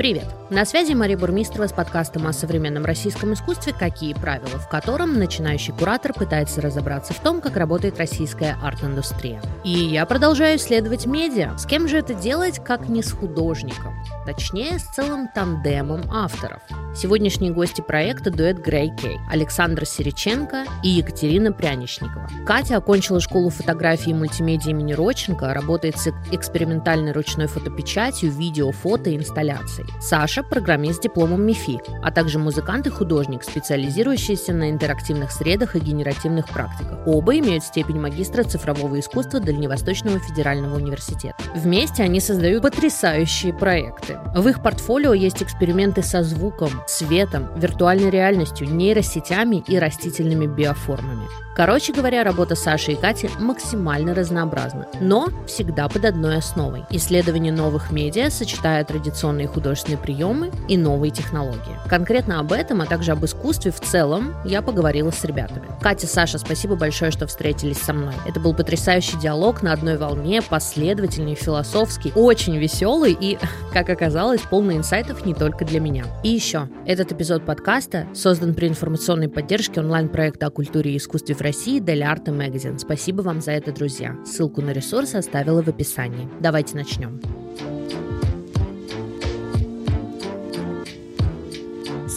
Привет! 0.00 0.39
На 0.50 0.64
связи 0.64 0.94
Мария 0.94 1.16
Бурмистрова 1.16 1.68
с 1.68 1.72
подкастом 1.72 2.26
о 2.26 2.32
современном 2.32 2.84
российском 2.84 3.32
искусстве 3.34 3.72
«Какие 3.72 4.14
правила?», 4.14 4.58
в 4.58 4.68
котором 4.68 5.16
начинающий 5.16 5.72
куратор 5.72 6.12
пытается 6.12 6.60
разобраться 6.60 7.14
в 7.14 7.20
том, 7.20 7.40
как 7.40 7.56
работает 7.56 7.98
российская 7.98 8.58
арт-индустрия. 8.60 9.40
И 9.62 9.70
я 9.70 10.04
продолжаю 10.06 10.58
исследовать 10.58 11.06
медиа. 11.06 11.56
С 11.56 11.66
кем 11.66 11.86
же 11.86 11.98
это 11.98 12.14
делать, 12.14 12.58
как 12.64 12.88
не 12.88 13.04
с 13.04 13.12
художником? 13.12 13.94
Точнее, 14.26 14.80
с 14.80 14.86
целым 14.88 15.28
тандемом 15.28 16.10
авторов. 16.10 16.62
Сегодняшние 16.96 17.52
гости 17.52 17.80
проекта– 17.80 18.30
дуэт 18.32 18.58
Грей 18.58 18.90
Кей, 19.00 19.20
Александр 19.30 19.86
Сереченко 19.86 20.64
и 20.82 20.88
Екатерина 20.88 21.52
Пряничникова. 21.52 22.28
Катя 22.44 22.78
окончила 22.78 23.20
школу 23.20 23.50
фотографии 23.50 24.10
и 24.10 24.14
мультимедиа 24.14 24.70
имени 24.70 24.94
Роченко, 24.94 25.54
работает 25.54 25.96
с 25.96 26.08
экспериментальной 26.32 27.12
ручной 27.12 27.46
фотопечатью, 27.46 28.32
видео, 28.32 28.72
фото 28.72 29.10
и 29.10 29.16
инсталляцией. 29.16 29.88
Саша– 30.00 30.39
программист 30.48 30.98
с 30.98 31.02
дипломом 31.02 31.42
МИФИ, 31.42 31.80
а 32.02 32.10
также 32.10 32.38
музыкант 32.38 32.86
и 32.86 32.90
художник, 32.90 33.42
специализирующийся 33.42 34.52
на 34.52 34.70
интерактивных 34.70 35.30
средах 35.30 35.76
и 35.76 35.80
генеративных 35.80 36.48
практиках. 36.48 36.98
Оба 37.06 37.38
имеют 37.38 37.64
степень 37.64 38.00
магистра 38.00 38.42
цифрового 38.44 38.98
искусства 38.98 39.40
Дальневосточного 39.40 40.18
федерального 40.18 40.76
университета. 40.76 41.36
Вместе 41.54 42.02
они 42.02 42.20
создают 42.20 42.62
потрясающие 42.62 43.52
проекты. 43.52 44.18
В 44.34 44.46
их 44.48 44.62
портфолио 44.62 45.12
есть 45.12 45.42
эксперименты 45.42 46.02
со 46.02 46.22
звуком, 46.22 46.70
светом, 46.86 47.48
виртуальной 47.56 48.10
реальностью, 48.10 48.68
нейросетями 48.68 49.64
и 49.66 49.78
растительными 49.78 50.46
биоформами. 50.46 51.26
Короче 51.56 51.92
говоря, 51.92 52.24
работа 52.24 52.54
Саши 52.54 52.92
и 52.92 52.96
Кати 52.96 53.28
максимально 53.38 54.14
разнообразна, 54.14 54.86
но 55.00 55.28
всегда 55.46 55.88
под 55.88 56.04
одной 56.04 56.36
основой. 56.36 56.84
Исследование 56.90 57.52
новых 57.52 57.90
медиа, 57.90 58.30
сочетая 58.30 58.84
традиционные 58.84 59.48
художественные 59.48 59.98
приемы 59.98 60.29
и 60.68 60.76
новые 60.76 61.10
технологии. 61.10 61.78
Конкретно 61.88 62.40
об 62.40 62.52
этом, 62.52 62.80
а 62.80 62.86
также 62.86 63.12
об 63.12 63.24
искусстве 63.24 63.70
в 63.70 63.80
целом 63.80 64.34
я 64.44 64.62
поговорила 64.62 65.10
с 65.10 65.24
ребятами. 65.24 65.66
Катя, 65.80 66.06
Саша, 66.06 66.38
спасибо 66.38 66.76
большое, 66.76 67.10
что 67.10 67.26
встретились 67.26 67.78
со 67.78 67.92
мной. 67.92 68.14
Это 68.26 68.40
был 68.40 68.54
потрясающий 68.54 69.18
диалог 69.18 69.62
на 69.62 69.72
одной 69.72 69.96
волне, 69.96 70.42
последовательный, 70.42 71.34
философский, 71.34 72.12
очень 72.14 72.56
веселый 72.56 73.16
и, 73.18 73.38
как 73.72 73.88
оказалось, 73.90 74.40
полный 74.42 74.76
инсайтов 74.76 75.26
не 75.26 75.34
только 75.34 75.64
для 75.64 75.80
меня. 75.80 76.04
И 76.22 76.28
еще, 76.28 76.68
этот 76.86 77.12
эпизод 77.12 77.44
подкаста 77.44 78.06
создан 78.14 78.54
при 78.54 78.68
информационной 78.68 79.28
поддержке 79.28 79.80
онлайн-проекта 79.80 80.46
о 80.46 80.50
культуре 80.50 80.92
и 80.92 80.96
искусстве 80.96 81.34
в 81.34 81.40
России 81.40 81.78
Дель 81.80 82.04
Арте 82.04 82.30
Magazine. 82.30 82.78
Спасибо 82.78 83.22
вам 83.22 83.40
за 83.40 83.52
это, 83.52 83.72
друзья. 83.72 84.16
Ссылку 84.24 84.62
на 84.62 84.70
ресурсы 84.70 85.16
оставила 85.16 85.62
в 85.62 85.68
описании. 85.68 86.28
Давайте 86.40 86.76
начнем. 86.76 87.20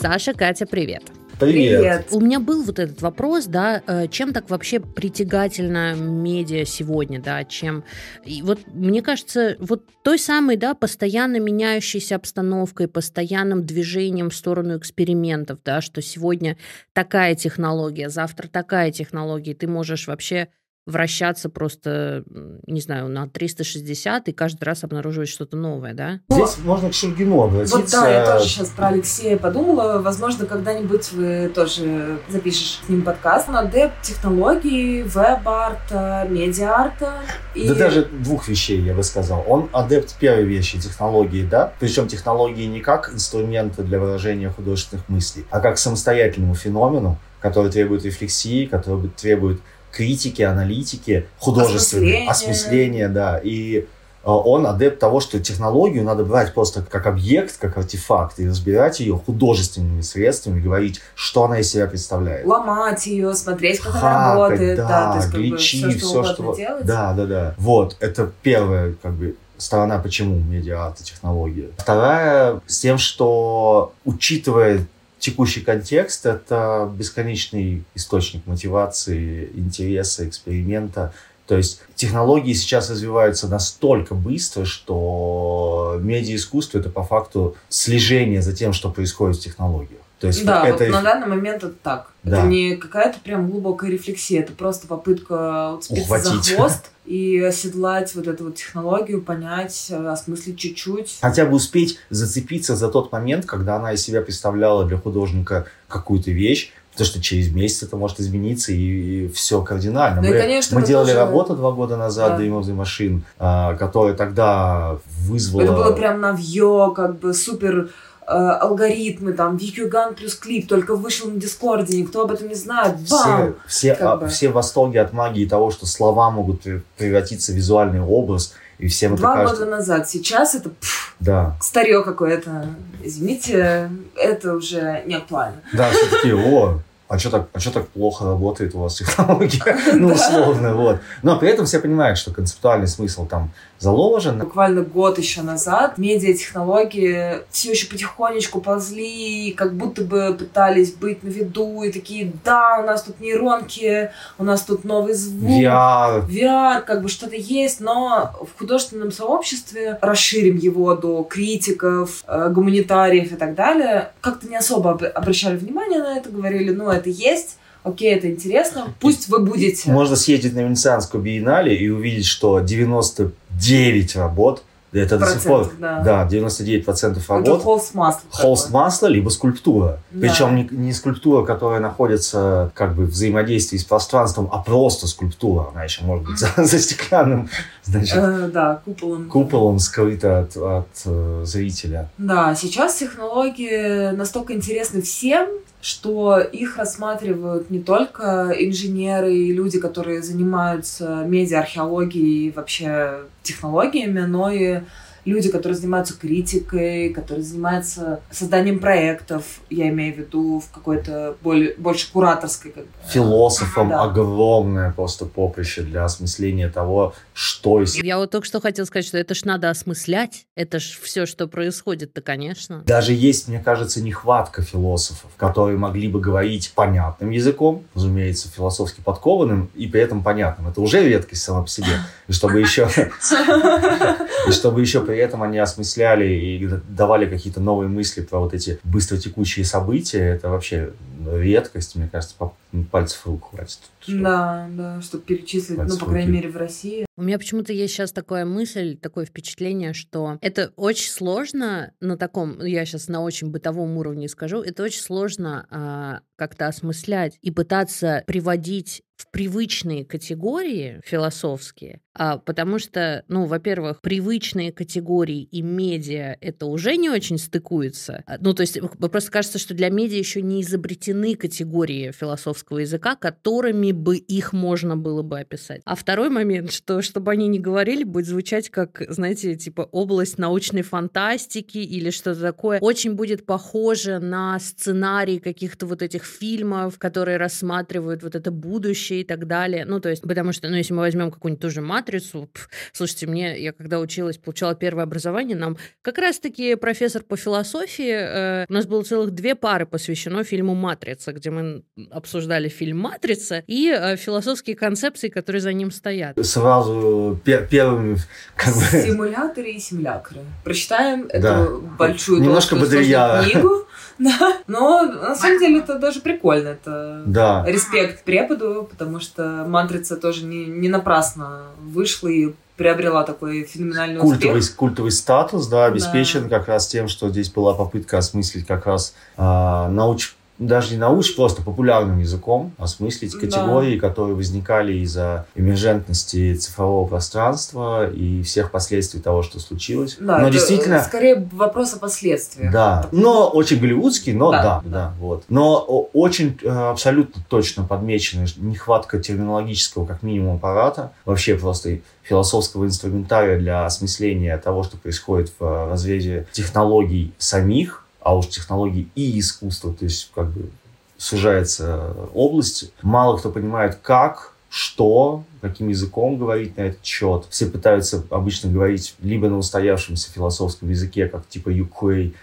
Саша, 0.04 0.34
Катя, 0.34 0.66
привет. 0.66 1.04
Привет. 1.40 1.80
Привет. 1.80 2.08
У 2.12 2.20
меня 2.20 2.42
был 2.42 2.64
вот 2.64 2.78
этот 2.78 3.02
вопрос, 3.02 3.46
да, 3.46 3.82
э, 3.88 4.10
чем 4.10 4.34
так 4.34 4.50
вообще 4.50 4.82
притягательно 4.82 5.96
медиа 5.96 6.66
сегодня, 6.66 7.22
да, 7.22 7.46
чем... 7.46 7.86
И 8.26 8.42
вот 8.42 8.60
мне 8.68 9.02
кажется, 9.02 9.56
вот 9.60 9.86
той 10.04 10.20
самой, 10.20 10.58
да, 10.58 10.74
постоянно 10.74 11.40
меняющейся 11.40 12.18
обстановкой, 12.18 12.90
постоянным 12.90 13.64
движением 13.64 14.30
в 14.30 14.36
сторону 14.36 14.78
экспериментов, 14.78 15.60
да, 15.64 15.80
что 15.80 16.02
сегодня 16.02 16.58
такая 16.92 17.34
технология, 17.36 18.10
завтра 18.10 18.50
такая 18.50 18.92
технология, 18.92 19.54
ты 19.54 19.68
можешь 19.68 20.08
вообще 20.08 20.50
вращаться 20.86 21.50
просто, 21.50 22.24
не 22.68 22.82
знаю, 22.82 23.08
на 23.08 23.28
360 23.28 24.28
и 24.28 24.32
каждый 24.34 24.64
раз 24.66 24.84
обнаруживать 24.84 25.30
что-то 25.30 25.56
новое, 25.56 25.94
да? 25.94 26.20
Здесь 26.30 26.58
ну, 26.58 26.66
можно 26.66 26.90
к 26.90 26.94
Шульгину 26.94 27.42
обратиться. 27.42 27.78
Вот 27.78 27.92
да, 27.92 28.10
я 28.10 28.26
тоже 28.26 28.50
сейчас 28.50 28.70
про 28.70 28.88
Алексея 28.88 29.38
подумала. 29.38 30.02
Возможно, 30.02 30.46
когда-нибудь 30.46 31.12
вы 31.14 31.52
тоже 31.54 32.20
запишешь 32.28 32.82
с 32.86 32.90
ним 32.90 33.04
подкаст. 33.04 33.48
Он 33.48 33.56
адепт 33.56 34.02
технологий, 34.02 35.04
веб-арта, 35.04 36.28
медиа-арта. 36.30 37.14
И... 37.56 37.68
Да 37.68 37.76
даже 37.76 38.06
двух 38.06 38.48
вещей, 38.50 38.82
я 38.82 38.94
бы 38.94 39.04
сказал. 39.04 39.44
Он 39.48 39.70
адепт 39.72 40.16
первой 40.20 40.44
вещи, 40.44 40.80
технологии, 40.80 41.46
да? 41.46 41.74
Причем 41.80 42.08
технологии 42.08 42.66
не 42.66 42.82
как 42.82 43.14
инструменты 43.14 43.84
для 43.84 44.00
выражения 44.00 44.50
художественных 44.50 45.08
мыслей, 45.08 45.46
а 45.50 45.62
как 45.62 45.78
самостоятельному 45.78 46.56
феномену, 46.56 47.18
который 47.40 47.72
требует 47.72 48.06
рефлексии, 48.06 48.66
который 48.66 49.10
требует 49.10 49.62
критики, 49.94 50.42
аналитики, 50.42 51.28
художественной, 51.40 52.28
осмысления, 52.28 53.08
да. 53.08 53.40
И 53.42 53.80
э, 53.80 53.86
он 54.24 54.66
адепт 54.66 55.00
того, 55.00 55.20
что 55.20 55.40
технологию 55.40 56.04
надо 56.04 56.26
брать 56.26 56.54
просто 56.54 56.82
как 56.82 57.06
объект, 57.06 57.58
как 57.60 57.78
артефакт, 57.78 58.40
и 58.40 58.48
разбирать 58.48 59.00
ее 59.00 59.16
художественными 59.16 60.02
средствами, 60.02 60.60
говорить, 60.60 61.02
что 61.16 61.46
она 61.46 61.60
из 61.60 61.72
себя 61.72 61.88
представляет. 61.88 62.46
Ломать 62.46 63.06
ее, 63.06 63.34
смотреть, 63.34 63.80
как 63.80 63.94
Хакать, 63.94 64.04
она 64.04 64.34
работает. 64.34 64.78
Да, 64.78 64.88
да 64.88 65.12
то 65.12 65.18
есть, 65.18 65.30
гличи, 65.30 65.82
как 65.82 65.92
бы, 65.92 65.98
все, 66.00 66.24
что, 66.24 66.54
все, 66.54 66.78
что... 66.78 66.84
Да, 66.84 67.14
да, 67.14 67.26
да. 67.26 67.56
Вот, 67.58 67.96
это 68.00 68.32
первая, 68.42 68.96
как 69.02 69.14
бы, 69.14 69.36
сторона, 69.58 70.00
почему 70.00 70.40
медиа 70.40 70.94
технология. 71.02 71.70
Вторая 71.78 72.62
с 72.68 72.80
тем, 72.80 72.98
что 72.98 73.94
учитывая 74.06 74.86
текущий 75.24 75.62
контекст— 75.62 76.26
это 76.26 76.92
бесконечный 76.94 77.86
источник 77.96 78.46
мотивации, 78.46 79.50
интереса, 79.56 80.28
эксперимента. 80.28 81.14
То 81.48 81.56
есть 81.56 81.80
технологии 81.96 82.52
сейчас 82.52 82.90
развиваются 82.90 83.48
настолько 83.48 84.16
быстро, 84.16 84.66
что 84.66 85.98
медиаискусство— 86.02 86.78
это 86.80 86.90
по 86.90 87.04
факту 87.04 87.56
слежение 87.70 88.42
за 88.42 88.54
тем, 88.54 88.74
что 88.74 88.92
происходит 88.92 89.38
в 89.38 89.42
технологиях. 89.42 90.03
То 90.24 90.28
есть 90.28 90.46
да, 90.46 90.66
это... 90.66 90.86
вот 90.86 90.94
на 90.94 91.02
данный 91.02 91.28
момент 91.28 91.66
это 91.66 91.74
так. 91.84 92.12
Да. 92.24 92.38
Это 92.38 92.48
не 92.48 92.78
какая-то 92.78 93.20
прям 93.20 93.50
глубокая 93.50 93.92
рефлексия, 93.92 94.40
это 94.40 94.54
просто 94.54 94.88
попытка 94.88 95.74
уцепиться 95.74 96.18
за 96.18 96.56
хвост 96.56 96.92
и 97.04 97.40
оседлать 97.40 98.16
вот 98.16 98.30
эту 98.30 98.46
вот 98.46 98.56
технологию, 98.56 99.22
понять, 99.22 99.92
осмыслить 99.92 100.58
чуть-чуть. 100.58 101.18
Хотя 101.20 101.46
бы 101.46 101.58
успеть 101.58 102.00
зацепиться 102.10 102.78
за 102.78 102.88
тот 102.88 103.12
момент, 103.12 103.46
когда 103.46 103.76
она 103.76 103.92
из 103.92 104.02
себя 104.02 104.22
представляла 104.22 104.86
для 104.86 104.96
художника 104.96 105.66
какую-то 105.90 106.32
вещь, 106.32 106.72
Потому 106.92 107.08
что 107.08 107.22
через 107.24 107.52
месяц 107.52 107.82
это 107.82 107.98
может 107.98 108.20
измениться 108.20 108.72
и, 108.72 109.26
и 109.26 109.28
все 109.30 109.64
кардинально. 109.64 110.22
Ну, 110.22 110.30
мы 110.30 110.36
и, 110.36 110.40
конечно, 110.40 110.80
мы 110.80 110.86
делали 110.86 111.08
тоже... 111.08 111.18
работу 111.18 111.56
два 111.56 111.72
года 111.72 111.98
назад 111.98 112.38
да. 112.38 112.44
Demo 112.44 112.72
машин, 112.72 113.24
а, 113.40 113.74
которая 113.74 114.14
тогда 114.14 115.00
вызвала... 115.22 115.64
Это 115.64 115.72
было 115.72 115.92
прям 115.94 116.22
навье, 116.22 116.94
как 116.96 117.18
бы 117.18 117.34
супер 117.34 117.90
Э, 117.90 118.13
алгоритмы, 118.26 119.34
там, 119.34 119.58
Викюган 119.58 120.16
плюс 120.16 120.36
клип, 120.36 120.68
только 120.68 120.96
вышел 120.96 121.30
на 121.30 121.40
Дискорде, 121.40 122.00
никто 122.00 122.24
об 122.24 122.32
этом 122.32 122.48
не 122.48 122.56
знает. 122.56 122.96
Бам! 123.10 123.56
Все, 123.68 123.94
все, 123.94 124.04
а, 124.06 124.28
все 124.28 124.50
в 124.50 124.54
восторге 124.54 125.02
от 125.02 125.14
магии 125.14 125.46
того, 125.46 125.72
что 125.72 125.86
слова 125.86 126.32
могут 126.32 126.64
превратиться 126.98 127.52
в 127.52 127.56
визуальный 127.56 128.02
образ, 128.02 128.54
и 128.80 128.88
всем 128.88 129.16
Два 129.16 129.34
это 129.34 129.44
кажется... 129.44 129.66
года 129.66 129.78
назад. 129.78 130.10
Сейчас 130.10 130.56
это 130.56 130.70
пфф, 130.70 131.16
да. 131.20 131.56
старье 131.62 132.04
какое-то. 132.04 132.68
Извините, 133.04 133.90
это 134.16 134.56
уже 134.56 135.04
не 135.06 135.16
актуально. 135.16 135.62
Да, 135.72 135.90
все 135.92 136.10
таки 136.10 136.34
о, 136.34 136.80
а 137.14 137.20
что 137.20 137.30
так, 137.30 137.48
а 137.54 137.60
что 137.60 137.72
так 137.72 137.90
плохо 137.90 138.26
работает 138.26 138.74
у 138.74 138.80
вас 138.80 138.96
технология? 138.96 139.78
ну, 139.94 140.14
условно, 140.14 140.74
вот. 140.74 141.00
Но 141.22 141.38
при 141.38 141.50
этом 141.50 141.66
все 141.66 141.80
понимают, 141.80 142.18
что 142.18 142.32
концептуальный 142.32 142.88
смысл 142.88 143.28
там 143.28 143.52
заложен. 143.84 144.40
Буквально 144.40 144.82
год 144.82 145.20
еще 145.20 145.42
назад 145.42 145.98
медиатехнологии 145.98 147.44
все 147.52 147.72
еще 147.72 147.88
потихонечку 147.88 148.62
ползли, 148.62 149.52
как 149.52 149.76
будто 149.76 150.04
бы 150.04 150.36
пытались 150.38 150.94
быть 150.94 151.22
на 151.24 151.28
виду, 151.28 151.84
и 151.84 151.92
такие, 151.92 152.32
да, 152.44 152.80
у 152.82 152.86
нас 152.88 153.04
тут 153.04 153.20
нейронки, 153.20 154.10
у 154.38 154.44
нас 154.44 154.62
тут 154.62 154.86
новый 154.86 155.14
звук. 155.14 155.50
VR. 155.50 156.26
VR, 156.28 156.82
как 156.82 157.04
бы 157.04 157.10
что-то 157.10 157.36
есть, 157.36 157.82
но 157.82 158.32
в 158.42 158.58
художественном 158.58 159.12
сообществе 159.12 160.00
расширим 160.02 160.58
его 160.58 160.96
до 160.96 161.24
критиков, 161.24 162.24
э, 162.26 162.50
гуманитариев 162.50 163.32
и 163.32 163.36
так 163.36 163.54
далее. 163.56 164.12
Как-то 164.22 164.48
не 164.48 164.56
особо 164.56 164.92
обращали 164.92 165.58
внимание 165.58 166.00
на 166.00 166.18
это, 166.18 166.30
говорили, 166.30 166.72
ну, 166.72 166.90
это 166.90 167.10
есть, 167.10 167.58
окей, 167.84 168.16
это 168.16 168.30
интересно, 168.30 168.94
пусть 169.00 169.30
вы 169.30 169.40
будете. 169.40 169.92
Можно 169.92 170.16
съездить 170.16 170.54
на 170.56 170.62
Венецианскую 170.62 171.24
биеннале 171.24 171.76
и 171.76 171.90
увидеть, 171.90 172.26
что 172.26 172.60
99 172.60 174.16
работ 174.16 174.64
это 174.94 175.18
до 175.18 175.26
сих 175.26 175.42
пор, 175.44 175.72
да. 175.80 176.02
да, 176.02 176.28
99% 176.28 177.20
работ. 177.28 177.48
Это 177.48 177.60
холст 177.60 177.96
масла. 177.96 178.22
Холст 178.30 178.70
масла, 178.70 179.08
либо 179.08 179.30
скульптура. 179.30 180.00
Да. 180.12 180.28
Причем 180.28 180.56
не, 180.56 180.68
не 180.70 180.94
скульптура, 180.94 181.44
которая 181.44 181.80
находится 181.80 182.72
как 182.76 182.96
бы 182.96 183.06
в 183.06 183.10
взаимодействии 183.10 183.78
с 183.78 183.84
пространством, 183.84 184.50
а 184.52 184.60
просто 184.60 185.08
скульптура. 185.08 185.70
Она 185.74 185.84
еще 185.84 186.04
может 186.04 186.26
быть 186.26 186.38
за, 186.38 186.50
за 186.64 186.80
стеклянным, 186.80 187.50
значит, 187.84 188.16
э, 188.16 188.50
да, 188.54 188.82
куполом. 188.86 189.30
Куполом 189.30 189.80
скрыта 189.80 190.42
от, 190.42 190.58
от 190.58 190.88
э, 191.06 191.42
зрителя. 191.44 192.10
Да, 192.20 192.54
сейчас 192.54 192.96
технологии 192.96 194.12
настолько 194.12 194.54
интересны 194.54 195.02
всем, 195.02 195.48
что 195.84 196.40
их 196.40 196.78
рассматривают 196.78 197.70
не 197.70 197.82
только 197.82 198.56
инженеры 198.58 199.36
и 199.36 199.52
люди, 199.52 199.82
которые 199.82 200.24
занимаются 200.24 201.26
медиа-археологией 201.28 202.48
и 202.48 202.52
вообще 202.52 203.26
технологиями, 203.42 204.22
но 204.22 204.50
и 204.50 204.80
люди, 205.26 205.50
которые 205.50 205.78
занимаются 205.78 206.18
критикой, 206.18 207.10
которые 207.10 207.44
занимаются 207.44 208.22
созданием 208.32 208.80
проектов, 208.80 209.62
я 209.70 209.90
имею 209.90 210.16
в 210.16 210.18
виду 210.18 210.60
в 210.60 210.74
какой-то 210.74 211.36
более, 211.42 211.76
больше 211.78 212.12
кураторской. 212.12 212.72
Как 212.72 212.84
бы. 212.84 212.90
Философам 213.08 213.90
да. 213.90 214.02
огромное 214.04 214.92
просто 214.92 215.26
поприще 215.26 215.82
для 215.82 216.06
осмысления 216.06 216.70
того, 216.70 217.14
что... 217.34 217.84
Я 217.96 218.18
вот 218.18 218.32
только 218.32 218.46
что 218.46 218.62
хотел 218.62 218.86
сказать, 218.86 219.06
что 219.06 219.18
это 219.18 219.34
ж 219.34 219.46
надо 219.46 219.70
осмыслять, 219.70 220.46
это 220.56 220.80
ж 220.80 221.00
все, 221.02 221.26
что 221.26 221.48
происходит-то, 221.48 222.22
конечно. 222.22 222.84
Даже 222.86 223.14
есть, 223.14 223.48
мне 223.48 223.60
кажется, 223.60 224.02
нехватка 224.02 224.62
философов, 224.62 225.32
которые 225.38 225.78
могли 225.78 226.08
бы 226.08 226.20
говорить 226.20 226.72
понятным 226.76 227.32
языком, 227.32 227.84
разумеется, 227.96 228.50
философски 228.50 229.02
подкованным 229.02 229.70
и 229.76 229.88
при 229.88 230.02
этом 230.02 230.24
понятным. 230.24 230.68
Это 230.68 230.82
уже 230.82 231.08
редкость 231.08 231.44
сама 231.44 231.64
по 231.64 231.70
себе. 231.70 232.00
И 232.28 232.34
чтобы 232.34 232.60
еще, 232.60 232.88
и 234.48 234.52
чтобы 234.52 234.82
еще 234.82 235.02
при 235.14 235.22
этом 235.22 235.44
они 235.44 235.60
осмысляли 235.60 236.26
и 236.34 236.68
давали 236.90 237.28
какие-то 237.28 237.60
новые 237.60 237.88
мысли 237.88 238.22
про 238.22 238.40
вот 238.40 238.56
эти 238.56 238.80
быстротекущие 238.84 239.64
события, 239.64 240.24
это 240.24 240.50
вообще 240.50 240.94
редкость, 241.24 241.96
мне 241.96 242.10
кажется, 242.12 242.36
по 242.36 242.56
пальцев 242.90 243.22
рук 243.28 243.52
хватит. 243.52 243.78
Да, 244.08 244.68
да, 244.72 245.02
чтобы 245.04 245.24
перечислить, 245.24 245.78
ну, 245.78 245.98
по 245.98 246.08
крайней 246.08 246.32
мере, 246.32 246.50
в 246.50 246.58
России. 246.58 247.06
У 247.16 247.22
меня 247.22 247.38
почему-то 247.38 247.72
есть 247.72 247.94
сейчас 247.94 248.12
такая 248.12 248.44
мысль, 248.44 248.98
такое 248.98 249.26
впечатление, 249.26 249.94
что 249.94 250.40
это 250.42 250.74
очень 250.78 251.12
сложно 251.12 251.94
на 252.02 252.18
таком, 252.18 252.60
я 252.66 252.84
сейчас 252.86 253.08
на 253.08 253.22
очень 253.22 253.52
бытовом 253.52 253.96
уровне 253.98 254.28
скажу, 254.28 254.64
это 254.64 254.82
очень 254.82 255.02
сложно 255.02 255.68
а, 255.70 256.22
как-то 256.36 256.68
осмыслять 256.68 257.38
и 257.44 257.52
пытаться 257.52 258.24
приводить 258.26 259.04
в 259.24 259.32
привычные 259.32 260.04
категории 260.04 261.02
философские, 261.06 262.02
а, 262.14 262.38
потому 262.38 262.78
что, 262.78 263.24
ну, 263.28 263.46
во-первых, 263.46 264.02
привычные 264.02 264.72
категории 264.72 265.44
и 265.44 265.62
медиа 265.62 266.38
это 266.42 266.66
уже 266.66 266.98
не 266.98 267.10
очень 267.10 267.38
стыкуется. 267.38 268.24
А, 268.28 268.38
ну, 268.40 268.54
то 268.54 268.62
есть 268.62 268.78
просто 269.00 269.32
кажется, 269.32 269.60
что 269.60 269.74
для 269.74 269.90
медиа 269.90 270.18
еще 270.18 270.42
не 270.42 270.62
изобретены 270.62 271.36
категории 271.36 272.12
философского 272.12 272.80
языка, 272.80 273.16
которыми 273.16 273.94
бы 273.94 274.18
их 274.18 274.52
можно 274.52 274.98
было 274.98 275.22
бы 275.22 275.40
описать. 275.40 275.82
А 275.86 275.96
второй 275.96 276.30
момент, 276.30 276.72
что 276.72 277.02
чтобы 277.02 277.32
они 277.32 277.48
не 277.48 277.60
говорили, 277.60 278.04
будет 278.04 278.28
звучать 278.28 278.70
как, 278.70 279.04
знаете, 279.08 279.56
типа 279.56 279.88
область 279.92 280.38
научной 280.38 280.82
фантастики 280.82 281.78
или 281.78 282.10
что-то 282.10 282.42
такое. 282.42 282.80
Очень 282.80 283.14
будет 283.14 283.46
похоже 283.46 284.20
на 284.20 284.60
сценарий 284.60 285.40
каких-то 285.40 285.86
вот 285.86 286.02
этих 286.02 286.26
фильмов, 286.26 287.00
которые 287.00 287.38
рассматривают 287.38 288.22
вот 288.24 288.36
это 288.36 288.52
будущее 288.52 289.13
и 289.22 289.24
так 289.24 289.48
далее. 289.48 289.86
Ну, 289.86 290.00
то 290.00 290.10
есть, 290.10 290.22
потому 290.22 290.52
что, 290.54 290.70
ну, 290.70 290.76
если 290.76 290.94
мы 290.94 291.00
возьмем 291.00 291.32
какую-нибудь 291.32 291.62
ту 291.62 291.70
же 291.70 291.82
матрицу, 291.82 292.50
пф, 292.52 292.70
слушайте, 292.92 293.28
мне, 293.28 293.60
я 293.62 293.74
когда 293.74 294.00
училась, 294.00 294.38
получала 294.38 294.76
первое 294.76 295.04
образование, 295.04 295.58
нам 295.58 295.78
как 296.02 296.18
раз-таки 296.18 296.76
профессор 296.76 297.24
по 297.24 297.38
философии, 297.38 298.12
э, 298.12 298.66
у 298.70 298.74
нас 298.74 298.86
было 298.86 299.04
целых 299.04 299.32
две 299.32 299.56
пары 299.56 299.86
посвящено 299.86 300.44
фильму 300.44 300.76
«Матрица», 300.76 301.34
где 301.34 301.50
мы 301.50 301.84
обсуждали 302.12 302.70
фильм 302.70 303.00
«Матрица» 303.00 303.64
и 303.68 303.90
э, 303.90 304.16
философские 304.18 304.76
концепции, 304.76 305.30
которые 305.30 305.62
за 305.62 305.74
ним 305.74 305.92
стоят. 305.92 306.38
Сразу 306.46 307.40
пер 307.44 307.68
первыми... 307.68 308.18
Как 308.56 308.74
бы... 308.74 308.82
Симуляторы 308.82 309.72
и 309.72 309.80
симулякры. 309.80 310.42
Прочитаем 310.64 311.28
да. 311.28 311.64
эту 311.64 311.82
большую 311.98 312.42
Немножко 312.42 312.76
книгу. 312.76 313.88
Да. 314.20 314.60
Но 314.68 315.02
на 315.04 315.36
самом 315.36 315.60
деле 315.60 315.80
это 315.80 315.98
даже 315.98 316.22
прикольно. 316.22 316.70
Это 316.70 317.24
да. 317.26 317.64
респект 317.68 318.24
преподу, 318.24 318.88
потому 318.90 319.03
что 319.20 319.66
матрица 319.68 320.18
тоже 320.18 320.46
не, 320.46 320.66
не 320.66 320.90
напрасно 320.90 321.64
вышла 321.82 322.28
и 322.28 322.54
приобрела 322.78 323.24
такой 323.24 323.64
феноменальный 323.64 324.20
культовый, 324.20 324.60
успех. 324.60 324.76
Культовый 324.78 325.12
статус, 325.12 325.68
да, 325.68 325.86
обеспечен 325.86 326.48
да. 326.48 326.58
как 326.58 326.68
раз 326.68 326.88
тем, 326.88 327.08
что 327.08 327.30
здесь 327.30 327.52
была 327.52 327.74
попытка 327.74 328.18
осмыслить 328.18 328.66
как 328.66 328.86
раз 328.86 329.14
э, 329.38 329.42
науч 329.42 330.34
даже 330.68 330.92
не 330.92 330.98
научить, 330.98 331.36
просто 331.36 331.62
популярным 331.62 332.20
языком 332.20 332.74
осмыслить 332.78 333.34
категории, 333.34 334.00
да. 334.00 334.08
которые 334.08 334.36
возникали 334.36 334.94
из-за 335.00 335.46
эмержентности 335.56 336.56
цифрового 336.56 337.08
пространства 337.08 338.10
и 338.10 338.44
всех 338.44 338.72
последствий 338.72 339.20
того, 339.20 339.44
что 339.44 339.60
случилось. 339.60 340.18
Да, 340.20 340.40
но 340.40 340.50
действительно... 340.50 341.02
Скорее 341.04 341.48
вопрос 341.52 341.94
о 341.94 342.00
последствиях. 342.00 342.72
Да, 342.72 343.08
но 343.12 343.50
очень 343.50 343.80
голливудский, 343.80 344.34
но 344.34 344.52
да, 344.52 344.62
да, 344.62 344.82
да, 344.84 344.90
да 344.90 345.14
вот. 345.20 345.44
Но 345.50 345.80
очень 346.14 346.58
э, 346.62 346.70
абсолютно 346.70 347.44
точно 347.50 347.84
подмечена 347.84 348.46
нехватка 348.58 349.20
терминологического, 349.20 350.06
как 350.06 350.24
минимум, 350.24 350.56
аппарата, 350.56 351.12
вообще 351.26 351.56
просто 351.56 352.00
философского 352.24 352.86
инструментария 352.86 353.60
для 353.60 353.86
осмысления 353.86 354.58
того, 354.58 354.84
что 354.84 354.98
происходит 354.98 355.52
в 355.60 355.90
разрезе 355.90 356.48
технологий 356.52 357.34
самих, 357.38 358.03
а 358.24 358.36
уж 358.36 358.48
технологии 358.48 359.08
и 359.16 359.40
искусство, 359.40 359.94
то 359.94 360.06
есть 360.06 360.32
как 360.34 360.52
бы 360.52 360.70
сужается 361.18 362.16
область. 362.34 362.92
Мало 363.02 363.38
кто 363.38 363.50
понимает, 363.50 364.00
как, 364.02 364.54
что, 364.70 365.44
каким 365.62 365.90
языком 365.90 366.38
говорить 366.38 366.78
на 366.78 366.82
этот 366.82 367.06
счет. 367.06 367.46
Все 367.50 367.68
пытаются 367.68 368.24
обычно 368.30 368.72
говорить 368.72 369.16
либо 369.22 369.48
на 369.48 369.58
устоявшемся 369.58 370.32
философском 370.32 370.90
языке, 370.90 371.28
как 371.28 371.48
типа 371.48 371.70
Юквей, 371.70 372.34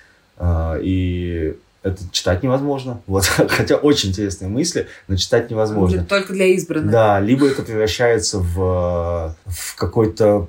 и 0.43 1.57
это 1.83 2.03
читать 2.13 2.43
невозможно. 2.43 3.01
Вот. 3.07 3.25
Хотя 3.49 3.77
очень 3.77 4.11
интересные 4.11 4.49
мысли, 4.49 4.87
но 5.09 5.17
читать 5.17 5.51
невозможно. 5.51 6.05
Только 6.05 6.33
для 6.33 6.47
избранных. 6.47 6.91
Да, 6.91 7.21
либо 7.21 7.47
это 7.47 7.63
превращается 7.63 8.39
в, 8.39 9.35
в 9.47 9.77
какой-то 9.77 10.49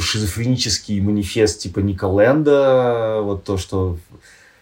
шизофренический 0.00 1.00
манифест 1.00 1.60
типа 1.60 1.80
Николенда, 1.80 3.20
вот 3.22 3.44
то, 3.44 3.58
что 3.58 3.98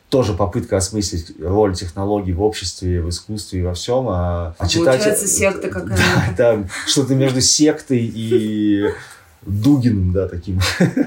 тоже 0.09 0.35
попытка 0.35 0.77
осмыслить 0.77 1.35
роль 1.41 1.75
технологий 1.75 2.33
в 2.33 2.43
обществе, 2.43 3.01
в 3.03 3.09
искусстве 3.09 3.61
и 3.61 3.63
во 3.63 3.75
всем. 3.75 4.07
А, 4.09 4.55
а 4.59 4.69
читать... 4.69 4.99
Получается 4.99 5.27
секта 5.27 5.69
какая-то. 5.69 6.03
Да, 6.37 6.57
да, 6.57 6.69
что-то 6.87 7.15
между 7.15 7.41
сектой 7.41 8.01
и 8.15 8.91
Дугиным, 9.43 10.13
да, 10.13 10.29
таким. 10.29 10.61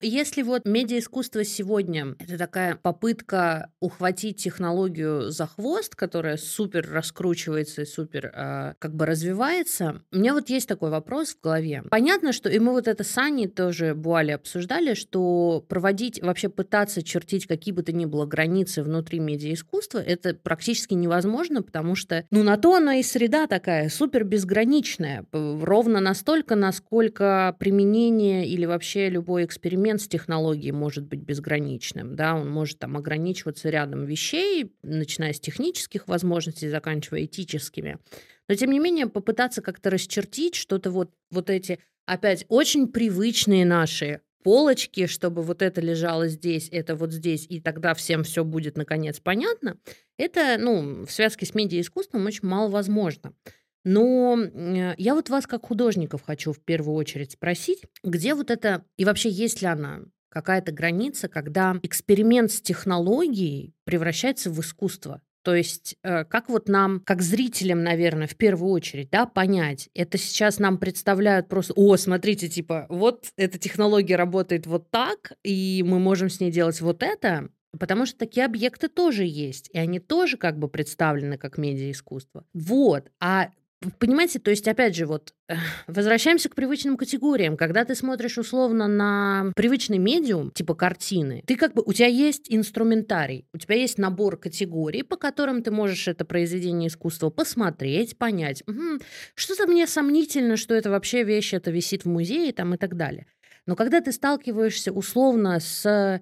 Если 0.00 0.42
вот 0.42 0.64
медиаискусство 0.64 1.42
сегодня— 1.42 2.14
это 2.20 2.38
такая 2.38 2.76
попытка 2.76 3.72
ухватить 3.80 4.36
технологию 4.36 5.32
за 5.32 5.48
хвост, 5.48 5.96
которая 5.96 6.36
супер 6.36 6.88
раскручивается 6.88 7.82
и 7.82 7.84
супер 7.84 8.26
э, 8.32 8.74
как 8.78 8.94
бы 8.94 9.06
развивается, 9.06 10.02
у 10.12 10.18
меня 10.18 10.34
вот 10.34 10.50
есть 10.50 10.68
такой 10.68 10.90
вопрос 10.90 11.30
в 11.30 11.40
голове. 11.40 11.82
Понятно, 11.90 12.32
что, 12.32 12.48
и 12.48 12.60
мы 12.60 12.72
вот 12.72 12.86
это 12.86 13.02
с 13.02 13.18
Аней 13.18 13.48
тоже 13.48 13.96
Буали 13.96 14.30
обсуждали, 14.30 14.94
что 14.94 15.64
проводить, 15.68 16.22
вообще 16.22 16.48
пытаться 16.48 17.02
чертить 17.02 17.46
какие 17.48 17.74
бы 17.74 17.82
то 17.82 17.90
ни 17.90 18.04
было 18.04 18.24
границы 18.24 18.84
внутри 18.84 19.18
медиаискусства, 19.18 19.98
это 19.98 20.32
практически 20.32 20.94
невозможно, 20.94 21.60
потому 21.60 21.96
что, 21.96 22.24
ну, 22.30 22.44
на 22.44 22.56
то 22.56 22.76
она 22.76 22.98
и 22.98 23.02
среда 23.02 23.48
такая, 23.48 23.88
супер 23.88 24.22
безграничная, 24.22 25.26
ровно 25.32 25.98
настолько, 25.98 26.54
насколько 26.54 27.56
применение 27.58 28.46
или 28.46 28.64
вообще 28.64 29.08
любой 29.08 29.44
эксперимент 29.44 29.87
инструмент 29.88 30.02
с 30.02 30.08
технологией 30.08 30.72
может 30.72 31.04
быть 31.04 31.20
безграничным, 31.20 32.16
да, 32.16 32.34
он 32.34 32.50
может 32.50 32.78
там 32.78 32.96
ограничиваться 32.96 33.70
рядом 33.70 34.04
вещей, 34.04 34.72
начиная 34.82 35.32
с 35.32 35.40
технических 35.40 36.08
возможностей, 36.08 36.68
заканчивая 36.68 37.24
этическими. 37.24 37.98
Но, 38.48 38.54
тем 38.54 38.70
не 38.70 38.78
менее, 38.78 39.06
попытаться 39.06 39.62
как-то 39.62 39.90
расчертить 39.90 40.54
что-то 40.54 40.90
вот, 40.90 41.10
вот 41.30 41.50
эти, 41.50 41.78
опять, 42.06 42.44
очень 42.48 42.88
привычные 42.88 43.64
наши 43.64 44.20
полочки, 44.42 45.06
чтобы 45.06 45.42
вот 45.42 45.62
это 45.62 45.80
лежало 45.80 46.28
здесь, 46.28 46.68
это 46.70 46.94
вот 46.94 47.12
здесь, 47.12 47.46
и 47.48 47.60
тогда 47.60 47.94
всем 47.94 48.22
все 48.22 48.44
будет, 48.44 48.76
наконец, 48.76 49.20
понятно, 49.20 49.76
это, 50.16 50.56
ну, 50.58 51.04
в 51.04 51.10
связке 51.10 51.44
с 51.44 51.54
медиаискусством 51.54 52.26
очень 52.26 52.48
мало 52.48 52.70
возможно. 52.70 53.34
Но 53.84 54.38
я 54.98 55.14
вот 55.14 55.28
вас 55.30 55.46
как 55.46 55.66
художников 55.66 56.22
хочу 56.22 56.52
в 56.52 56.60
первую 56.60 56.96
очередь 56.96 57.32
спросить, 57.32 57.82
где 58.02 58.34
вот 58.34 58.50
это, 58.50 58.84
и 58.96 59.04
вообще 59.04 59.30
есть 59.30 59.62
ли 59.62 59.68
она, 59.68 60.00
какая-то 60.30 60.72
граница, 60.72 61.28
когда 61.28 61.76
эксперимент 61.82 62.52
с 62.52 62.60
технологией 62.60 63.74
превращается 63.84 64.50
в 64.50 64.60
искусство. 64.60 65.22
То 65.42 65.54
есть, 65.54 65.96
э, 66.02 66.24
как 66.24 66.50
вот 66.50 66.68
нам, 66.68 67.00
как 67.00 67.22
зрителям, 67.22 67.82
наверное, 67.82 68.26
в 68.26 68.36
первую 68.36 68.70
очередь, 68.72 69.08
да, 69.10 69.24
понять, 69.24 69.88
это 69.94 70.18
сейчас 70.18 70.58
нам 70.58 70.76
представляют 70.76 71.48
просто, 71.48 71.72
о, 71.74 71.96
смотрите, 71.96 72.48
типа, 72.48 72.86
вот 72.90 73.28
эта 73.36 73.58
технология 73.58 74.16
работает 74.16 74.66
вот 74.66 74.90
так, 74.90 75.32
и 75.44 75.82
мы 75.86 76.00
можем 76.00 76.28
с 76.28 76.40
ней 76.40 76.50
делать 76.50 76.80
вот 76.80 77.02
это, 77.02 77.48
Потому 77.78 78.06
что 78.06 78.18
такие 78.18 78.46
объекты 78.46 78.88
тоже 78.88 79.24
есть, 79.24 79.68
и 79.74 79.78
они 79.78 80.00
тоже 80.00 80.38
как 80.38 80.58
бы 80.58 80.68
представлены 80.68 81.36
как 81.36 81.58
медиа-искусство. 81.58 82.46
Вот. 82.54 83.10
А 83.20 83.50
Понимаете, 83.98 84.40
то 84.40 84.50
есть, 84.50 84.66
опять 84.66 84.96
же, 84.96 85.06
вот 85.06 85.34
возвращаемся 85.86 86.48
к 86.48 86.56
привычным 86.56 86.96
категориям. 86.96 87.56
Когда 87.56 87.84
ты 87.84 87.94
смотришь 87.94 88.36
условно 88.36 88.88
на 88.88 89.52
привычный 89.54 89.98
медиум, 89.98 90.50
типа 90.50 90.74
картины, 90.74 91.44
ты 91.46 91.56
как 91.56 91.74
бы, 91.74 91.82
у 91.86 91.92
тебя 91.92 92.08
есть 92.08 92.46
инструментарий, 92.48 93.46
у 93.54 93.58
тебя 93.58 93.76
есть 93.76 93.96
набор 93.96 94.36
категорий, 94.36 95.04
по 95.04 95.16
которым 95.16 95.62
ты 95.62 95.70
можешь 95.70 96.08
это 96.08 96.24
произведение 96.24 96.88
искусства 96.88 97.30
посмотреть, 97.30 98.18
понять, 98.18 98.64
угу, 98.66 99.00
что-то 99.36 99.68
мне 99.68 99.86
сомнительно, 99.86 100.56
что 100.56 100.74
это 100.74 100.90
вообще 100.90 101.22
вещь, 101.22 101.54
это 101.54 101.70
висит 101.70 102.04
в 102.04 102.08
музее 102.08 102.52
там 102.52 102.74
и 102.74 102.78
так 102.78 102.96
далее. 102.96 103.26
Но 103.66 103.76
когда 103.76 104.00
ты 104.00 104.12
сталкиваешься 104.12 104.92
условно 104.92 105.60
с 105.60 105.86
э, 105.86 106.20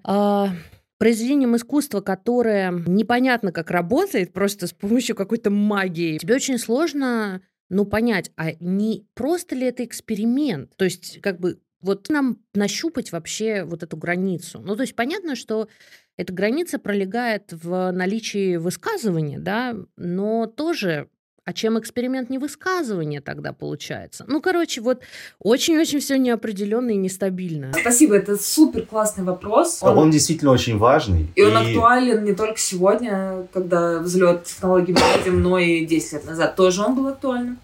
произведением 0.97 1.55
искусства, 1.55 2.01
которое 2.01 2.71
непонятно 2.71 3.51
как 3.51 3.71
работает, 3.71 4.33
просто 4.33 4.67
с 4.67 4.73
помощью 4.73 5.15
какой-то 5.15 5.49
магии, 5.49 6.17
тебе 6.17 6.35
очень 6.35 6.57
сложно 6.57 7.41
ну, 7.69 7.85
понять, 7.85 8.31
а 8.35 8.53
не 8.59 9.05
просто 9.13 9.55
ли 9.55 9.67
это 9.67 9.83
эксперимент? 9.83 10.75
То 10.77 10.85
есть, 10.85 11.19
как 11.21 11.39
бы, 11.39 11.59
вот 11.81 12.09
нам 12.09 12.39
нащупать 12.53 13.11
вообще 13.11 13.63
вот 13.63 13.83
эту 13.83 13.97
границу. 13.97 14.59
Ну, 14.59 14.75
то 14.75 14.81
есть 14.81 14.95
понятно, 14.95 15.35
что 15.35 15.67
эта 16.15 16.33
граница 16.33 16.79
пролегает 16.79 17.51
в 17.51 17.91
наличии 17.91 18.55
высказывания, 18.55 19.39
да, 19.39 19.75
но 19.95 20.47
тоже 20.47 21.09
а 21.47 21.53
чем 21.53 21.79
эксперимент 21.79 22.29
не 22.29 22.39
высказывание 22.39 23.21
тогда 23.21 23.53
получается? 23.53 24.25
Ну, 24.27 24.41
короче, 24.41 24.81
вот 24.81 24.99
очень-очень 25.39 26.01
все 26.01 26.17
неопределенно 26.17 26.89
и 26.89 26.97
нестабильно. 26.97 27.71
Спасибо, 27.71 28.17
это 28.17 28.35
супер 28.35 28.85
классный 28.85 29.23
вопрос. 29.23 29.79
Он, 29.81 29.97
он 29.97 30.11
действительно 30.11 30.51
очень 30.51 30.77
важный. 30.77 31.29
И, 31.35 31.39
и 31.39 31.43
он 31.45 31.55
актуален 31.55 32.25
не 32.25 32.33
только 32.33 32.59
сегодня, 32.59 33.47
когда 33.53 33.99
взлет 33.99 34.43
технологий 34.43 34.93
видим, 34.93 35.41
но 35.41 35.57
и 35.57 35.85
10 35.85 36.11
лет 36.11 36.25
назад 36.25 36.57
тоже 36.57 36.81
он 36.81 36.95
был 36.95 37.07
актуальным. 37.07 37.57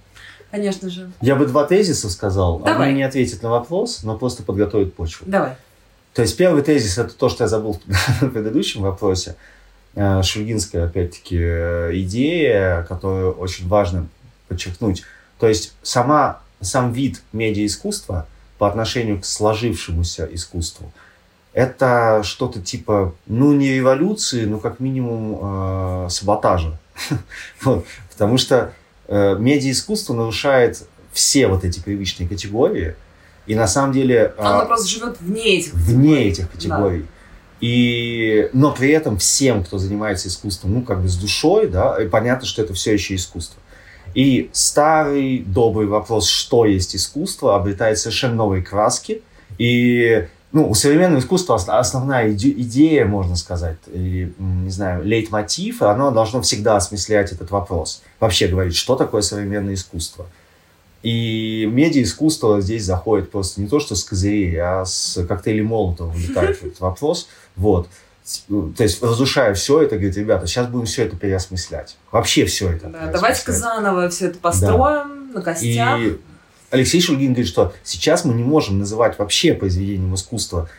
Конечно 0.49 0.89
же. 0.89 1.11
Я 1.19 1.35
бы 1.35 1.45
два 1.45 1.65
тезиса 1.65 2.09
сказал. 2.09 2.59
Давай. 2.59 2.87
Они 2.87 2.99
не 2.99 3.03
ответят 3.03 3.43
на 3.43 3.49
вопрос, 3.49 4.03
но 4.03 4.17
просто 4.17 4.43
подготовят 4.43 4.93
почву. 4.93 5.25
Давай. 5.27 5.57
То 6.13 6.21
есть 6.21 6.37
первый 6.37 6.63
тезис 6.63 6.97
это 6.97 7.13
то, 7.13 7.27
что 7.27 7.43
я 7.43 7.49
забыл 7.49 7.81
в 8.21 8.29
предыдущем 8.29 8.83
вопросе. 8.83 9.35
Э, 9.95 10.23
шульгинская, 10.23 10.85
опять-таки, 10.85 11.38
э, 11.39 11.91
идея, 11.93 12.83
которую 12.89 13.33
очень 13.33 13.67
важно 13.67 14.07
подчеркнуть. 14.47 15.03
То 15.39 15.47
есть 15.47 15.73
сама, 15.83 16.39
сам 16.62 16.93
вид 16.93 17.21
медиаискусства 17.31 18.27
по 18.57 18.67
отношению 18.67 19.19
к 19.21 19.25
сложившемуся 19.25 20.27
искусству, 20.31 20.91
это 21.53 22.21
что-то 22.23 22.59
типа, 22.59 23.13
ну, 23.27 23.53
не 23.53 23.73
революции, 23.73 24.45
но 24.45 24.57
как 24.57 24.79
минимум 24.79 26.05
э, 26.05 26.09
саботажа. 26.09 26.79
вот. 27.62 27.85
Потому 28.12 28.39
что 28.39 28.73
э, 29.07 29.35
медиаискусство 29.38 30.15
нарушает 30.15 30.88
все 31.12 31.47
вот 31.47 31.63
эти 31.63 31.79
привычные 31.79 32.27
категории, 32.27 32.95
и 33.45 33.53
на 33.53 33.67
самом 33.67 33.91
деле... 33.91 34.33
Оно 34.39 34.63
э, 34.63 34.65
просто 34.65 34.88
живет 34.88 35.21
вне 35.21 35.59
этих 35.59 35.73
Вне 35.73 36.29
этих 36.29 36.50
категорий. 36.50 37.01
Да. 37.01 37.07
И, 37.63 38.50
но 38.51 38.74
при 38.74 38.89
этом 38.89 39.17
всем, 39.17 39.63
кто 39.63 39.77
занимается 39.77 40.27
искусством, 40.27 40.74
ну, 40.74 40.82
как 40.82 41.01
бы 41.01 41.08
с 41.08 41.15
душой, 41.15 41.67
да, 41.67 41.96
и 41.96 42.10
понятно, 42.10 42.46
что 42.46 42.62
это 42.62 42.74
все 42.74 42.91
еще 42.91 43.15
искусство. 43.15 43.58
И 44.13 44.50
старый 44.51 45.39
добрый 45.39 45.88
вопрос, 45.88 46.27
что 46.27 46.65
есть 46.65 46.93
искусство, 46.93 47.55
обретает 47.55 48.00
совершенно 48.00 48.36
новые 48.36 48.63
краски. 48.63 49.22
И 49.58 50.27
ну, 50.51 50.70
у 50.70 50.74
современного 50.74 51.22
искусства 51.22 51.55
основная 51.55 52.34
идея, 52.34 53.05
можно 53.05 53.38
сказать, 53.38 53.77
или, 53.93 54.34
не 54.38 54.70
знаю, 54.70 55.05
лейтмотив, 55.05 55.84
оно 55.84 56.12
должно 56.12 56.41
всегда 56.41 56.75
осмыслять 56.75 57.32
этот 57.32 57.50
вопрос. 57.50 58.01
Вообще 58.20 58.48
говорить, 58.48 58.75
что 58.75 58.98
такое 58.98 59.22
современное 59.22 59.75
искусство. 59.75 60.25
И 61.03 61.70
медиа-искусство 61.70 62.62
здесь 62.62 62.86
заходит 62.86 63.29
просто 63.29 63.60
не 63.60 63.67
то, 63.67 63.82
что 63.82 63.93
с 63.93 64.05
козырей, 64.05 64.55
а 64.58 64.86
с 64.86 65.22
коктейлей 65.27 65.62
Молотова 65.62 66.08
вылетает 66.08 66.63
этот 66.63 66.79
вопрос. 66.79 67.27
Вот. 67.55 67.89
То 68.48 68.83
есть, 68.83 69.03
разрушая 69.03 69.53
все 69.53 69.81
это, 69.81 69.95
говорит, 69.95 70.15
ребята, 70.15 70.48
сейчас 70.48 70.67
будем 70.67 70.86
все 70.86 71.05
это 71.05 71.17
переосмыслять. 71.17 71.98
Вообще 72.12 72.45
все 72.45 72.69
это. 72.72 72.88
Да, 72.88 73.12
давайте-ка 73.12 73.51
заново 73.51 74.10
все 74.10 74.27
это 74.27 74.39
построим 74.39 75.27
да. 75.27 75.39
на 75.39 75.41
костях. 75.41 76.00
И 76.00 76.17
Алексей 76.72 77.01
Шульгин 77.01 77.33
говорит, 77.33 77.48
что 77.48 77.74
сейчас 77.83 78.24
мы 78.24 78.33
не 78.33 78.43
можем 78.43 78.79
называть 78.79 79.19
вообще 79.19 79.53
произведением 79.53 80.15
искусства 80.15 80.69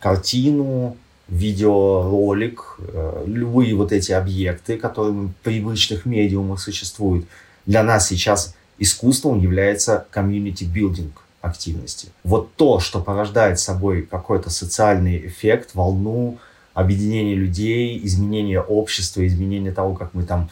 картину, 0.00 0.96
видеоролик, 1.28 2.76
э, 2.78 3.24
любые 3.26 3.74
вот 3.74 3.90
эти 3.90 4.12
объекты, 4.12 4.76
которые 4.76 5.12
в 5.12 5.32
привычных 5.42 6.04
медиумах 6.04 6.60
существуют. 6.60 7.26
Для 7.64 7.82
нас 7.82 8.06
сейчас 8.06 8.54
искусством 8.78 9.40
является 9.40 10.06
community-building 10.10 11.22
активности. 11.46 12.08
Вот 12.24 12.54
то, 12.54 12.80
что 12.80 13.00
порождает 13.00 13.58
собой 13.58 14.02
какой-то 14.02 14.50
социальный 14.50 15.26
эффект, 15.26 15.70
волну, 15.74 16.38
объединение 16.74 17.34
людей, 17.34 18.00
изменение 18.04 18.60
общества, 18.60 19.26
изменение 19.26 19.72
того, 19.72 19.94
как 19.94 20.12
мы 20.12 20.24
там, 20.24 20.50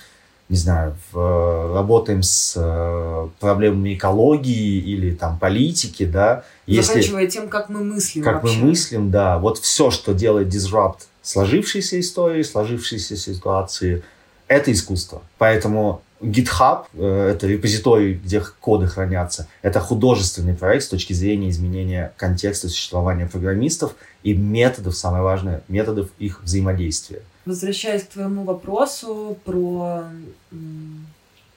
не 0.49 0.57
знаю, 0.57 0.97
в, 1.13 1.75
работаем 1.75 2.23
с 2.23 2.55
э, 2.57 3.29
проблемами 3.41 3.95
экологии 3.95 4.79
или 4.79 5.15
там 5.15 5.39
политики, 5.39 6.07
да. 6.07 6.45
Заканчивая 6.67 7.27
тем, 7.27 7.49
как 7.49 7.69
мы 7.69 7.85
мыслим 7.85 8.25
Как 8.25 8.43
вообще. 8.43 8.59
мы 8.59 8.69
мыслим, 8.69 9.11
да. 9.11 9.39
Вот 9.39 9.59
все, 9.59 9.91
что 9.91 10.15
делает 10.15 10.49
disrupt 10.49 11.01
сложившейся 11.25 11.99
истории, 11.99 12.43
сложившейся 12.43 13.17
ситуации, 13.17 14.03
это 14.47 14.71
искусство. 14.71 15.23
Поэтому 15.39 16.03
GitHub, 16.21 16.87
э, 16.95 17.31
это 17.35 17.47
репозиторий, 17.47 18.15
где 18.15 18.41
коды 18.61 18.87
хранятся, 18.87 19.49
это 19.63 19.81
художественный 19.81 20.55
проект 20.55 20.85
с 20.85 20.89
точки 20.89 21.13
зрения 21.13 21.51
изменения 21.51 22.13
контекста 22.17 22.69
существования 22.69 23.27
программистов 23.27 23.95
и 24.23 24.35
методов, 24.35 24.97
самое 24.97 25.23
важное, 25.23 25.63
методов 25.69 26.09
их 26.19 26.43
взаимодействия. 26.43 27.23
Возвращаясь 27.45 28.05
к 28.05 28.09
твоему 28.09 28.45
вопросу 28.45 29.37
про 29.45 30.05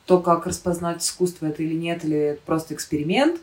то, 0.05 0.19
как 0.19 0.47
распознать 0.47 1.03
искусство 1.03 1.47
это 1.47 1.63
или 1.63 1.75
нет, 1.75 2.03
или 2.03 2.17
это 2.17 2.41
просто 2.45 2.73
эксперимент, 2.73 3.39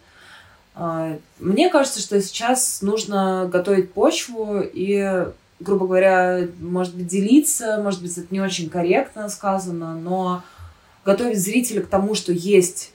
а, 0.74 1.16
мне 1.38 1.70
кажется, 1.70 2.00
что 2.00 2.20
сейчас 2.20 2.82
нужно 2.82 3.48
готовить 3.50 3.92
почву 3.92 4.60
и, 4.60 5.26
грубо 5.60 5.86
говоря, 5.86 6.48
может 6.60 6.94
быть, 6.96 7.06
делиться, 7.06 7.80
может 7.82 8.02
быть, 8.02 8.16
это 8.18 8.26
не 8.30 8.40
очень 8.40 8.68
корректно 8.68 9.28
сказано, 9.28 9.94
но 9.94 10.42
готовить 11.04 11.40
зрителя 11.40 11.82
к 11.82 11.86
тому, 11.86 12.14
что 12.14 12.32
есть 12.32 12.92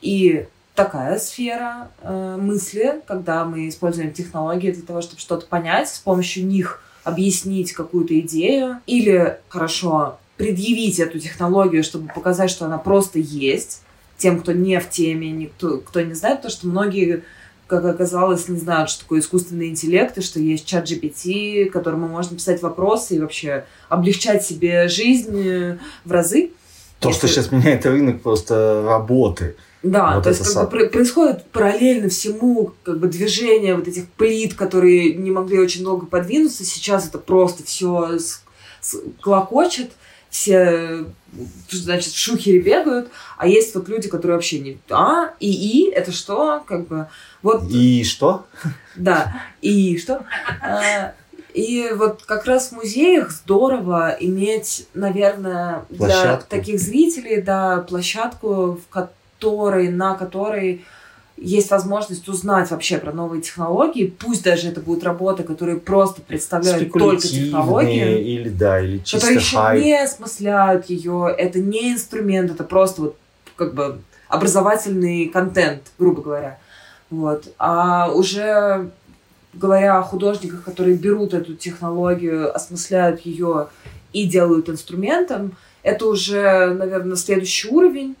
и 0.00 0.46
такая 0.74 1.18
сфера 1.18 1.90
э, 2.02 2.36
мысли, 2.40 3.02
когда 3.06 3.44
мы 3.44 3.68
используем 3.68 4.12
технологии 4.12 4.70
для 4.70 4.82
того, 4.82 5.02
чтобы 5.02 5.20
что-то 5.20 5.46
понять, 5.46 5.88
с 5.88 5.98
помощью 5.98 6.46
них 6.46 6.82
объяснить 7.02 7.72
какую-то 7.72 8.18
идею, 8.20 8.80
или 8.86 9.38
хорошо 9.48 10.18
предъявить 10.36 11.00
эту 11.00 11.18
технологию, 11.18 11.82
чтобы 11.82 12.12
показать, 12.14 12.50
что 12.50 12.66
она 12.66 12.78
просто 12.78 13.18
есть, 13.18 13.82
тем, 14.18 14.40
кто 14.40 14.52
не 14.52 14.78
в 14.78 14.88
теме, 14.88 15.30
никто, 15.30 15.78
кто 15.78 16.00
не 16.00 16.14
знает, 16.14 16.42
то, 16.42 16.48
что 16.48 16.68
многие, 16.68 17.24
как 17.66 17.84
оказалось, 17.84 18.48
не 18.48 18.58
знают, 18.58 18.90
что 18.90 19.02
такое 19.02 19.20
искусственный 19.20 19.68
интеллект, 19.68 20.16
и 20.16 20.22
что 20.22 20.38
есть 20.38 20.64
чат 20.64 20.88
GPT, 20.88 21.70
которому 21.70 22.06
можно 22.06 22.36
писать 22.36 22.62
вопросы 22.62 23.16
и 23.16 23.20
вообще 23.20 23.64
облегчать 23.88 24.44
себе 24.44 24.86
жизнь 24.88 25.78
в 26.04 26.12
разы. 26.12 26.52
То, 27.00 27.08
Если... 27.08 27.18
что 27.18 27.28
сейчас 27.28 27.52
меняет 27.52 27.86
рынок 27.86 28.22
просто 28.22 28.82
работы. 28.84 29.56
Да, 29.82 30.16
вот 30.16 30.24
то 30.24 30.30
есть 30.30 30.42
как 30.54 30.70
бы, 30.70 30.88
происходит 30.88 31.44
параллельно 31.52 32.08
всему 32.08 32.72
как 32.82 32.98
бы 32.98 33.06
движение 33.06 33.76
вот 33.76 33.86
этих 33.86 34.08
плит, 34.08 34.54
которые 34.54 35.14
не 35.14 35.30
могли 35.30 35.60
очень 35.60 35.84
долго 35.84 36.06
подвинуться. 36.06 36.64
Сейчас 36.64 37.06
это 37.06 37.18
просто 37.18 37.62
все 37.64 38.18
клокочет, 39.20 39.92
все 40.30 41.04
значит, 41.70 42.14
шухере 42.14 42.58
бегают, 42.58 43.08
а 43.36 43.46
есть 43.46 43.74
вот 43.74 43.88
люди, 43.88 44.08
которые 44.08 44.36
вообще 44.36 44.58
не... 44.58 44.78
А, 44.90 45.32
и 45.40 45.50
и, 45.50 45.90
это 45.90 46.10
что? 46.12 46.62
Как 46.66 46.88
бы... 46.88 47.08
Вот... 47.42 47.70
И 47.70 48.02
что? 48.04 48.46
Да, 48.96 49.42
и 49.60 49.98
что? 49.98 50.24
И 51.54 51.90
вот 51.94 52.22
как 52.24 52.44
раз 52.44 52.68
в 52.68 52.72
музеях 52.72 53.30
здорово 53.30 54.16
иметь, 54.20 54.86
наверное, 54.94 55.84
для 55.88 56.06
площадку. 56.06 56.46
таких 56.48 56.80
зрителей, 56.80 57.40
да, 57.40 57.78
площадку, 57.88 58.78
в 58.78 58.88
которой, 58.90 59.88
на 59.88 60.14
которой 60.14 60.84
есть 61.40 61.70
возможность 61.70 62.28
узнать 62.28 62.70
вообще 62.70 62.98
про 62.98 63.12
новые 63.12 63.42
технологии, 63.42 64.12
пусть 64.18 64.42
даже 64.42 64.68
это 64.68 64.80
будут 64.80 65.04
работы, 65.04 65.44
которые 65.44 65.78
просто 65.78 66.20
представляют 66.20 66.92
только 66.92 67.22
технологии, 67.22 68.20
или 68.20 68.48
да, 68.48 68.80
или 68.80 68.98
чисто 68.98 69.18
которые 69.20 69.38
еще 69.38 69.56
хайп. 69.56 69.84
не 69.84 70.02
осмысляют 70.02 70.86
ее, 70.90 71.34
это 71.36 71.60
не 71.60 71.92
инструмент, 71.92 72.50
это 72.50 72.64
просто 72.64 73.02
вот 73.02 73.16
как 73.56 73.74
бы 73.74 74.00
образовательный 74.28 75.26
контент, 75.26 75.82
грубо 75.98 76.22
говоря. 76.22 76.58
Вот. 77.10 77.44
А 77.58 78.10
уже 78.12 78.90
говоря 79.54 79.98
о 79.98 80.02
художниках, 80.02 80.64
которые 80.64 80.96
берут 80.96 81.34
эту 81.34 81.54
технологию, 81.54 82.54
осмысляют 82.54 83.20
ее 83.20 83.68
и 84.12 84.24
делают 84.26 84.68
инструментом, 84.68 85.56
это 85.82 86.06
уже, 86.06 86.74
наверное, 86.74 87.16
следующий 87.16 87.68
уровень. 87.68 88.16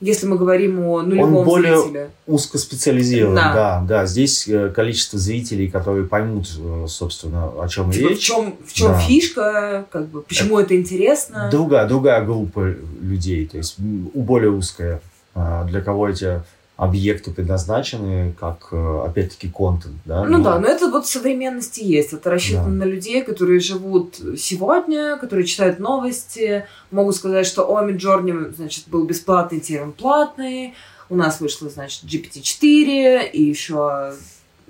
Если 0.00 0.26
мы 0.26 0.36
говорим 0.36 0.80
о 0.80 1.02
нулевом 1.02 1.36
Он 1.36 1.44
более 1.44 1.78
зрителе. 1.78 2.10
узкоспециализирован, 2.26 3.36
да. 3.36 3.54
да, 3.54 3.84
да. 3.86 4.06
Здесь 4.06 4.46
э, 4.48 4.68
количество 4.68 5.18
зрителей, 5.18 5.70
которые 5.70 6.04
поймут, 6.04 6.48
э, 6.58 6.86
собственно, 6.88 7.46
о 7.62 7.68
чем 7.68 7.90
типа 7.90 8.08
речь. 8.08 8.18
В 8.18 8.22
чем, 8.22 8.56
в 8.66 8.72
чем 8.72 8.88
да. 8.88 8.98
фишка, 8.98 9.86
как 9.90 10.08
бы, 10.08 10.22
почему 10.22 10.58
это, 10.58 10.74
это 10.74 10.82
интересно? 10.82 11.48
Другая, 11.50 11.88
другая 11.88 12.24
группа 12.24 12.74
людей, 13.00 13.46
то 13.46 13.56
есть 13.56 13.78
более 13.78 14.50
узкая, 14.50 15.00
а, 15.34 15.64
для 15.64 15.80
кого 15.80 16.08
эти 16.08 16.42
объекты 16.76 17.30
предназначены 17.30 18.34
как, 18.38 18.68
э, 18.72 19.02
опять-таки, 19.06 19.48
контент, 19.48 19.94
да? 20.04 20.24
Ну 20.24 20.38
но... 20.38 20.44
да, 20.44 20.58
но 20.58 20.66
это 20.66 20.90
вот 20.90 21.06
в 21.06 21.08
современности 21.08 21.80
есть. 21.80 22.12
Это 22.12 22.30
рассчитано 22.30 22.78
да. 22.78 22.84
на 22.84 22.90
людей, 22.90 23.22
которые 23.22 23.60
живут 23.60 24.16
сегодня, 24.36 25.16
которые 25.16 25.46
читают 25.46 25.78
новости, 25.78 26.66
могут 26.90 27.14
сказать, 27.14 27.46
что 27.46 27.64
о, 27.72 27.88
Midjourney, 27.88 28.54
значит, 28.54 28.88
был 28.88 29.04
бесплатный, 29.04 29.60
теперь 29.60 29.82
он 29.82 29.92
платный, 29.92 30.74
у 31.08 31.14
нас 31.14 31.40
вышло, 31.40 31.68
значит, 31.68 32.04
GPT-4, 32.04 33.30
и 33.30 33.42
еще 33.42 34.14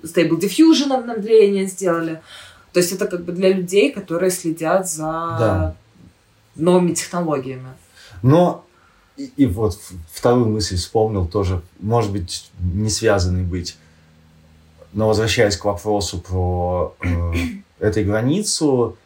Stable 0.03 0.39
Diffusion 0.39 0.93
обновление 0.93 1.65
сделали. 1.65 2.21
То 2.71 2.81
есть 2.81 2.91
это 2.91 3.07
как 3.07 3.23
бы 3.23 3.31
для 3.31 3.51
людей, 3.51 3.91
которые 3.91 4.29
следят 4.29 4.87
за 4.87 5.03
да. 5.03 5.75
новыми 6.55 6.93
технологиями. 6.93 7.69
Но 8.21 8.65
и, 9.17 9.31
и 9.37 9.45
вот 9.45 9.79
вторую 10.11 10.47
мысль 10.47 10.75
вспомнил 10.75 11.27
тоже, 11.27 11.61
может 11.79 12.11
быть, 12.11 12.49
не 12.59 12.89
связанный 12.89 13.43
быть. 13.43 13.77
Но 14.93 15.07
возвращаясь 15.07 15.57
к 15.57 15.65
вопросу 15.65 16.19
про 16.19 16.95
э, 17.01 17.33
эту 17.79 18.03
границу, 18.03 18.97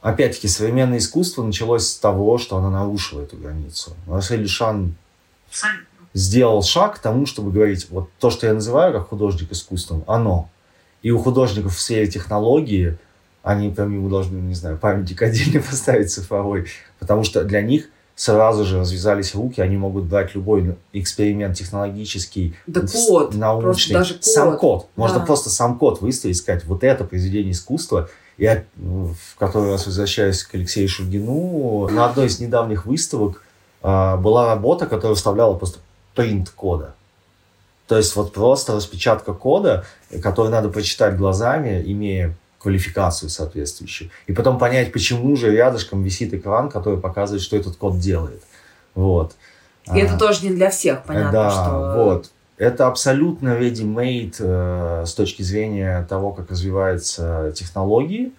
опять-таки, 0.00 0.48
современное 0.48 0.98
искусство 0.98 1.42
началось 1.42 1.88
с 1.88 1.96
того, 1.96 2.38
что 2.38 2.56
оно 2.56 2.70
нарушило 2.70 3.22
эту 3.22 3.36
границу. 3.36 3.96
Марсель 4.06 4.42
Дюшан 4.42 4.94
сделал 6.14 6.62
шаг 6.62 6.96
к 6.96 6.98
тому, 6.98 7.24
чтобы 7.24 7.52
говорить, 7.52 7.88
вот 7.90 8.10
то, 8.18 8.30
что 8.30 8.46
я 8.46 8.52
называю 8.52 8.92
как 8.92 9.08
художник 9.08 9.50
искусством, 9.52 10.04
оно. 10.06 10.50
И 11.02 11.10
у 11.10 11.18
художников 11.18 11.76
в 11.76 11.80
сфере 11.80 12.06
технологии, 12.06 12.98
они 13.42 13.70
прям 13.70 13.92
ему 13.92 14.08
должны, 14.08 14.36
не 14.36 14.54
знаю, 14.54 14.78
памятник 14.78 15.20
отдельно 15.22 15.62
поставить 15.70 16.12
цифровой, 16.12 16.68
потому 16.98 17.24
что 17.24 17.44
для 17.44 17.62
них– 17.62 17.88
сразу 18.14 18.64
же 18.64 18.78
развязались 18.78 19.34
руки, 19.34 19.60
они 19.60 19.76
могут 19.76 20.04
брать 20.04 20.34
любой 20.34 20.76
эксперимент 20.92 21.56
технологический, 21.56 22.54
да 22.66 22.82
код, 22.82 23.34
научный, 23.34 23.94
даже 23.94 24.14
код. 24.14 24.24
сам 24.24 24.58
код. 24.58 24.86
Можно 24.96 25.20
да. 25.20 25.26
просто 25.26 25.50
сам 25.50 25.78
код 25.78 26.00
выставить, 26.00 26.36
сказать, 26.36 26.64
вот 26.64 26.84
это 26.84 27.04
произведение 27.04 27.52
искусства. 27.52 28.08
Я 28.38 28.64
в 28.76 29.38
который 29.38 29.70
раз 29.70 29.86
возвращаюсь 29.86 30.42
к 30.42 30.54
Алексею 30.54 30.88
Шульгину. 30.88 31.88
На 31.88 32.06
одной 32.06 32.26
из 32.26 32.40
недавних 32.40 32.86
выставок 32.86 33.42
а, 33.82 34.16
была 34.16 34.46
работа, 34.46 34.86
которая 34.86 35.14
вставляла 35.14 35.54
просто 35.54 35.78
принт 36.14 36.50
кода. 36.50 36.94
То 37.88 37.96
есть 37.96 38.16
вот 38.16 38.32
просто 38.32 38.74
распечатка 38.74 39.34
кода, 39.34 39.84
который 40.22 40.50
надо 40.50 40.70
прочитать 40.70 41.16
глазами, 41.16 41.82
имея 41.84 42.34
квалификацию 42.62 43.28
соответствующую. 43.28 44.10
И 44.26 44.32
потом 44.32 44.58
понять, 44.58 44.92
почему 44.92 45.34
же 45.36 45.50
рядышком 45.50 46.02
висит 46.02 46.32
экран, 46.32 46.68
который 46.68 46.98
показывает, 46.98 47.42
что 47.42 47.56
этот 47.56 47.76
код 47.76 47.98
делает. 47.98 48.42
Вот. 48.94 49.34
И 49.86 49.90
а, 49.90 49.98
это 49.98 50.16
тоже 50.16 50.44
не 50.44 50.52
для 50.52 50.70
всех, 50.70 51.02
понятно, 51.04 51.32
да, 51.32 51.50
что... 51.50 52.04
вот. 52.04 52.30
Это 52.58 52.86
абсолютно 52.86 53.58
ready-made 53.58 54.36
э, 54.38 55.04
с 55.04 55.14
точки 55.14 55.42
зрения 55.42 56.06
того, 56.08 56.32
как 56.32 56.50
развиваются 56.50 57.52
технологии. 57.56 58.32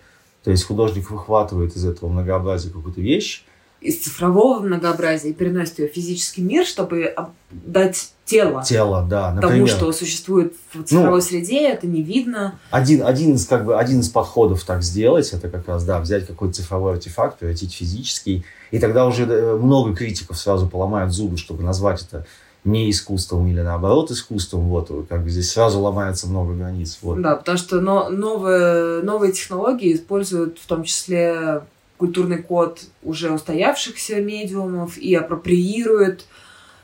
То 0.44 0.52
есть 0.52 0.64
художник 0.64 1.10
выхватывает 1.10 1.76
из 1.76 1.86
этого 1.86 2.10
многообразия 2.10 2.70
какую-то 2.70 3.02
вещь, 3.02 3.44
из 3.84 4.00
цифрового 4.00 4.62
многообразия 4.62 5.30
и 5.30 5.34
переносит 5.34 5.80
ее 5.80 5.90
в 5.90 5.94
физический 5.94 6.42
мир, 6.42 6.66
чтобы 6.66 7.14
дать 7.52 8.13
тело. 8.26 8.64
Тело, 8.64 9.06
да. 9.08 9.34
Например, 9.34 9.68
тому, 9.68 9.68
что 9.68 9.92
существует 9.92 10.54
в 10.74 10.84
цифровой 10.84 11.20
ну, 11.20 11.22
среде, 11.22 11.68
это 11.68 11.88
не 11.88 12.02
видно. 12.02 12.60
Один, 12.72 13.06
один, 13.06 13.36
из, 13.36 13.46
как 13.46 13.66
бы, 13.66 13.78
один 13.78 14.00
из 14.00 14.10
подходов 14.10 14.64
так 14.64 14.84
сделать, 14.84 15.32
это 15.34 15.50
как 15.50 15.68
раз, 15.68 15.84
да, 15.84 16.00
взять 16.00 16.28
какой-то 16.28 16.56
цифровой 16.56 16.94
артефакт, 16.94 17.40
превратить 17.40 17.74
в 17.74 17.78
физический, 17.78 18.46
и 18.72 18.80
тогда 18.80 19.06
уже 19.06 19.26
э, 19.26 19.56
много 19.58 19.96
критиков 19.96 20.38
сразу 20.38 20.68
поломают 20.68 21.14
зубы, 21.14 21.38
чтобы 21.38 21.64
назвать 21.64 22.02
это 22.02 22.26
не 22.64 22.90
искусством 22.90 23.48
или 23.48 23.60
наоборот 23.60 24.10
искусством, 24.12 24.70
вот, 24.70 24.90
как 25.10 25.24
бы 25.24 25.30
здесь 25.30 25.52
сразу 25.52 25.82
ломается 25.82 26.28
много 26.28 26.54
границ. 26.54 26.98
Вот. 27.02 27.22
Да, 27.22 27.36
потому 27.36 27.58
что 27.58 27.82
но, 27.82 28.10
новые, 28.10 29.04
новые 29.04 29.34
технологии 29.34 29.94
используют 29.94 30.60
в 30.60 30.66
том 30.66 30.84
числе 30.84 31.64
культурный 31.98 32.42
код 32.42 32.80
уже 33.04 33.32
устоявшихся 33.32 34.22
медиумов 34.22 34.98
и 34.98 35.14
апроприирует 35.14 36.26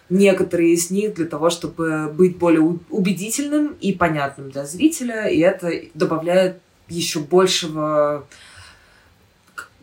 некоторые 0.10 0.74
из 0.74 0.90
них 0.90 1.14
для 1.16 1.26
того, 1.26 1.50
чтобы 1.50 2.12
быть 2.14 2.38
более 2.38 2.62
убедительным 2.90 3.76
и 3.80 3.94
понятным 3.94 4.52
для 4.52 4.66
зрителя, 4.66 5.28
и 5.28 5.40
это 5.40 5.72
добавляет 5.94 6.60
еще 6.88 7.20
большего 7.20 8.26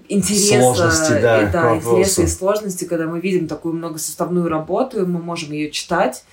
интереса, 0.09 0.61
сложности, 0.61 1.13
да, 1.13 1.43
и, 1.43 1.53
да 1.53 1.77
интереса 1.77 2.23
и 2.23 2.27
сложности, 2.27 2.85
когда 2.85 3.07
мы 3.07 3.21
видим 3.21 3.47
такую 3.47 3.75
многосоставную 3.75 4.49
работу, 4.49 5.03
и 5.03 5.07
мы 5.07 5.21
можем 5.21 5.53
ее 5.53 5.71
читать. 5.71 6.25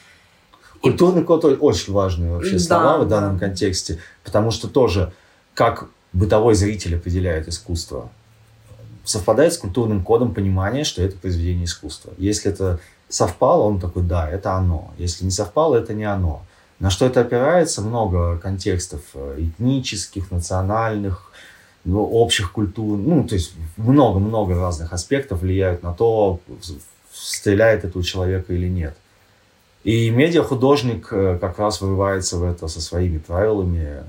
Культурный 0.81 1.23
код 1.23 1.45
очень 1.45 1.93
важный 1.93 2.31
вообще 2.31 2.59
слова 2.59 2.97
да, 2.97 3.03
в 3.03 3.07
данном 3.07 3.37
да. 3.37 3.47
контексте, 3.47 3.99
потому 4.23 4.51
что 4.51 4.67
тоже 4.67 5.13
как 5.53 5.87
бытовой 6.11 6.55
зритель 6.55 6.95
определяет 6.95 7.47
искусство 7.47 8.09
совпадает 9.03 9.53
с 9.53 9.57
культурным 9.57 10.03
кодом 10.03 10.33
понимания, 10.33 10.83
что 10.83 11.01
это 11.01 11.17
произведение 11.17 11.65
искусства. 11.65 12.13
Если 12.17 12.51
это 12.51 12.79
совпало, 13.13 13.63
он 13.63 13.79
такой, 13.79 14.03
да, 14.03 14.29
это 14.29 14.53
оно. 14.53 14.93
Если 14.97 15.25
не 15.25 15.31
совпало, 15.31 15.75
это 15.75 15.93
не 15.93 16.03
оно. 16.03 16.43
На 16.79 16.89
что 16.89 17.05
это 17.05 17.21
опирается? 17.21 17.81
Много 17.81 18.37
контекстов 18.37 19.01
э, 19.13 19.35
этнических, 19.39 20.31
национальных, 20.31 21.31
ну, 21.85 22.03
общих 22.03 22.51
культур. 22.51 22.97
Ну, 22.97 23.23
то 23.27 23.35
есть 23.35 23.53
много-много 23.77 24.55
разных 24.55 24.91
аспектов 24.93 25.41
влияют 25.41 25.83
на 25.83 25.93
то, 25.93 26.39
стреляет 27.13 27.85
это 27.85 27.99
у 27.99 28.01
человека 28.01 28.53
или 28.53 28.67
нет. 28.67 28.97
И 29.83 30.09
медиахудожник 30.09 31.09
э, 31.11 31.37
как 31.39 31.59
раз 31.59 31.81
вырывается 31.81 32.37
в 32.37 32.43
это 32.43 32.67
со 32.67 32.81
своими 32.81 33.19
правилами. 33.19 34.03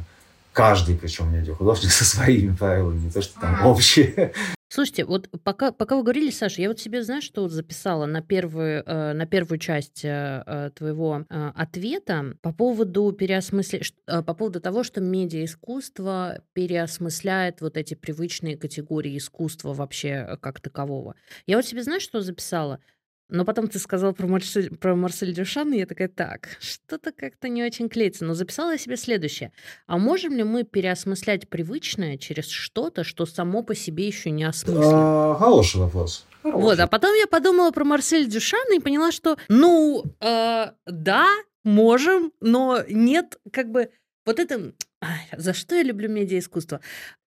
Каждый, 0.53 0.97
причем 0.97 1.33
медиахудожник 1.33 1.93
со 1.93 2.05
своими 2.05 2.55
правилами, 2.55 3.01
не 3.01 3.11
то, 3.11 3.21
что 3.21 3.39
там 3.41 3.67
общие. 3.67 4.33
Слушайте, 4.75 5.05
вот 5.05 5.31
пока, 5.45 5.71
пока 5.71 5.95
вы 5.95 6.03
говорили, 6.03 6.31
Саша, 6.31 6.61
я 6.61 6.67
вот 6.67 6.81
себе, 6.81 7.05
знаешь, 7.05 7.23
что 7.23 7.47
записала 7.47 8.07
на 8.07 8.23
первую, 8.23 8.83
э, 8.85 9.13
на 9.13 9.25
первую 9.25 9.61
часть 9.61 10.05
э, 10.05 10.43
э 10.45 10.71
твоего 10.75 11.25
э, 11.31 11.53
ответа 11.55 12.37
по 12.43 12.53
поводу 12.53 13.13
переосмысления, 13.13 13.87
э, 14.09 14.23
по 14.23 14.35
поводу 14.35 14.61
того, 14.61 14.83
что 14.83 15.01
медиаискусство 15.01 16.41
переосмысляет 16.55 17.61
вот 17.61 17.77
эти 17.77 17.95
привычные 17.95 18.57
категории 18.57 19.17
искусства 19.17 19.75
вообще 19.75 20.09
э, 20.09 20.37
как 20.39 20.59
такового. 20.61 21.15
Я 21.47 21.55
вот 21.55 21.65
себе, 21.65 21.85
знаешь, 21.85 22.03
что 22.03 22.21
записала? 22.21 22.81
Но 23.29 23.45
потом 23.45 23.69
ты 23.69 23.79
сказал 23.79 24.13
про, 24.13 24.27
Марсель, 24.27 24.77
про 24.77 24.95
Марсель 24.95 25.33
Дюшан, 25.33 25.73
и 25.73 25.79
я 25.79 25.87
такая, 25.87 26.09
так, 26.09 26.57
что-то 26.61 27.11
как-то 27.13 27.49
не 27.49 27.65
очень 27.65 27.89
клеится. 27.89 28.25
Но 28.25 28.35
записала 28.35 28.73
я 28.73 28.79
себе 28.79 28.97
следующее. 28.97 29.53
А 29.87 29.97
можем 29.97 30.35
ли 30.35 30.45
мы 30.45 30.65
переосмыслять 30.65 31.49
привычное 31.49 32.19
через 32.19 32.49
что-то, 32.49 33.03
что 33.03 33.25
само 33.25 33.63
по 33.63 33.75
себе 33.75 34.07
еще 34.07 34.31
не 34.31 34.45
осмыслено? 34.45 35.33
А, 35.33 35.37
хороший 35.39 35.81
вопрос. 35.81 36.27
Хороший. 36.43 36.63
Вот, 36.63 36.79
а 36.79 36.87
потом 36.87 37.15
я 37.15 37.27
подумала 37.27 37.71
про 37.71 37.85
Марсель 37.85 38.29
Дюшана 38.29 38.77
и 38.77 38.81
поняла, 38.81 39.11
что, 39.11 39.39
ну, 39.49 40.05
э, 40.21 40.73
да, 40.87 41.29
можем, 41.65 42.33
но 42.41 42.83
нет, 42.89 43.39
как 43.51 43.71
бы, 43.71 43.89
вот 44.27 44.39
это... 44.39 44.75
Ай, 45.01 45.29
за 45.37 45.55
что 45.55 45.75
я 45.75 45.83
люблю 45.83 46.11
медиаискусство? 46.11 46.81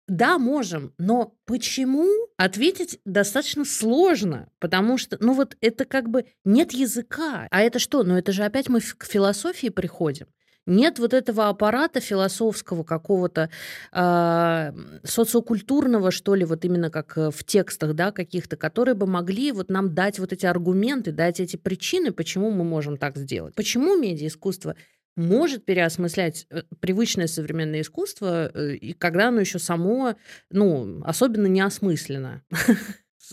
Да, 0.07 0.37
можем, 0.37 0.93
но 0.97 1.35
почему? 1.45 2.07
Ответить 2.37 2.99
достаточно 3.03 3.65
сложно, 3.65 4.49
потому 4.59 4.97
что, 4.97 5.17
ну 5.19 5.33
вот 5.33 5.57
это 5.59 5.83
как 5.83 6.09
бы 6.09 6.25
нет 6.45 6.71
языка. 6.71 7.47
А 7.51 7.61
это 7.61 7.79
что? 7.79 8.03
Ну 8.03 8.15
это 8.15 8.31
же 8.31 8.43
опять 8.43 8.69
мы 8.69 8.79
к 8.79 9.05
философии 9.05 9.67
приходим. 9.67 10.27
Нет 10.67 10.99
вот 10.99 11.13
этого 11.13 11.47
аппарата 11.47 12.01
философского 12.01 12.83
какого-то 12.83 13.49
э, 13.93 14.71
социокультурного, 15.03 16.11
что 16.11 16.35
ли, 16.35 16.43
вот 16.43 16.65
именно 16.65 16.89
как 16.89 17.17
э, 17.17 17.31
в 17.31 17.45
текстах, 17.45 17.93
да, 17.93 18.11
каких-то, 18.11 18.57
которые 18.57 18.93
бы 18.93 19.07
могли 19.07 19.53
вот 19.53 19.69
нам 19.69 19.95
дать 19.95 20.19
вот 20.19 20.33
эти 20.33 20.45
аргументы, 20.45 21.13
дать 21.13 21.39
эти 21.39 21.55
причины, 21.55 22.11
почему 22.11 22.51
мы 22.51 22.65
можем 22.65 22.97
так 22.97 23.15
сделать. 23.15 23.55
Почему 23.55 23.95
медиаискусство 23.95 24.75
может 25.17 25.65
переосмыслять 25.65 26.45
э, 26.49 26.61
привычное 26.79 27.27
современное 27.27 27.81
искусство, 27.81 28.49
э, 28.53 28.75
и 28.75 28.93
когда 28.93 29.27
оно 29.27 29.41
еще 29.41 29.59
само, 29.59 30.15
ну, 30.51 31.01
особенно 31.03 31.47
неосмысленно. 31.47 32.43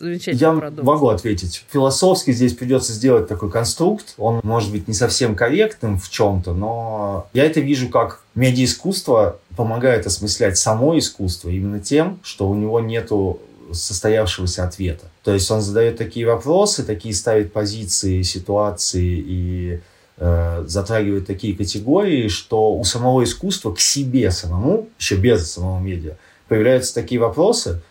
Я 0.00 0.52
продукт. 0.52 0.82
могу 0.82 1.08
ответить. 1.08 1.64
Философски 1.70 2.32
здесь 2.32 2.54
придется 2.54 2.92
сделать 2.92 3.28
такой 3.28 3.48
конструкт. 3.48 4.14
Он 4.18 4.40
может 4.42 4.72
быть 4.72 4.88
не 4.88 4.94
совсем 4.94 5.36
корректным 5.36 6.00
в 6.00 6.10
чем-то, 6.10 6.52
но 6.52 7.28
я 7.32 7.44
это 7.44 7.60
вижу 7.60 7.88
как 7.88 8.24
медиаискусство 8.34 9.38
помогает 9.56 10.04
осмыслять 10.06 10.58
само 10.58 10.98
искусство 10.98 11.48
именно 11.48 11.78
тем, 11.78 12.18
что 12.24 12.48
у 12.48 12.56
него 12.56 12.80
нету 12.80 13.40
состоявшегося 13.70 14.64
ответа. 14.64 15.06
То 15.22 15.32
есть 15.32 15.48
он 15.50 15.60
задает 15.60 15.96
такие 15.96 16.26
вопросы, 16.26 16.82
такие 16.82 17.14
ставит 17.14 17.52
позиции, 17.52 18.22
ситуации 18.22 19.24
и 19.24 19.80
затрагивает 20.16 21.26
такие 21.26 21.56
категории, 21.56 22.28
что 22.28 22.74
у 22.74 22.84
самого 22.84 23.24
искусства 23.24 23.74
к 23.74 23.80
себе 23.80 24.30
самому, 24.30 24.88
еще 24.98 25.16
без 25.16 25.50
самого 25.50 25.80
медиа, 25.80 26.16
появляются 26.46 26.94
такие 26.94 27.20
вопросы, 27.20 27.82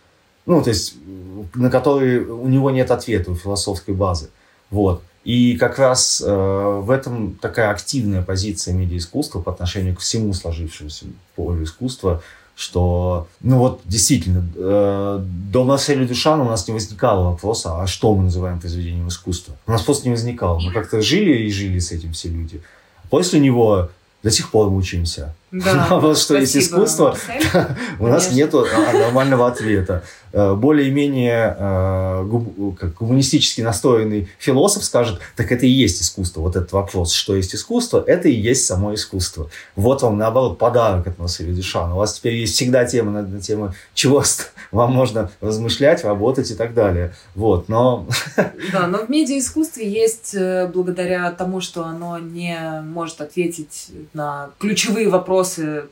ну, 0.45 0.61
то 0.61 0.69
есть, 0.69 0.95
на 1.53 1.69
которые 1.69 2.21
у 2.21 2.47
него 2.47 2.69
нет 2.71 2.91
ответа, 2.91 3.31
у 3.31 3.35
философской 3.35 3.93
базы. 3.93 4.29
Вот. 4.69 5.01
И 5.23 5.55
как 5.55 5.79
раз 5.79 6.21
э, 6.25 6.29
в 6.83 6.91
этом 6.91 7.35
такая 7.35 7.69
активная 7.69 8.21
позиция 8.21 8.73
медиаискусства 8.73 9.41
по 9.41 9.53
отношению 9.53 9.95
к 9.95 9.99
всему 9.99 10.33
сложившемуся 10.33 11.05
полю 11.35 11.63
искусства, 11.63 12.21
что, 12.55 13.27
ну 13.41 13.57
вот, 13.57 13.81
действительно, 13.85 14.47
э, 14.55 15.19
до 15.51 15.63
Марселя 15.63 16.05
Дюшана 16.05 16.43
у 16.43 16.49
нас 16.49 16.67
не 16.67 16.73
возникало 16.73 17.31
вопроса, 17.31 17.81
а 17.81 17.87
что 17.87 18.13
мы 18.15 18.23
называем 18.23 18.59
произведением 18.59 19.07
искусства? 19.07 19.55
У 19.65 19.71
нас 19.71 19.81
просто 19.81 20.07
не 20.07 20.11
возникало. 20.11 20.59
Мы 20.59 20.71
как-то 20.71 21.01
жили 21.01 21.45
и 21.45 21.51
жили 21.51 21.79
с 21.79 21.91
этим 21.91 22.13
все 22.13 22.29
люди. 22.29 22.61
После 23.09 23.39
него 23.39 23.89
до 24.21 24.31
сих 24.31 24.51
пор 24.51 24.69
мучаемся. 24.69 25.35
Да, 25.53 25.87
Вопрос, 25.91 26.23
что 26.23 26.35
есть 26.35 26.57
искусство, 26.57 27.15
у 27.99 28.07
нас 28.07 28.31
нет 28.31 28.53
нормального 28.53 29.47
ответа. 29.47 30.03
Э, 30.33 30.55
Более-менее 30.55 31.55
э, 31.59 32.73
как 32.79 32.95
гуманистически 32.95 33.61
настроенный 33.61 34.27
философ 34.39 34.83
скажет, 34.83 35.19
так 35.35 35.51
это 35.51 35.67
и 35.67 35.69
есть 35.69 36.01
искусство. 36.01 36.41
Вот 36.41 36.55
этот 36.55 36.71
вопрос, 36.71 37.13
что 37.13 37.35
есть 37.35 37.53
искусство, 37.53 38.03
это 38.05 38.29
и 38.29 38.33
есть 38.33 38.65
само 38.65 38.95
искусство. 38.95 39.51
Вот 39.75 40.01
вам, 40.01 40.17
наоборот, 40.17 40.57
подарок 40.57 41.05
от 41.05 41.19
Марселя 41.19 41.53
Дюшана. 41.53 41.93
У 41.93 41.97
вас 41.97 42.15
теперь 42.15 42.33
есть 42.33 42.55
всегда 42.55 42.85
тема 42.85 43.11
на, 43.11 43.21
на 43.21 43.39
тему, 43.39 43.75
чего 43.93 44.23
вам 44.71 44.91
можно 44.91 45.29
размышлять, 45.39 46.03
работать 46.03 46.49
и 46.49 46.55
так 46.55 46.73
далее. 46.73 47.13
Вот, 47.35 47.69
но 47.69 48.07
Да, 48.71 48.87
но 48.87 49.05
в 49.05 49.09
медиаискусстве 49.09 49.87
есть, 49.87 50.33
э, 50.33 50.67
благодаря 50.73 51.29
тому, 51.29 51.61
что 51.61 51.85
оно 51.85 52.17
не 52.17 52.81
может 52.83 53.21
ответить 53.21 53.91
на 54.13 54.49
ключевые 54.57 55.09
вопросы, 55.09 55.42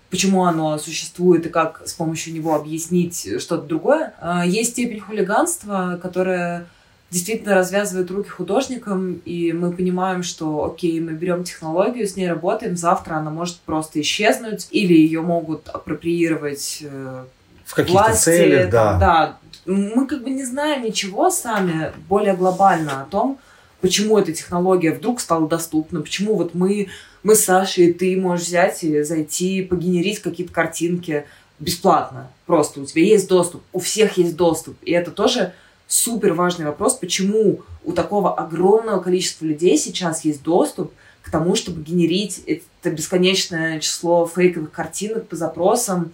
почему 0.10 0.46
оно 0.46 0.78
существует 0.78 1.46
и 1.46 1.50
как 1.50 1.82
с 1.86 1.94
помощью 1.94 2.34
него 2.34 2.56
объяснить 2.56 3.42
что-то 3.42 3.64
другое, 3.64 4.14
э, 4.22 4.44
есть 4.46 4.72
степень 4.72 5.00
хулиганства, 5.00 6.00
которая 6.02 6.68
действительно 7.12 7.56
развязывает 7.56 8.10
руки 8.10 8.30
художникам, 8.30 9.22
и 9.26 9.52
мы 9.52 9.74
понимаем, 9.74 10.24
что, 10.24 10.64
окей, 10.64 11.00
мы 11.02 11.12
берем 11.12 11.44
технологию, 11.44 12.08
с 12.08 12.16
ней 12.16 12.30
работаем, 12.30 12.78
завтра 12.78 13.16
она 13.16 13.30
может 13.30 13.58
просто 13.58 14.00
исчезнуть, 14.00 14.70
или 14.72 14.94
ее 14.94 15.22
могут 15.22 15.68
апроприировать 15.68 16.80
э, 16.82 17.26
в 17.66 17.76
каких-то 17.76 18.04
власти, 18.04 18.24
целях, 18.24 18.70
да. 18.70 18.98
да. 18.98 19.38
Мы 19.66 20.08
как 20.08 20.24
бы 20.24 20.30
не 20.30 20.46
знаем 20.46 20.84
ничего 20.84 21.30
сами 21.30 21.92
более 22.08 22.34
глобально 22.34 23.02
о 23.02 23.06
том, 23.06 23.40
почему 23.82 24.18
эта 24.18 24.32
технология 24.32 24.92
вдруг 24.92 25.20
стала 25.20 25.50
доступна, 25.50 26.02
почему 26.02 26.36
вот 26.36 26.56
мы, 26.56 26.88
мы 27.24 27.36
с 27.36 27.44
Сашей, 27.46 27.94
ты 27.94 28.18
можешь 28.18 28.48
взять 28.48 28.84
и 28.84 29.04
зайти, 29.04 29.62
погенерить 29.62 30.20
какие-то 30.20 30.54
картинки 30.54 31.26
бесплатно. 31.60 32.30
Просто 32.46 32.82
у 32.82 32.86
тебя 32.86 33.04
есть 33.04 33.28
доступ, 33.28 33.62
у 33.72 33.80
всех 33.80 34.18
есть 34.18 34.36
доступ. 34.36 34.76
И 34.84 34.92
это 34.92 35.12
тоже 35.12 35.54
супер 35.88 36.34
важный 36.34 36.66
вопрос, 36.66 36.96
почему 36.96 37.62
у 37.84 37.92
такого 37.92 38.34
огромного 38.34 39.02
количества 39.02 39.46
людей 39.46 39.78
сейчас 39.78 40.26
есть 40.26 40.42
доступ 40.42 40.94
к 41.22 41.30
тому, 41.30 41.56
чтобы 41.56 41.84
генерить 41.84 42.42
это 42.46 42.90
бесконечное 42.90 43.80
число 43.80 44.26
фейковых 44.26 44.72
картинок 44.72 45.28
по 45.28 45.36
запросам, 45.36 46.14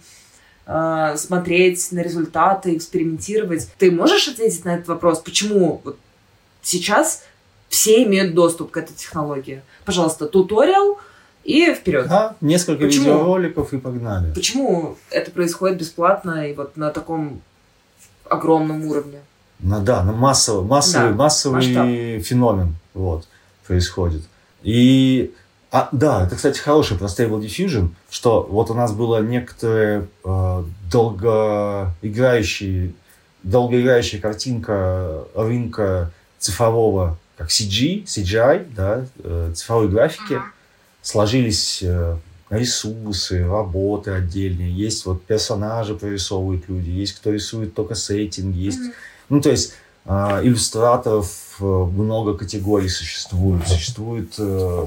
э, 0.66 1.14
смотреть 1.16 1.92
на 1.92 2.00
результаты, 2.00 2.76
экспериментировать. 2.76 3.68
Ты 3.78 3.90
можешь 3.90 4.28
ответить 4.28 4.64
на 4.64 4.74
этот 4.74 4.88
вопрос, 4.88 5.20
почему 5.20 5.80
вот 5.84 5.98
сейчас 6.60 7.22
все 7.68 8.04
имеют 8.04 8.34
доступ 8.34 8.70
к 8.70 8.76
этой 8.76 8.94
технологии? 8.94 9.62
Пожалуйста, 9.84 10.26
туториал 10.26 10.98
и 11.44 11.74
вперед. 11.74 12.08
Да, 12.08 12.36
несколько 12.40 12.84
Почему? 12.84 13.04
видеороликов 13.04 13.72
и 13.72 13.78
погнали. 13.78 14.32
Почему 14.32 14.96
это 15.10 15.30
происходит 15.30 15.78
бесплатно 15.78 16.48
и 16.48 16.54
вот 16.54 16.76
на 16.76 16.90
таком 16.90 17.40
огромном 18.28 18.86
уровне? 18.86 19.20
Ну 19.60 19.80
да, 19.80 20.04
ну 20.04 20.12
массовый, 20.12 20.64
массовый, 20.64 21.10
Да, 21.10 21.16
массовый 21.16 21.56
масштаб. 21.56 22.24
феномен 22.24 22.76
вот, 22.94 23.26
происходит. 23.66 24.22
И 24.62 25.32
а, 25.70 25.88
да, 25.92 26.26
это, 26.26 26.36
кстати, 26.36 26.58
хороший 26.58 26.96
про 26.96 27.06
Stable 27.06 27.40
Diffusion, 27.40 27.88
что 28.08 28.46
вот 28.48 28.70
у 28.70 28.74
нас 28.74 28.92
было 28.92 29.20
некоторые 29.20 30.08
э, 30.24 30.64
долгоиграющие, 30.90 32.92
долгоиграющая 33.42 34.20
картинка 34.20 35.24
рынка 35.34 36.10
цифрового, 36.38 37.18
как 37.38 37.48
CG, 37.48 38.04
CGI, 38.04 38.66
да, 38.74 39.06
э, 39.22 39.52
цифровой 39.54 39.88
графики, 39.88 40.40
сложились 41.00 41.80
э, 41.82 42.18
ресурсы, 42.50 43.46
работы 43.46 44.10
отдельные, 44.10 44.70
есть 44.70 45.06
вот 45.06 45.24
персонажи 45.24 45.94
прорисовывают 45.94 46.68
люди, 46.68 46.90
есть 46.90 47.14
кто 47.14 47.30
рисует 47.30 47.74
только 47.74 47.94
сеттинги, 47.94 48.58
есть 48.58 48.80
ну, 49.28 49.40
то 49.40 49.50
есть 49.50 49.74
э, 50.06 50.40
иллюстраторов 50.42 51.56
э, 51.60 51.64
много 51.64 52.34
категорий 52.34 52.88
существует. 52.88 53.66
Существует 53.68 54.34
э, 54.38 54.86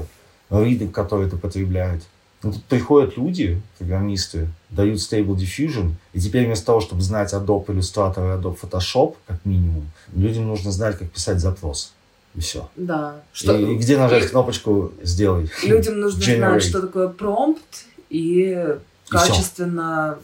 рынок, 0.50 0.92
который 0.92 1.26
это 1.26 1.36
потребляет. 1.36 2.02
Ну, 2.42 2.52
тут 2.52 2.64
приходят 2.64 3.16
люди, 3.16 3.62
программисты, 3.78 4.48
дают 4.70 4.98
Stable 4.98 5.36
Diffusion, 5.36 5.92
и 6.12 6.20
теперь 6.20 6.46
вместо 6.46 6.66
того, 6.66 6.80
чтобы 6.80 7.02
знать 7.02 7.32
Adobe 7.32 7.66
Illustrator 7.66 8.36
и 8.36 8.40
Adobe 8.40 8.58
Photoshop, 8.60 9.14
как 9.28 9.44
минимум, 9.44 9.88
людям 10.12 10.48
нужно 10.48 10.72
знать, 10.72 10.98
как 10.98 11.08
писать 11.10 11.38
запрос. 11.38 11.92
И 12.34 12.40
все. 12.40 12.68
Да. 12.76 13.16
И, 13.42 13.46
и 13.46 13.74
где 13.76 13.98
нажать 13.98 14.30
кнопочку 14.30 14.92
«Сделай». 15.02 15.50
Людям 15.64 16.00
нужно 16.00 16.20
Generate. 16.20 16.36
знать, 16.36 16.62
что 16.62 16.80
такое 16.80 17.08
промпт, 17.08 17.84
и 18.08 18.76
качественно 19.08 20.18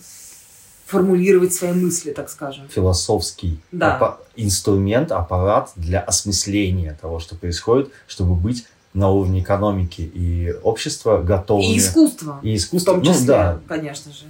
формулировать 0.86 1.52
свои 1.52 1.72
мысли, 1.72 2.12
так 2.12 2.30
скажем. 2.30 2.66
Философский 2.68 3.58
Да. 3.72 3.96
аппа- 3.98 4.16
инструмент, 4.36 5.12
аппарат 5.12 5.70
для 5.76 6.00
осмысления 6.00 6.96
того, 7.00 7.18
что 7.20 7.36
происходит, 7.36 7.90
чтобы 8.06 8.34
быть 8.34 8.64
на 8.94 9.10
уровне 9.10 9.40
экономики 9.42 10.00
и 10.00 10.54
общества 10.62 11.18
готовыми. 11.22 11.74
И 11.74 11.78
искусство. 11.78 12.40
И 12.42 12.54
В 12.54 12.56
искусство. 12.56 12.94
том 12.94 13.02
числе, 13.02 13.20
Ну 13.20 13.26
да, 13.26 13.60
конечно 13.68 14.12
же. 14.12 14.24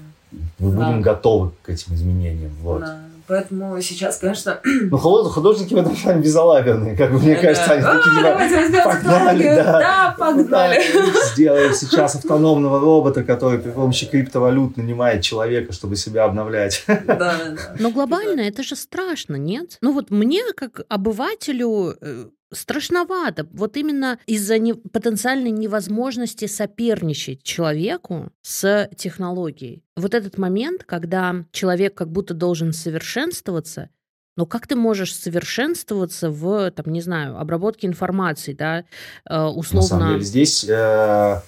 мы 0.59 0.73
Да. 0.73 0.77
будем 0.77 1.01
готовы 1.01 1.53
к 1.63 1.69
этим 1.71 1.95
изменениям. 1.95 2.51
Вот. 2.61 2.81
Да. 2.81 3.01
Поэтому 3.29 3.81
сейчас, 3.83 4.19
конечно... 4.19 4.61
Ну, 4.65 4.97
худож- 4.97 5.31
художники 5.31 5.75
в 5.75 5.77
этом 5.77 5.95
плане 5.95 6.23
безалаберные, 6.23 6.97
как 6.97 7.13
бы 7.13 7.19
мне 7.19 7.35
да. 7.35 7.43
кажется, 7.43 7.73
они 7.73 7.83
А, 7.83 7.97
такие 7.97 8.69
типа, 8.69 8.85
погнали, 8.85 9.43
да. 9.45 9.65
Да, 9.65 10.15
погнали. 10.19 10.81
Да, 10.95 11.27
сделаем 11.27 11.75
сейчас 11.75 12.15
автономного 12.15 12.81
робота, 12.81 13.23
который 13.25 13.59
при 13.59 13.71
помощи 13.71 14.07
криптовалют 14.07 14.77
нанимает 14.77 15.23
человека, 15.23 15.73
чтобы 15.73 15.97
себя 15.97 16.25
обновлять. 16.25 16.85
Да, 16.87 16.97
да, 17.07 17.37
да. 17.51 17.75
Но 17.79 17.91
глобально 17.91 18.41
это 18.41 18.63
же 18.63 18.77
страшно, 18.77 19.37
нет? 19.37 19.79
Ну 19.81 19.93
вот 19.93 20.11
мне, 20.11 20.43
как 20.57 20.81
обывателю, 20.89 21.95
э, 22.01 22.27
страшновато. 22.53 23.47
Вот 23.53 23.77
именно 23.77 24.19
из-за 24.27 24.59
не- 24.59 24.75
потенциальной 24.75 25.51
невозможности 25.51 26.47
соперничать 26.47 27.43
человеку 27.43 28.31
с 28.43 28.89
технологией. 28.97 29.83
Вот 29.97 30.15
этот 30.15 30.39
момент, 30.39 30.85
когда 30.85 31.45
человек 31.53 31.95
как 31.95 32.11
будто 32.11 32.35
должен 32.35 32.73
совершенствоваться, 32.73 33.91
но 34.37 34.47
как 34.47 34.67
ты 34.67 34.77
можешь 34.77 35.15
совершенствоваться 35.15 36.31
в, 36.31 36.71
там, 36.71 36.93
не 36.93 37.01
знаю, 37.01 37.39
обработке 37.39 37.87
информации, 37.89 38.53
да, 38.53 38.79
э, 38.79 38.85
На 39.29 39.49
условно... 39.49 39.89
самом 39.89 40.09
деле, 40.11 40.25
здесь 40.25 40.65
э, 40.69 41.41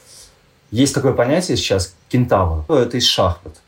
есть 0.73 0.95
такое 0.95 1.13
понятие 1.13 1.57
сейчас 1.57 1.95
кентавр. 2.09 2.65
Это 2.69 2.97
из 2.97 3.05
шахмат. 3.05 3.61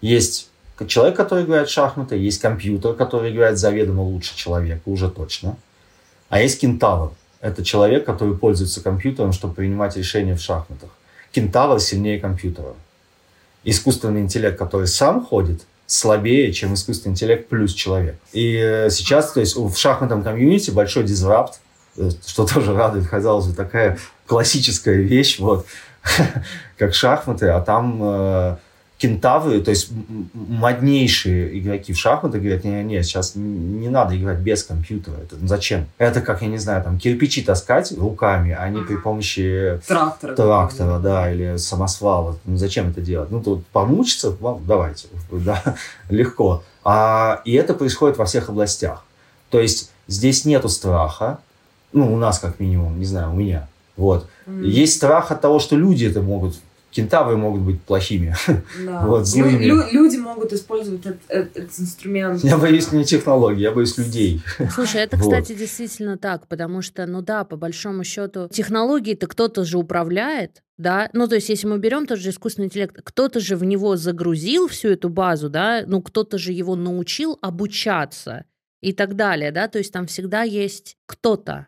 Есть 0.00 0.50
человек, 0.86 1.16
который 1.16 1.44
играет 1.44 1.68
в 1.68 1.72
шахматы, 1.72 2.16
есть 2.16 2.40
компьютер, 2.40 2.94
который 2.94 3.32
играет 3.32 3.58
заведомо 3.58 4.02
лучше 4.02 4.36
человека, 4.36 4.82
уже 4.86 5.10
точно. 5.10 5.56
А 6.28 6.40
есть 6.40 6.60
кентавр. 6.60 7.12
Это 7.40 7.64
человек, 7.64 8.04
который 8.04 8.36
пользуется 8.36 8.82
компьютером, 8.82 9.32
чтобы 9.32 9.54
принимать 9.54 9.96
решения 9.96 10.34
в 10.34 10.40
шахматах. 10.40 10.90
Кентавр 11.32 11.80
сильнее 11.80 12.18
компьютера. 12.18 12.74
Искусственный 13.64 14.20
интеллект, 14.20 14.58
который 14.58 14.86
сам 14.86 15.24
ходит, 15.24 15.62
слабее, 15.86 16.52
чем 16.52 16.74
искусственный 16.74 17.12
интеллект 17.12 17.48
плюс 17.48 17.72
человек. 17.72 18.16
И 18.32 18.56
э, 18.56 18.90
сейчас, 18.90 19.32
то 19.32 19.40
есть 19.40 19.56
в 19.56 19.76
шахматном 19.76 20.22
комьюнити 20.22 20.70
большой 20.70 21.04
дизрапт, 21.04 21.60
э, 21.96 22.10
что 22.26 22.46
тоже 22.52 22.74
радует, 22.74 23.08
казалось 23.08 23.46
бы, 23.46 23.54
такая 23.54 23.98
классическая 24.26 24.96
вещь, 24.96 25.38
вот, 25.38 25.66
как 26.76 26.94
шахматы, 26.94 27.48
а 27.48 27.60
там 27.60 28.58
кентавры, 28.98 29.60
то 29.60 29.70
есть 29.70 29.90
моднейшие 30.34 31.58
игроки 31.58 31.92
в 31.92 31.98
шахматы 31.98 32.38
говорят, 32.40 32.64
не-не-не, 32.64 33.02
сейчас 33.04 33.32
не 33.36 33.88
надо 33.88 34.18
играть 34.18 34.38
без 34.38 34.64
компьютера, 34.64 35.14
это 35.22 35.36
ну, 35.40 35.46
зачем? 35.46 35.86
Это 35.98 36.20
как, 36.20 36.42
я 36.42 36.48
не 36.48 36.58
знаю, 36.58 36.82
там 36.82 36.98
кирпичи 36.98 37.42
таскать 37.42 37.92
руками, 37.96 38.56
а 38.58 38.68
не 38.68 38.82
при 38.82 38.96
помощи 38.96 39.80
Трактор. 39.86 40.34
трактора, 40.34 40.98
да, 40.98 41.32
или 41.32 41.56
самосвала. 41.56 42.36
Ну, 42.44 42.56
зачем 42.56 42.90
это 42.90 43.00
делать? 43.00 43.30
Ну, 43.30 43.40
тут 43.40 43.64
помучиться, 43.68 44.32
вам 44.40 44.62
давайте, 44.66 45.06
да, 45.30 45.62
легко. 46.10 46.64
А, 46.82 47.40
и 47.44 47.52
это 47.52 47.74
происходит 47.74 48.18
во 48.18 48.24
всех 48.24 48.48
областях. 48.48 49.04
То 49.50 49.60
есть 49.60 49.92
здесь 50.08 50.44
нету 50.44 50.68
страха, 50.68 51.38
ну, 51.92 52.12
у 52.12 52.16
нас 52.16 52.40
как 52.40 52.58
минимум, 52.58 52.98
не 52.98 53.04
знаю, 53.04 53.30
у 53.30 53.34
меня. 53.34 53.68
Вот. 53.96 54.28
М. 54.46 54.62
Есть 54.62 54.96
страх 54.96 55.30
от 55.30 55.40
того, 55.40 55.60
что 55.60 55.76
люди 55.76 56.04
это 56.04 56.20
могут 56.20 56.56
кентавры 57.02 57.36
могут 57.36 57.60
быть 57.62 57.80
плохими. 57.82 58.34
Да. 58.86 59.00
Вот, 59.06 59.26
злыми. 59.26 59.64
Лю- 59.64 59.76
лю- 59.76 59.86
люди 59.92 60.16
могут 60.16 60.52
использовать 60.52 61.06
этот, 61.06 61.20
этот- 61.28 61.56
этот 61.56 61.80
инструмент. 61.80 62.44
Я 62.44 62.58
боюсь 62.58 62.92
не 62.92 63.04
технологий, 63.04 63.62
я 63.62 63.70
боюсь 63.72 63.96
людей. 63.98 64.42
Слушай, 64.74 65.02
это, 65.02 65.16
Вот. 65.16 65.22
кстати, 65.32 65.54
действительно 65.58 66.16
так, 66.18 66.46
потому 66.48 66.82
что, 66.82 67.06
ну 67.06 67.22
да, 67.22 67.44
по 67.44 67.56
большому 67.56 68.04
счету, 68.04 68.48
технологии-то 68.48 69.26
кто-то 69.26 69.64
же 69.64 69.78
управляет, 69.78 70.62
да, 70.76 71.10
ну 71.12 71.26
то 71.26 71.34
есть 71.36 71.48
если 71.48 71.66
мы 71.66 71.78
берем 71.78 72.06
тот 72.06 72.18
же 72.18 72.30
искусственный 72.30 72.66
интеллект, 72.66 72.96
кто-то 73.02 73.40
же 73.40 73.56
в 73.56 73.64
него 73.64 73.96
загрузил 73.96 74.68
всю 74.68 74.88
эту 74.90 75.08
базу, 75.08 75.48
да, 75.50 75.82
ну 75.86 76.00
кто-то 76.02 76.38
же 76.38 76.52
его 76.52 76.76
научил 76.76 77.38
обучаться 77.42 78.44
и 78.80 78.92
так 78.92 79.16
далее, 79.16 79.50
да, 79.50 79.66
то 79.68 79.78
есть 79.78 79.92
там 79.92 80.06
всегда 80.06 80.42
есть 80.42 80.96
кто-то 81.06 81.66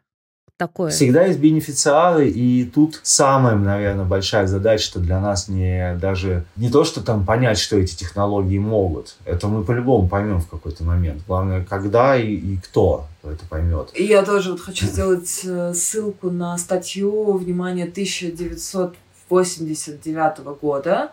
такое. 0.61 0.91
Всегда 0.91 1.25
есть 1.25 1.41
бенефициары, 1.41 2.29
и 2.29 2.67
тут 2.67 3.01
самая, 3.03 3.57
наверное, 3.57 4.05
большая 4.05 4.47
задача, 4.47 4.85
что 4.85 5.01
для 5.01 5.19
нас 5.19 5.49
не 5.49 5.97
даже 5.97 6.45
не 6.57 6.71
то, 6.71 6.85
что 6.85 7.03
там 7.03 7.25
понять, 7.25 7.59
что 7.59 7.79
эти 7.79 7.97
технологии 7.97 8.59
могут. 8.59 9.17
Это 9.25 9.49
мы 9.49 9.65
по-любому 9.65 10.07
поймем 10.07 10.41
в 10.41 10.49
какой-то 10.49 10.85
момент. 10.85 11.23
Главное, 11.27 11.65
когда 11.65 12.15
и, 12.15 12.35
и 12.35 12.59
кто 12.59 13.07
это 13.25 13.47
поймет. 13.49 13.89
И 13.95 14.05
я 14.05 14.23
тоже 14.23 14.53
вот 14.53 14.61
хочу 14.61 14.85
сделать 14.87 15.41
э, 15.45 15.73
ссылку 15.75 16.31
на 16.31 16.57
статью, 16.59 17.39
внимание, 17.39 17.87
1989 17.87 20.39
года. 20.61 21.11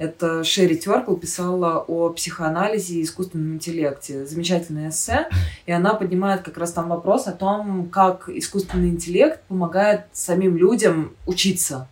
Это 0.00 0.44
Шерри 0.44 0.78
Теркл 0.78 1.14
писала 1.14 1.84
о 1.86 2.08
психоанализе 2.08 2.94
и 2.94 3.02
искусственном 3.02 3.56
интеллекте. 3.56 4.24
Замечательное 4.24 4.88
эссе. 4.88 5.28
И 5.66 5.72
она 5.72 5.92
поднимает 5.92 6.40
как 6.40 6.56
раз 6.56 6.72
там 6.72 6.88
вопрос 6.88 7.26
о 7.26 7.32
том, 7.32 7.90
как 7.90 8.30
искусственный 8.30 8.88
интеллект 8.88 9.42
помогает 9.46 10.06
самим 10.14 10.56
людям 10.56 11.12
учиться. 11.26 11.86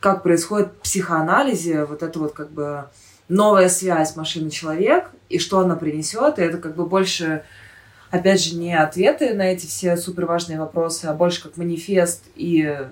Как 0.00 0.22
происходит 0.22 0.78
психоанализе 0.82 1.86
вот 1.86 2.02
это 2.02 2.18
вот 2.18 2.34
как 2.34 2.50
бы 2.50 2.90
новая 3.30 3.70
связь 3.70 4.16
машины-человек, 4.16 5.10
и 5.30 5.38
что 5.38 5.60
она 5.60 5.76
принесет. 5.76 6.38
И 6.38 6.42
это 6.42 6.58
как 6.58 6.76
бы 6.76 6.84
больше 6.84 7.42
опять 8.10 8.44
же, 8.44 8.54
не 8.56 8.78
ответы 8.78 9.32
на 9.32 9.50
эти 9.50 9.64
все 9.64 9.96
супер 9.96 10.26
важные 10.26 10.58
вопросы, 10.58 11.06
а 11.06 11.14
больше 11.14 11.42
как 11.42 11.56
манифест 11.56 12.24
и... 12.36 12.86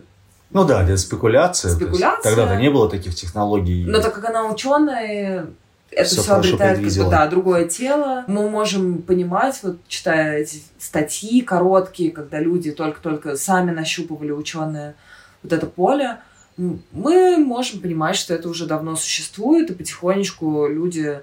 Ну 0.52 0.64
да, 0.64 0.84
это 0.84 0.96
спекуляция. 0.96 1.72
Спекуляция. 1.72 2.22
Тогда-то 2.22 2.60
не 2.60 2.70
было 2.70 2.88
таких 2.88 3.14
технологий. 3.14 3.84
Но 3.86 4.00
так 4.00 4.14
как 4.14 4.28
она 4.28 4.46
ученая, 4.46 5.46
это 5.90 6.04
все 6.08 6.22
хорошо 6.22 6.54
обретает 6.54 6.78
как 6.78 7.04
бы, 7.04 7.10
да, 7.10 7.26
другое 7.26 7.68
тело. 7.68 8.24
Мы 8.26 8.48
можем 8.50 9.02
понимать, 9.02 9.58
вот 9.62 9.78
читая 9.88 10.38
эти 10.38 10.62
статьи 10.78 11.40
короткие, 11.42 12.10
когда 12.10 12.40
люди 12.40 12.70
только-только 12.70 13.36
сами 13.36 13.70
нащупывали 13.70 14.30
ученые 14.30 14.94
вот 15.42 15.52
это 15.52 15.66
поле, 15.66 16.18
мы 16.56 17.38
можем 17.38 17.80
понимать, 17.80 18.16
что 18.16 18.34
это 18.34 18.48
уже 18.48 18.66
давно 18.66 18.94
существует, 18.96 19.70
и 19.70 19.74
потихонечку 19.74 20.66
люди 20.66 21.20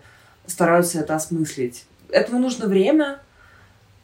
стараются 0.47 0.99
это 0.99 1.15
осмыслить. 1.15 1.85
Этому 2.09 2.39
нужно 2.39 2.67
время, 2.67 3.19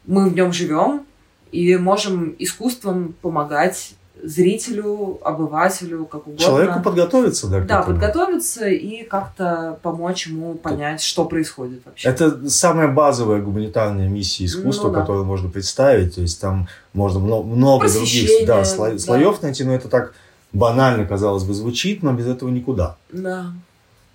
мы 0.06 0.30
в 0.30 0.34
нем 0.34 0.52
живем 0.52 1.04
и 1.50 1.76
можем 1.76 2.34
искусством 2.38 3.14
помогать 3.20 3.94
зрителю, 4.22 5.18
обывателю, 5.22 6.06
как 6.06 6.26
угодно. 6.26 6.44
Человеку 6.44 6.82
подготовиться, 6.82 7.48
да, 7.48 7.60
Да, 7.60 7.80
этому. 7.80 7.84
подготовиться 7.98 8.66
и 8.68 9.04
как-то 9.04 9.78
помочь 9.82 10.26
ему 10.26 10.54
понять, 10.54 11.00
что 11.02 11.24
происходит 11.24 11.82
вообще. 11.84 12.08
Это 12.08 12.48
самая 12.48 12.88
базовая 12.88 13.40
гуманитарная 13.40 14.08
миссия 14.08 14.44
искусства, 14.46 14.88
Ну 14.88 14.94
да. 14.94 15.00
которую 15.00 15.24
можно 15.24 15.48
представить. 15.50 16.14
То 16.14 16.22
есть 16.22 16.40
там 16.40 16.68
можно 16.92 17.20
мно- 17.20 17.42
много 17.42 17.88
других 17.92 18.46
да, 18.46 18.62
сло- 18.62 18.92
да. 18.92 18.98
слоев 18.98 19.42
найти, 19.42 19.64
но 19.64 19.74
это 19.74 19.88
так 19.88 20.14
банально, 20.52 21.06
казалось 21.06 21.44
бы, 21.44 21.54
звучит, 21.54 22.02
но 22.02 22.12
без 22.12 22.26
этого 22.26 22.48
никуда. 22.48 22.96
Да. 23.12 23.52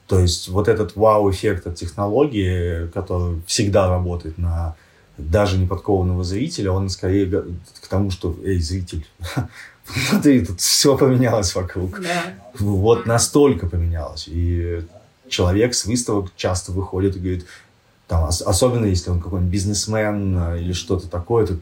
То 0.07 0.19
есть 0.19 0.49
вот 0.49 0.67
этот 0.67 0.95
вау-эффект 0.95 1.67
от 1.67 1.75
технологии, 1.75 2.87
который 2.93 3.41
всегда 3.45 3.87
работает 3.87 4.37
на 4.37 4.75
даже 5.17 5.57
неподкованного 5.57 6.23
зрителя, 6.23 6.71
он 6.71 6.89
скорее 6.89 7.27
к 7.81 7.87
тому, 7.87 8.09
что, 8.11 8.35
эй, 8.43 8.59
зритель, 8.59 9.05
смотри, 10.09 10.45
тут 10.45 10.59
все 10.59 10.97
поменялось 10.97 11.53
вокруг. 11.55 11.99
Да. 12.01 12.23
Вот 12.59 13.05
настолько 13.05 13.67
поменялось. 13.67 14.25
И 14.27 14.85
человек 15.29 15.73
с 15.73 15.85
выставок 15.85 16.31
часто 16.35 16.71
выходит 16.71 17.15
и 17.15 17.19
говорит, 17.19 17.45
там, 18.07 18.27
ос- 18.27 18.41
особенно 18.41 18.85
если 18.85 19.09
он 19.09 19.21
какой-нибудь 19.21 19.51
бизнесмен 19.51 20.37
а, 20.37 20.57
или 20.57 20.73
что-то 20.73 21.07
такое, 21.07 21.47
то 21.47 21.57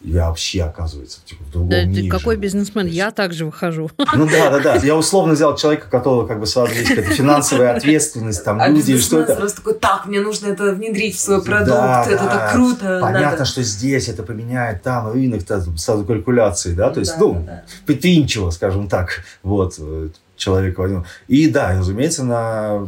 я 0.00 0.28
вообще, 0.28 0.62
оказывается, 0.62 1.18
типа, 1.24 1.42
в 1.44 1.50
другом 1.50 1.70
Да, 1.70 1.80
ты 1.80 1.86
мире 1.86 2.08
какой 2.10 2.34
живу». 2.34 2.42
бизнесмен? 2.42 2.86
Я 2.86 3.10
также 3.10 3.44
выхожу. 3.46 3.90
Ну 4.14 4.26
да, 4.30 4.50
да, 4.50 4.60
да. 4.60 4.74
Я 4.76 4.94
условно 4.96 5.34
взял 5.34 5.56
человека, 5.56 5.88
которого 5.90 6.26
как 6.26 6.38
бы 6.38 6.46
сразу 6.46 6.72
есть 6.72 6.88
какая-то 6.88 7.12
финансовая 7.14 7.74
ответственность, 7.76 8.44
там, 8.44 8.60
А 8.60 8.68
люди, 8.68 8.92
или 8.92 8.98
что 9.00 9.16
бизнесмен 9.16 9.22
это. 9.24 9.36
сразу 9.36 9.56
такой, 9.56 9.74
так, 9.74 10.06
мне 10.06 10.20
нужно 10.20 10.46
это 10.48 10.72
внедрить 10.72 11.16
в 11.16 11.20
свой 11.20 11.42
продукт, 11.42 11.70
Да, 11.70 12.04
это 12.06 12.24
да. 12.24 12.30
так 12.30 12.52
круто. 12.52 12.98
Понятно, 13.02 13.30
надо». 13.30 13.44
что 13.44 13.62
здесь 13.62 14.08
это 14.08 14.22
поменяет 14.22 14.82
там 14.82 15.12
рынок, 15.12 15.42
там, 15.42 15.76
сразу 15.76 16.04
калькуляции, 16.04 16.74
да, 16.74 16.90
то 16.90 17.00
есть, 17.00 17.14
Да, 17.14 17.18
ну, 17.24 17.42
да, 17.44 17.64
предприимчиво, 17.84 18.50
скажем 18.50 18.88
так, 18.88 19.24
вот, 19.42 19.74
э, 19.78 20.10
человек 20.36 20.78
возьмем. 20.78 21.04
И 21.26 21.48
да, 21.50 21.72
разумеется, 21.76 22.24
на 22.24 22.86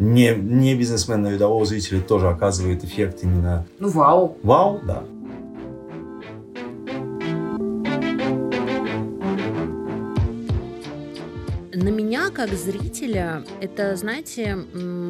не, 0.00 0.34
не 0.34 0.74
бизнесмена, 0.74 1.28
рядового 1.28 1.64
зрителя 1.64 2.00
тоже 2.00 2.28
оказывает 2.28 2.82
эффект 2.82 3.18
именно 3.22 3.64
Ну, 3.78 3.88
вау. 3.90 4.36
вау, 4.42 4.80
да. 4.84 5.04
Как 12.32 12.54
зрителя, 12.54 13.44
это, 13.60 13.94
знаете, 13.94 14.56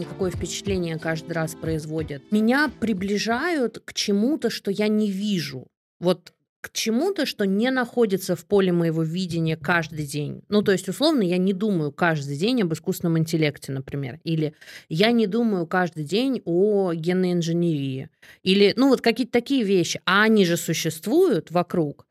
какое 0.09 0.31
впечатление 0.31 0.99
каждый 0.99 1.33
раз 1.33 1.55
производит? 1.55 2.33
Меня 2.33 2.71
приближают 2.81 3.81
к 3.85 3.95
чему-то, 3.95 4.51
что 4.51 4.71
я 4.71 4.89
не 4.89 5.11
вижу. 5.11 5.69
Вот 6.01 6.33
к 6.61 6.73
чему-то, 6.73 7.27
что 7.27 7.45
не 7.45 7.71
находится 7.71 8.35
в 8.37 8.45
поле 8.45 8.73
моего 8.73 9.03
видения 9.03 9.57
каждый 9.57 10.05
день. 10.05 10.43
Ну, 10.49 10.63
то 10.63 10.73
есть, 10.73 10.89
условно, 10.89 11.23
я 11.23 11.37
не 11.37 11.53
думаю 11.53 11.93
каждый 11.93 12.37
день 12.37 12.63
об 12.63 12.73
искусственном 12.73 13.19
интеллекте, 13.19 13.73
например. 13.73 14.21
Или 14.25 14.55
я 14.89 15.13
не 15.13 15.27
думаю 15.27 15.67
каждый 15.67 16.05
день 16.05 16.41
о 16.45 16.93
генной 16.93 17.33
инженерии. 17.33 18.11
Или, 18.43 18.75
ну, 18.77 18.89
вот 18.89 19.01
какие-то 19.01 19.33
такие 19.33 19.65
вещи. 19.65 20.01
А 20.07 20.23
они 20.23 20.45
же 20.45 20.57
существуют 20.57 21.51
вокруг. 21.51 22.07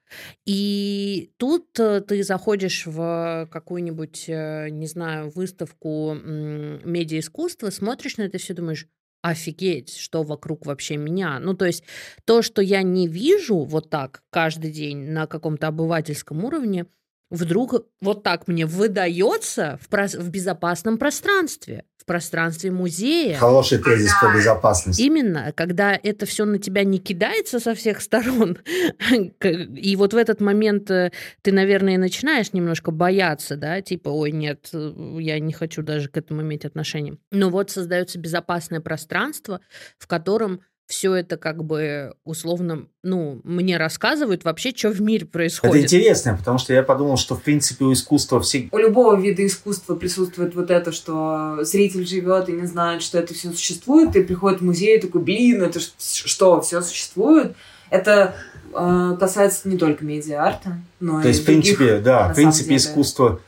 И 0.45 1.34
тут 1.38 1.80
э, 1.80 2.02
ты 2.02 2.24
заходишь 2.24 2.86
в 2.86 3.47
какую-нибудь, 3.52 4.26
э, 4.28 4.69
не 4.69 4.88
знаю, 4.88 5.30
выставку 5.30 6.13
медиаискусства, 6.13 7.69
смотришь 7.69 8.17
на 8.17 8.24
это 8.24 8.38
все, 8.38 8.54
думаешь, 8.54 8.88
офигеть, 9.21 9.95
что 9.97 10.24
вокруг 10.24 10.65
вообще 10.65 10.97
меня. 10.97 11.39
Ну, 11.39 11.54
то 11.54 11.65
есть 11.65 11.84
то, 12.26 12.41
что 12.41 12.62
я 12.62 12.82
не 12.82 13.08
вижу 13.08 13.60
вот 13.60 13.89
так 13.89 14.24
каждый 14.30 14.71
день 14.71 15.12
на 15.12 15.28
каком-то 15.28 15.67
обывательском 15.67 16.43
уровне, 16.43 16.88
вдруг 17.30 17.88
вот 18.02 18.24
так 18.24 18.47
мне 18.47 18.65
выдается 18.65 19.80
в, 19.82 19.89
прос- 19.89 20.19
в 20.19 20.30
безопасном 20.30 20.97
пространстве, 20.97 21.86
в 22.02 22.06
пространстве 22.06 22.72
музея. 22.72 23.38
Хороший 23.38 23.78
тезис 23.78 24.12
по 24.20 24.36
безопасности. 24.36 25.00
Именно, 25.00 25.54
когда 25.56 25.98
это 26.02 26.26
все 26.26 26.46
на 26.46 26.58
тебя 26.58 26.84
не 26.84 26.98
кидается 26.98 27.60
со 27.60 27.76
всех 27.76 28.02
сторон, 28.02 28.58
и 29.44 29.96
вот 29.96 30.14
в 30.14 30.18
этот 30.18 30.42
момент 30.42 30.90
э, 30.90 31.12
ты, 31.44 31.52
наверное, 31.52 32.00
начинаешь 32.00 32.54
немножко 32.54 32.90
бояться, 32.90 33.56
да, 33.56 33.82
типа, 33.82 34.10
ой, 34.10 34.32
нет, 34.32 34.70
э, 34.74 34.94
я 35.20 35.40
не 35.40 35.54
хочу 35.54 35.84
даже 35.84 36.10
к 36.10 36.18
этому 36.18 36.42
иметь 36.42 36.66
отношение. 36.66 37.18
Но 37.30 37.52
вот 37.52 37.70
создается 37.70 38.18
безопасное 38.18 38.82
пространство, 38.82 39.62
в 40.00 40.08
котором 40.08 40.62
все 40.92 41.16
это 41.16 41.38
как 41.38 41.64
бы 41.64 42.14
условно, 42.26 42.88
ну, 43.02 43.40
мне 43.46 43.78
рассказывают 43.78 44.44
вообще, 44.44 44.74
что 44.76 44.90
в 44.90 45.02
мире 45.02 45.24
Это 45.24 45.32
происходит. 45.32 45.86
интересно, 45.86 46.36
потому 46.38 46.58
что 46.58 46.74
я 46.74 46.84
подумал, 46.84 47.16
что 47.16 47.36
в 47.36 47.42
принципе 47.42 47.86
у 47.86 47.94
искусства 47.94 48.42
все... 48.42 48.68
У 48.74 48.78
любого 48.78 49.16
вида 49.16 49.46
искусства 49.46 49.96
присутствует 49.96 50.54
вот 50.54 50.70
это, 50.70 50.92
что 50.92 51.60
зритель 51.62 52.06
живет 52.06 52.50
и 52.50 52.52
не 52.52 52.68
знает, 52.68 53.04
что 53.04 53.18
это 53.18 53.34
все 53.34 53.52
существует, 53.52 54.14
и 54.18 54.22
приходит 54.22 54.60
в 54.60 54.66
музей 54.66 54.98
и 54.98 55.02
такой, 55.02 55.22
блин, 55.22 55.64
это 55.64 55.80
что, 55.80 56.60
все 56.60 56.82
существует? 56.82 57.56
Это 57.90 58.36
э, 58.74 59.18
касается 59.18 59.70
не 59.70 59.78
только 59.78 60.04
медиа-арта, 60.04 60.78
но 61.00 61.22
То 61.22 61.30
и 61.30 61.32
есть, 61.32 61.44
в 61.44 61.46
других, 61.46 61.78
принципе, 61.78 62.00
да, 62.00 62.34
в 62.34 62.36
принципе, 62.36 62.66
деле. 62.66 62.78
искусство... 62.78 63.40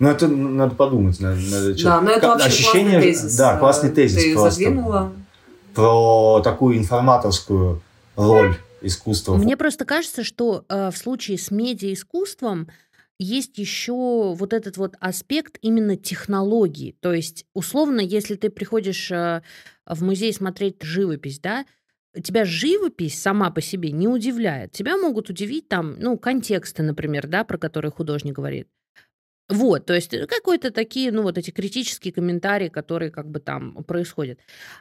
Ну, 0.00 0.08
это 0.08 0.26
надо 0.26 0.74
подумать. 0.74 1.20
Надо, 1.20 1.38
надо 1.40 1.74
Да, 1.84 2.00
но 2.00 2.10
это 2.10 2.28
вообще 2.28 2.46
ощущение, 2.46 3.00
классный 3.00 3.12
тезис. 3.12 3.36
Да, 3.36 3.54
э, 3.54 3.58
классный 3.58 3.90
тезис 3.90 4.22
Ты 4.22 4.32
просто. 4.34 4.50
задвинула. 4.50 5.12
Про 5.74 6.40
такую 6.42 6.78
информаторскую 6.78 7.82
роль 8.16 8.56
искусства. 8.82 9.36
Мне 9.36 9.56
просто 9.56 9.84
кажется, 9.84 10.24
что 10.24 10.64
э, 10.68 10.90
в 10.90 10.96
случае 10.96 11.38
с 11.38 11.50
медиаискусством 11.50 12.68
есть 13.18 13.58
еще 13.58 14.34
вот 14.34 14.52
этот 14.52 14.78
вот 14.78 14.96
аспект 14.98 15.58
именно 15.60 15.96
технологий. 15.96 16.96
То 17.00 17.12
есть, 17.12 17.44
условно, 17.52 18.00
если 18.00 18.34
ты 18.34 18.48
приходишь 18.48 19.10
э, 19.10 19.42
в 19.86 20.02
музей 20.02 20.32
смотреть 20.32 20.82
живопись, 20.82 21.38
да, 21.38 21.66
тебя 22.22 22.44
живопись 22.44 23.20
сама 23.20 23.50
по 23.50 23.60
себе 23.60 23.92
не 23.92 24.08
удивляет. 24.08 24.72
Тебя 24.72 24.96
могут 24.96 25.28
удивить 25.30 25.68
там, 25.68 25.96
ну, 25.98 26.16
контексты, 26.18 26.82
например, 26.82 27.26
да, 27.28 27.44
про 27.44 27.58
которые 27.58 27.92
художник 27.92 28.34
говорит. 28.34 28.68
Вот, 29.50 29.84
то 29.84 29.94
есть 29.94 30.14
э, 30.14 30.26
какой-то 30.26 30.70
такие, 30.70 31.10
ну 31.10 31.22
вот 31.22 31.36
эти 31.36 31.50
критические 31.50 32.12
комментарии, 32.12 32.68
которые 32.68 33.10
как 33.10 33.28
бы 33.28 33.40
там 33.40 33.74
происходят. 33.84 34.38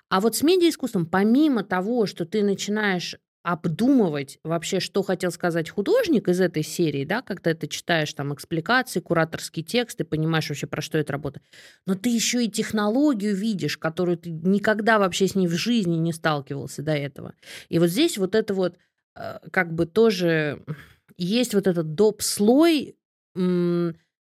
А 0.10 0.22
вот 0.22 0.36
с 0.36 0.44
медиаискусством, 0.44 1.08
помимо 1.08 1.64
того, 1.64 2.06
что 2.06 2.26
ты 2.26 2.44
начинаешь 2.44 3.16
обдумывать 3.42 4.38
вообще, 4.44 4.80
что 4.80 5.02
хотел 5.02 5.32
сказать 5.32 5.70
художник 5.70 6.28
из 6.28 6.40
этой 6.40 6.62
серии, 6.62 7.04
да, 7.04 7.24
когда 7.24 7.56
ты 7.56 7.68
читаешь 7.68 8.14
там 8.14 8.34
экспликации, 8.34 9.00
кураторский 9.00 9.64
текст, 9.64 10.00
и 10.02 10.04
понимаешь 10.04 10.50
вообще, 10.50 10.68
про 10.68 10.82
что 10.82 11.00
эта 11.00 11.14
работа. 11.14 11.42
Но 11.88 11.96
ты 11.96 12.10
еще 12.10 12.44
и 12.44 12.52
технологию 12.52 13.36
видишь, 13.36 13.78
которую 13.78 14.18
ты 14.18 14.30
никогда 14.30 15.00
вообще 15.00 15.28
с 15.28 15.34
ней 15.34 15.48
в 15.48 15.54
жизни 15.54 15.96
не 15.96 16.14
сталкивался 16.14 16.84
до 16.84 16.92
этого. 16.92 17.34
И 17.70 17.80
вот 17.80 17.88
здесь 17.88 18.20
вот 18.20 18.36
это 18.36 18.54
вот 18.54 18.78
э, 19.16 19.40
как 19.52 19.74
бы 19.74 19.88
тоже 19.88 20.64
есть 21.18 21.56
вот 21.56 21.66
этот 21.66 21.96
доп. 21.96 22.22
слой 22.22 22.98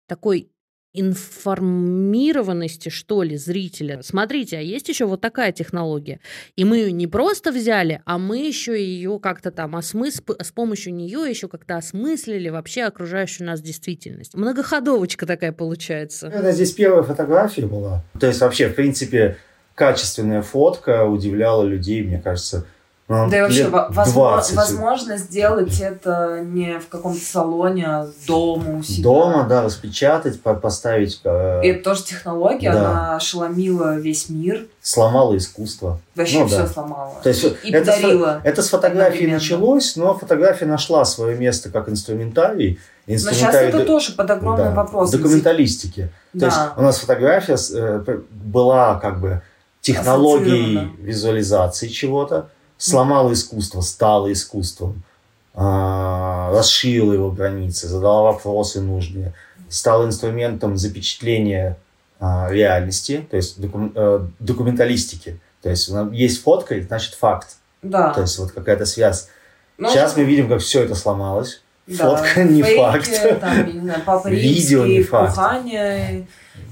такой 0.06 0.50
информированности, 0.98 2.88
что 2.88 3.22
ли, 3.22 3.36
зрителя. 3.36 4.02
Смотрите, 4.02 4.56
а 4.56 4.60
есть 4.60 4.88
еще 4.88 5.04
вот 5.04 5.20
такая 5.20 5.52
технология. 5.52 6.20
И 6.56 6.64
мы 6.64 6.78
ее 6.78 6.92
не 6.92 7.06
просто 7.06 7.52
взяли, 7.52 8.00
а 8.06 8.16
мы 8.18 8.38
еще 8.38 8.82
ее 8.82 9.18
как-то 9.20 9.50
там 9.50 9.76
осмыс... 9.76 10.22
с 10.40 10.52
помощью 10.52 10.94
нее 10.94 11.28
еще 11.28 11.48
как-то 11.48 11.76
осмыслили 11.76 12.48
вообще 12.48 12.84
окружающую 12.84 13.46
нас 13.46 13.60
действительность. 13.60 14.34
Многоходовочка 14.34 15.26
такая 15.26 15.52
получается. 15.52 16.28
Это 16.28 16.52
здесь 16.52 16.72
первая 16.72 17.02
фотография 17.02 17.66
была. 17.66 18.02
То 18.18 18.26
есть 18.26 18.40
вообще, 18.40 18.68
в 18.68 18.74
принципе, 18.74 19.36
качественная 19.74 20.40
фотка 20.40 21.04
удивляла 21.04 21.64
людей, 21.64 22.02
мне 22.02 22.20
кажется, 22.20 22.66
да 23.08 23.38
и 23.38 23.40
вообще, 23.40 23.68
возможно, 23.68 24.56
возможно 24.56 25.16
сделать 25.16 25.80
это 25.80 26.40
не 26.44 26.80
в 26.80 26.88
каком-то 26.88 27.24
салоне, 27.24 27.86
а 27.86 28.08
дома 28.26 28.78
у 28.78 28.82
себя. 28.82 29.02
Дома, 29.04 29.46
да, 29.48 29.62
распечатать, 29.62 30.40
поставить. 30.40 31.20
Э... 31.22 31.60
И 31.62 31.68
это 31.68 31.84
тоже 31.84 32.02
технология, 32.02 32.72
да. 32.72 32.78
она 32.80 33.16
ошеломила 33.16 33.96
весь 33.96 34.28
мир. 34.28 34.66
Сломала 34.82 35.36
искусство. 35.36 36.00
Вообще 36.16 36.40
ну, 36.40 36.48
все 36.48 36.58
да. 36.58 36.66
сломала. 36.66 37.14
То 37.22 37.28
есть, 37.28 37.44
и 37.62 37.70
это 37.70 37.92
подарила. 37.92 38.40
С, 38.42 38.46
это 38.46 38.62
с 38.62 38.68
фотографии 38.70 39.26
началось, 39.26 39.94
но 39.94 40.18
фотография 40.18 40.66
нашла 40.66 41.04
свое 41.04 41.36
место 41.36 41.70
как 41.70 41.88
инструментарий. 41.88 42.80
инструментарий 43.06 43.46
но 43.46 43.52
сейчас 43.52 43.54
это 43.54 43.84
тоже 43.86 44.12
под 44.14 44.30
огромным 44.32 44.68
да, 44.68 44.74
вопросом. 44.74 45.20
Документалистики. 45.20 46.10
Да. 46.32 46.40
То 46.40 46.46
есть 46.46 46.58
у 46.76 46.82
нас 46.82 46.98
фотография 46.98 47.56
э, 47.72 48.18
была 48.32 48.96
как 48.98 49.20
бы 49.20 49.42
технологией 49.80 50.90
визуализации 50.98 51.86
чего-то, 51.86 52.50
сломала 52.78 53.32
искусство, 53.32 53.80
стала 53.80 54.32
искусством, 54.32 55.02
а, 55.54 56.50
расширила 56.52 57.12
его 57.12 57.30
границы, 57.30 57.88
задала 57.88 58.32
вопросы 58.32 58.80
нужные, 58.80 59.32
стала 59.68 60.04
инструментом 60.06 60.76
запечатления 60.76 61.78
а, 62.20 62.48
реальности, 62.50 63.26
то 63.30 63.36
есть 63.36 63.56
э, 63.58 64.26
документалистики. 64.38 65.40
То 65.62 65.70
есть 65.70 65.90
есть 66.12 66.42
фотка, 66.42 66.80
значит 66.80 67.14
факт. 67.14 67.56
Да. 67.82 68.12
То 68.12 68.22
есть 68.22 68.38
вот 68.38 68.52
какая-то 68.52 68.86
связь. 68.86 69.28
Но 69.78 69.90
Сейчас 69.90 70.16
мы 70.16 70.24
видим, 70.24 70.48
как 70.48 70.60
все 70.60 70.82
это 70.82 70.94
сломалось. 70.94 71.62
Да, 71.86 72.16
Фотка 72.16 72.42
не 72.42 72.62
фейки, 72.62 72.78
факт. 72.78 73.40
Там, 73.40 73.66
не 73.66 73.80
знаю, 73.80 74.02
Видео 74.24 74.86
не 74.86 75.02
факт. 75.02 75.34
Кухание, 75.34 76.26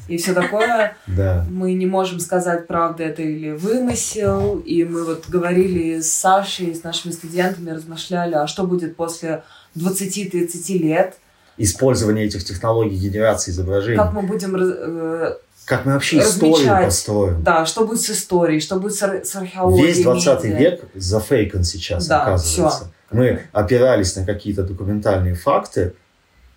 и 0.09 0.17
все 0.17 0.35
такое. 0.35 0.97
Да. 1.07 1.47
Мы 1.51 1.75
не 1.75 1.87
можем 1.87 2.21
сказать, 2.21 2.67
правда 2.67 3.05
это 3.05 3.23
или 3.23 3.53
вымысел. 3.53 4.59
И 4.59 4.85
мы 4.85 5.05
вот 5.05 5.29
говорили 5.29 6.01
с 6.01 6.13
Сашей, 6.13 6.75
с 6.75 6.83
нашими 6.83 7.13
студентами, 7.13 7.71
размышляли, 7.71 8.35
а 8.35 8.47
что 8.47 8.65
будет 8.65 8.97
после 8.97 9.43
20-30 9.77 10.79
лет. 10.79 11.17
Использование 11.57 12.27
этих 12.27 12.45
технологий 12.45 12.97
генерации 12.97 13.53
изображений. 13.53 13.97
Как 13.97 14.13
мы 14.13 14.23
будем 14.23 14.57
э, 14.57 15.37
как 15.65 15.87
мы 15.87 15.93
вообще 15.93 16.19
размечать. 16.19 16.59
историю 16.59 16.85
построим. 16.85 17.43
Да, 17.43 17.65
что 17.65 17.87
будет 17.87 18.01
с 18.01 18.11
историей, 18.11 18.61
что 18.61 18.77
будет 18.77 18.95
с, 18.95 19.01
с 19.01 19.37
археологией. 19.37 19.87
Весь 19.87 20.03
20 20.03 20.45
медиа. 20.45 20.59
век 20.59 20.85
зафейкан 20.95 21.65
сейчас, 21.65 22.07
да, 22.07 22.23
оказывается. 22.23 22.85
Все. 22.85 23.17
Мы 23.17 23.41
опирались 23.53 24.17
на 24.17 24.27
какие-то 24.27 24.65
документальные 24.65 25.35
факты, 25.35 25.95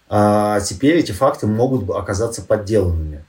а 0.09 0.59
теперь 0.61 0.97
эти 0.97 1.11
факты 1.11 1.47
могут 1.47 1.89
оказаться 1.89 2.41
подделанными 2.41 3.23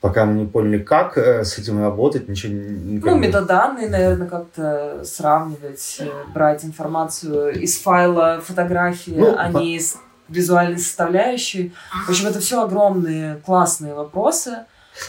пока 0.00 0.24
мы 0.24 0.40
не 0.40 0.46
поняли, 0.46 0.78
как 0.78 1.18
э, 1.18 1.44
с 1.44 1.58
этим 1.58 1.80
работать, 1.80 2.28
ничего 2.28 2.52
не 2.52 2.98
Ну, 2.98 3.16
метаданные, 3.16 3.88
наверное, 3.88 4.26
как-то 4.26 5.02
сравнивать, 5.04 5.96
э, 6.00 6.08
брать 6.32 6.64
информацию 6.64 7.60
из 7.60 7.78
файла 7.78 8.40
фотографии, 8.42 9.14
ну, 9.16 9.34
а 9.36 9.50
по... 9.50 9.58
не 9.58 9.76
из 9.76 9.96
визуальной 10.28 10.78
составляющей. 10.78 11.72
В 12.06 12.10
общем, 12.10 12.28
это 12.28 12.40
все 12.40 12.62
огромные, 12.62 13.36
классные 13.44 13.94
вопросы. 13.94 14.58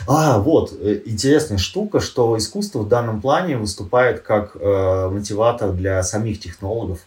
А, 0.08 0.39
вот, 0.39 0.73
э, 0.80 1.01
интересная 1.06 1.58
штука, 1.58 1.99
что 1.99 2.38
искусство 2.38 2.80
в 2.80 2.89
данном 2.89 3.21
плане 3.21 3.58
выступает 3.58 4.21
как 4.21 4.56
э, 4.56 5.10
мотиватор 5.10 5.71
для 5.71 6.04
самих 6.04 6.39
технологов. 6.39 6.99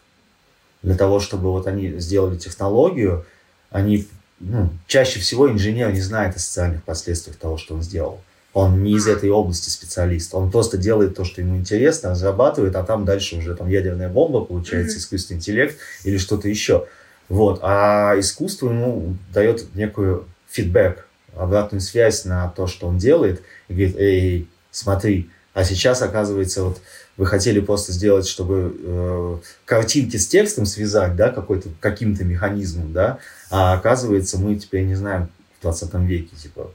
Для 0.83 0.97
того, 0.97 1.19
чтобы 1.19 1.51
вот 1.51 1.67
они 1.67 1.99
сделали 1.99 2.37
технологию, 2.37 3.25
они 3.71 4.07
ну, 4.41 4.71
чаще 4.87 5.21
всего 5.21 5.51
инженер 5.51 5.93
не 5.93 6.01
знает 6.01 6.37
о 6.37 6.39
социальных 6.39 6.83
последствиях 6.85 7.37
того, 7.37 7.57
что 7.57 7.75
он 7.75 7.83
сделал. 7.83 8.21
Он 8.53 8.85
не 8.85 8.93
из 8.93 9.09
этой 9.09 9.31
области 9.31 9.69
специалист. 9.69 10.33
Он 10.35 10.51
просто 10.51 10.77
делает 10.77 11.17
то, 11.17 11.25
что 11.25 11.41
ему 11.41 11.57
интересно, 11.57 12.11
разрабатывает, 12.11 12.77
а 12.77 12.85
там 12.85 13.05
дальше 13.05 13.37
уже 13.37 13.57
там 13.57 13.69
ядерная 13.69 14.09
бомба, 14.09 14.45
получается, 14.45 14.97
mm-hmm. 14.97 15.01
искусственный 15.01 15.39
интеллект 15.39 15.77
или 16.05 16.19
что-то 16.19 16.49
еще. 16.49 16.87
Вот. 17.29 17.61
А 17.63 18.15
искусство 18.17 18.69
ему 18.69 19.17
дает 19.33 19.75
некую 19.75 20.27
фидбэк, 20.51 21.07
обратную 21.35 21.81
связь 21.81 22.25
на 22.25 22.49
то, 22.49 22.69
что 22.69 22.87
он 22.87 22.99
делает, 22.99 23.43
и 23.69 23.73
говорит, 23.73 23.97
эй, 23.99 24.49
смотри, 24.71 25.31
а 25.53 25.65
сейчас, 25.65 26.03
оказывается, 26.03 26.65
вот 26.65 26.81
вы 27.17 27.27
хотели 27.27 27.61
просто 27.61 27.93
сделать, 27.93 28.27
чтобы 28.27 28.77
э, 28.77 29.37
картинки 29.65 30.17
с 30.17 30.27
текстом 30.27 30.67
связать, 30.67 31.15
да, 31.15 31.31
какой-то, 31.31 31.69
каким-то 31.81 32.25
механизмом, 32.25 32.93
да, 32.93 33.19
а 33.57 33.75
оказывается, 33.75 34.37
мы 34.37 34.57
теперь 34.57 34.85
не 34.85 34.97
знаем 34.97 35.29
в 35.61 35.63
20 35.63 35.95
веке, 36.01 36.35
типа, 36.35 36.73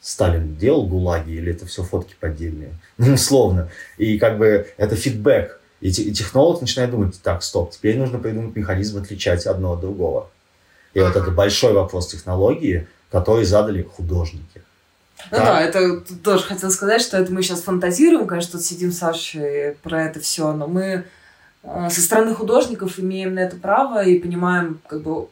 Сталин 0.00 0.56
делал 0.56 0.84
гулаги 0.84 1.30
или 1.30 1.52
это 1.52 1.64
все 1.64 1.84
фотки 1.84 2.16
поддельные, 2.18 2.74
ну, 2.98 3.14
условно. 3.14 3.70
И 3.98 4.18
как 4.18 4.36
бы 4.36 4.66
это 4.78 4.96
фидбэк. 4.96 5.60
И, 5.80 5.90
и 5.90 6.12
технолог 6.12 6.60
начинает 6.60 6.90
думать, 6.90 7.22
так, 7.22 7.44
стоп, 7.44 7.70
теперь 7.70 7.96
нужно 7.96 8.18
придумать 8.18 8.56
механизм 8.56 9.00
отличать 9.00 9.46
одно 9.46 9.74
от 9.74 9.80
другого. 9.80 10.28
И 10.92 10.98
вот 10.98 11.14
это 11.14 11.30
большой 11.30 11.72
вопрос 11.72 12.08
технологии, 12.08 12.88
который 13.12 13.44
задали 13.44 13.82
художники. 13.82 14.62
Ну 15.30 15.38
да, 15.38 15.44
да 15.44 15.60
это 15.60 16.00
тоже 16.24 16.42
хотел 16.42 16.72
сказать, 16.72 17.00
что 17.00 17.16
это 17.16 17.32
мы 17.32 17.44
сейчас 17.44 17.62
фантазируем, 17.62 18.26
конечно, 18.26 18.58
тут 18.58 18.62
сидим 18.62 18.90
с 18.90 18.98
Сашей 18.98 19.76
про 19.84 20.06
это 20.06 20.18
все, 20.18 20.52
но 20.52 20.66
мы 20.66 21.04
э, 21.62 21.90
со 21.90 22.00
стороны 22.00 22.34
художников 22.34 22.98
имеем 22.98 23.34
на 23.34 23.40
это 23.40 23.54
право 23.54 24.04
и 24.04 24.18
понимаем 24.18 24.80
как 24.88 25.02
бы 25.02 25.28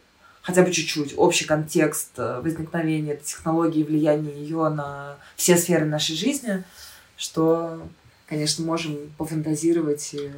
хотя 0.47 0.63
бы 0.63 0.71
чуть-чуть 0.71 1.15
общий 1.17 1.45
контекст 1.45 2.11
э, 2.19 2.41
возникновения 2.41 3.15
этой 3.15 3.25
технологии 3.25 3.81
и 3.81 3.85
влияния 3.85 4.31
ее 4.31 4.69
на 4.69 5.17
все 5.35 5.57
сферы 5.57 5.87
нашей 5.87 6.15
жизни, 6.15 6.63
что, 7.17 7.81
конечно, 8.29 8.65
можем 8.65 8.97
пофантазировать 9.19 10.15
и 10.15 10.31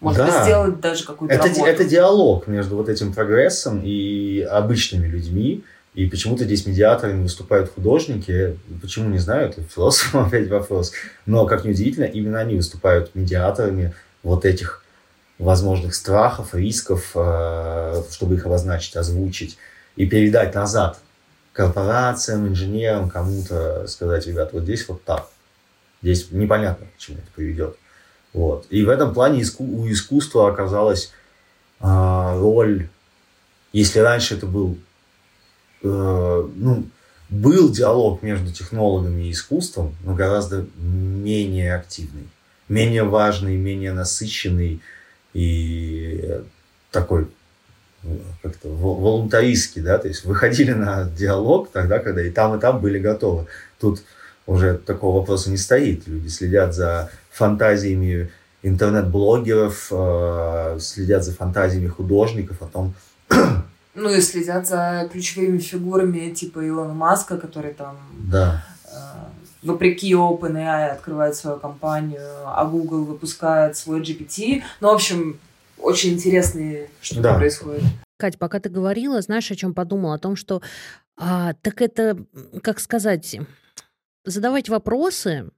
может 0.00 0.26
да. 0.26 0.42
сделать 0.42 0.80
даже 0.80 1.04
какую-то 1.04 1.32
это, 1.32 1.46
работу. 1.46 1.66
Это 1.66 1.84
диалог 1.84 2.48
между 2.48 2.76
вот 2.76 2.88
этим 2.88 3.12
прогрессом 3.12 3.80
и 3.84 4.40
обычными 4.40 5.06
людьми, 5.06 5.62
и 5.94 6.06
почему-то 6.06 6.42
здесь 6.42 6.66
медиаторами 6.66 7.22
выступают 7.22 7.72
художники. 7.72 8.58
Почему, 8.82 9.08
не 9.08 9.18
знаю, 9.18 9.50
это 9.50 9.62
философ 9.62 10.14
опять 10.16 10.50
вопрос. 10.50 10.92
Но, 11.26 11.46
как 11.46 11.64
ни 11.64 11.70
удивительно, 11.70 12.06
именно 12.06 12.40
они 12.40 12.56
выступают 12.56 13.14
медиаторами 13.14 13.94
вот 14.24 14.44
этих 14.44 14.83
возможных 15.38 15.94
страхов, 15.94 16.54
рисков, 16.54 17.10
э, 17.14 18.02
чтобы 18.10 18.34
их 18.34 18.46
обозначить, 18.46 18.96
озвучить 18.96 19.58
и 19.96 20.06
передать 20.06 20.54
назад 20.54 20.98
корпорациям, 21.52 22.48
инженерам, 22.48 23.08
кому-то 23.08 23.86
сказать, 23.86 24.26
ребят, 24.26 24.52
вот 24.52 24.64
здесь 24.64 24.88
вот 24.88 25.04
так. 25.04 25.28
Здесь 26.02 26.30
непонятно, 26.30 26.86
к 26.96 26.98
чему 26.98 27.18
это 27.18 27.28
приведет. 27.34 27.76
Вот. 28.32 28.66
И 28.70 28.84
в 28.84 28.88
этом 28.88 29.14
плане 29.14 29.44
у 29.58 29.88
искусства 29.88 30.50
оказалась 30.50 31.12
а, 31.80 32.36
роль, 32.36 32.88
если 33.72 34.00
раньше 34.00 34.34
это 34.34 34.46
был 34.46 34.76
Э, 35.84 36.48
ну, 36.56 36.88
был 37.28 37.70
диалог 37.70 38.22
между 38.22 38.52
технологами 38.52 39.24
и 39.24 39.32
искусством, 39.32 39.94
но 40.02 40.14
гораздо 40.14 40.66
менее 40.76 41.74
активный, 41.74 42.28
менее 42.68 43.04
важный, 43.04 43.56
менее 43.56 43.92
насыщенный 43.92 44.80
и 45.34 46.40
такой 46.90 47.28
как-то 48.42 48.68
волонтаристский, 48.68 49.82
да, 49.82 49.98
то 49.98 50.08
есть 50.08 50.24
выходили 50.24 50.72
на 50.72 51.04
диалог 51.04 51.70
тогда, 51.70 51.98
когда 51.98 52.22
и 52.22 52.30
там, 52.30 52.56
и 52.56 52.60
там 52.60 52.80
были 52.80 52.98
готовы. 52.98 53.46
Тут 53.80 54.02
уже 54.46 54.76
такого 54.76 55.20
вопроса 55.20 55.50
не 55.50 55.56
стоит. 55.56 56.06
Люди 56.06 56.28
следят 56.28 56.74
за 56.74 57.10
фантазиями 57.30 58.30
интернет-блогеров, 58.62 59.88
э, 59.90 60.78
следят 60.80 61.24
за 61.24 61.32
фантазиями 61.32 61.88
художников 61.88 62.62
о 62.62 62.66
том, 62.66 62.94
Ну 63.94 64.10
и 64.10 64.20
следят 64.20 64.66
за 64.66 65.08
ключевыми 65.10 65.58
фигурами 65.58 66.30
типа 66.30 66.66
Илона 66.66 66.94
Маска, 66.94 67.38
который 67.38 67.72
там 67.74 67.96
Да. 68.18 68.64
Вопреки 69.64 70.12
OpenAI 70.12 70.90
открывает 70.90 71.34
свою 71.34 71.58
компанию, 71.58 72.22
а 72.46 72.64
Google 72.64 73.04
выпускает 73.04 73.76
свой 73.76 74.00
GPT. 74.00 74.62
Ну, 74.80 74.88
в 74.88 74.94
общем, 74.94 75.38
очень 75.78 76.14
интересные 76.14 76.90
штуки 77.00 77.22
Да. 77.22 77.34
происходят. 77.34 77.82
Кать, 78.18 78.38
пока 78.38 78.60
ты 78.60 78.68
говорила, 78.68 79.20
знаешь, 79.20 79.50
о 79.50 79.56
чем 79.56 79.74
подумала? 79.74 80.14
О 80.14 80.18
том, 80.18 80.36
что 80.36 80.62
а, 81.16 81.54
так 81.54 81.82
это, 81.82 82.16
как 82.62 82.80
сказать, 82.80 83.36
задавать 84.24 84.68
вопросы 84.68 85.50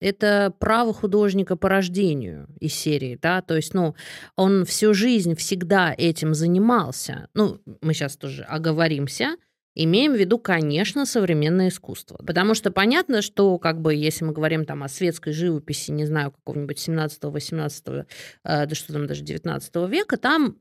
это 0.00 0.52
право 0.58 0.92
художника 0.92 1.56
по 1.56 1.68
рождению 1.68 2.46
из 2.60 2.74
серии, 2.74 3.18
да, 3.20 3.40
то 3.40 3.56
есть, 3.56 3.72
ну, 3.74 3.94
он 4.36 4.64
всю 4.66 4.92
жизнь 4.92 5.34
всегда 5.34 5.94
этим 5.96 6.34
занимался. 6.34 7.28
Ну, 7.32 7.60
мы 7.80 7.94
сейчас 7.94 8.16
тоже 8.16 8.42
оговоримся, 8.42 9.36
имеем 9.74 10.12
в 10.12 10.16
виду, 10.16 10.38
конечно, 10.38 11.06
современное 11.06 11.68
искусство. 11.68 12.16
Потому 12.24 12.54
что 12.54 12.70
понятно, 12.70 13.22
что, 13.22 13.58
как 13.58 13.80
бы, 13.80 13.94
если 13.94 14.24
мы 14.24 14.32
говорим 14.32 14.64
там 14.64 14.82
о 14.82 14.88
светской 14.88 15.32
живописи, 15.32 15.90
не 15.90 16.04
знаю, 16.04 16.32
какого-нибудь 16.32 16.88
17-18, 16.88 18.06
э, 18.44 18.66
да 18.66 18.74
что 18.74 18.92
там, 18.92 19.06
даже 19.06 19.22
19 19.22 19.74
века, 19.88 20.16
там 20.16 20.56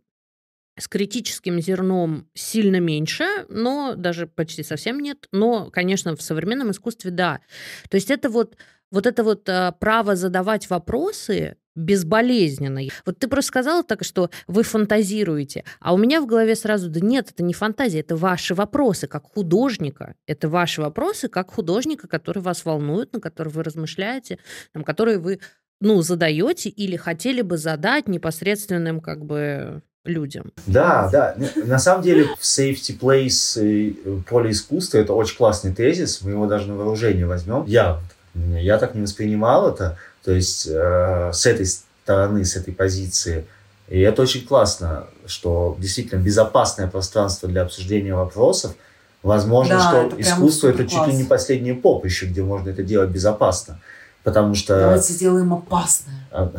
с 0.77 0.87
критическим 0.87 1.59
зерном 1.59 2.27
сильно 2.33 2.79
меньше, 2.79 3.25
но 3.49 3.93
даже 3.95 4.25
почти 4.25 4.63
совсем 4.63 4.99
нет. 4.99 5.27
Но, 5.31 5.69
конечно, 5.69 6.15
в 6.15 6.21
современном 6.21 6.71
искусстве 6.71 7.11
да. 7.11 7.41
То 7.89 7.95
есть 7.95 8.09
это 8.09 8.29
вот, 8.29 8.57
вот 8.91 9.05
это 9.05 9.23
вот 9.23 9.47
а, 9.47 9.71
право 9.73 10.15
задавать 10.15 10.69
вопросы 10.69 11.57
безболезненно. 11.75 12.81
Вот 13.05 13.19
ты 13.19 13.27
просто 13.27 13.49
сказала 13.49 13.83
так, 13.83 14.03
что 14.03 14.29
вы 14.47 14.63
фантазируете, 14.63 15.63
а 15.79 15.93
у 15.93 15.97
меня 15.97 16.21
в 16.21 16.25
голове 16.25 16.55
сразу, 16.55 16.89
да 16.89 16.99
нет, 16.99 17.31
это 17.31 17.43
не 17.43 17.53
фантазия, 17.53 18.01
это 18.01 18.15
ваши 18.15 18.53
вопросы 18.55 19.07
как 19.07 19.23
художника, 19.23 20.15
это 20.27 20.49
ваши 20.49 20.81
вопросы 20.81 21.27
как 21.27 21.51
художника, 21.51 22.07
которые 22.07 22.43
вас 22.43 22.65
волнуют, 22.65 23.13
на 23.13 23.19
которые 23.19 23.53
вы 23.53 23.63
размышляете, 23.63 24.39
там, 24.73 24.83
которые 24.83 25.17
вы 25.17 25.39
ну, 25.81 26.01
задаете 26.01 26.69
или 26.69 26.95
хотели 26.95 27.41
бы 27.41 27.57
задать 27.57 28.07
непосредственным 28.07 29.01
как 29.01 29.25
бы 29.25 29.81
людям. 30.05 30.51
Да, 30.67 31.09
да. 31.11 31.35
На 31.65 31.79
самом 31.79 32.03
деле 32.03 32.25
в 32.25 32.41
safety 32.41 32.97
place 32.97 33.63
и 33.65 33.91
поле 34.27 34.51
искусства 34.51 34.97
это 34.97 35.13
очень 35.13 35.37
классный 35.37 35.73
тезис. 35.73 36.21
Мы 36.21 36.31
его 36.31 36.45
даже 36.45 36.67
на 36.67 36.75
вооружение 36.75 37.25
возьмем. 37.25 37.65
Я, 37.65 37.99
я 38.35 38.77
так 38.77 38.95
не 38.95 39.01
воспринимал 39.01 39.69
это. 39.69 39.97
То 40.23 40.31
есть 40.31 40.67
э, 40.67 41.31
с 41.33 41.45
этой 41.45 41.65
стороны, 41.65 42.45
с 42.45 42.55
этой 42.55 42.73
позиции. 42.73 43.45
И 43.89 43.99
это 43.99 44.21
очень 44.21 44.45
классно, 44.45 45.07
что 45.25 45.75
действительно 45.79 46.19
безопасное 46.19 46.87
пространство 46.87 47.49
для 47.49 47.63
обсуждения 47.63 48.15
вопросов. 48.15 48.73
Возможно, 49.21 49.75
Да, 49.75 49.89
что 49.89 49.97
это 50.07 50.21
искусство 50.21 50.67
это 50.69 50.87
чуть 50.87 51.07
ли 51.07 51.13
не 51.13 51.23
последнее 51.23 51.75
поприще, 51.75 52.25
где 52.25 52.41
можно 52.41 52.69
это 52.69 52.83
делать 52.83 53.09
безопасно. 53.09 53.79
Потому 54.23 54.55
что... 54.55 54.79
Давайте 54.79 55.13
сделаем 55.13 55.53
опасное. 55.53 56.27
А, 56.31 56.51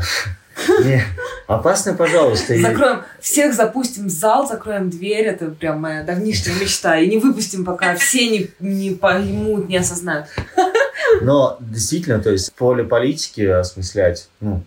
Не, 0.84 1.02
опасно, 1.46 1.94
пожалуйста. 1.94 2.58
Закроем, 2.58 3.02
всех 3.20 3.54
запустим 3.54 4.06
в 4.06 4.10
зал, 4.10 4.46
закроем 4.46 4.90
дверь, 4.90 5.26
это 5.26 5.46
прям 5.46 5.80
моя 5.80 6.02
давнишняя 6.02 6.56
мечта. 6.58 6.98
И 6.98 7.08
не 7.08 7.18
выпустим, 7.18 7.64
пока 7.64 7.96
все 7.96 8.28
не, 8.28 8.50
не 8.60 8.90
поймут, 8.90 9.68
не 9.68 9.78
осознают. 9.78 10.26
Но 11.22 11.56
действительно, 11.60 12.20
то 12.20 12.30
есть 12.30 12.52
поле 12.54 12.84
политики 12.84 13.42
осмыслять, 13.42 14.28
ну, 14.40 14.62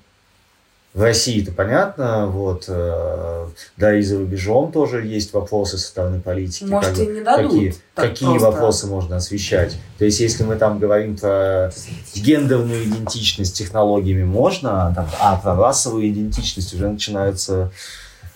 в 0.98 1.02
России 1.04 1.44
это 1.44 1.52
понятно, 1.52 2.26
вот, 2.26 2.66
э, 2.68 3.48
да 3.78 3.96
и 3.96 4.02
за 4.02 4.18
рубежом 4.18 4.72
тоже 4.72 5.06
есть 5.06 5.32
вопросы 5.32 5.78
со 5.78 5.90
стороны 5.90 6.20
политики. 6.20 6.64
Может, 6.64 6.90
как 6.90 7.00
и 7.00 7.06
не 7.06 7.22
дадут. 7.22 7.52
какие 7.52 7.76
какие 7.94 8.30
просто. 8.30 8.50
вопросы 8.50 8.88
можно 8.88 9.18
освещать. 9.18 9.78
То 10.00 10.06
есть, 10.06 10.20
если 10.20 10.44
мы 10.44 10.56
там 10.56 10.80
говорим 10.80 11.16
про 11.16 11.72
гендерную 12.16 12.84
идентичность 12.86 13.56
технологиями 13.56 14.24
можно, 14.24 14.88
а 14.88 14.96
там, 14.96 15.08
а 15.20 15.36
про 15.36 15.56
расовую 15.56 16.10
идентичность 16.10 16.74
уже 16.74 16.90
начинается 16.90 17.72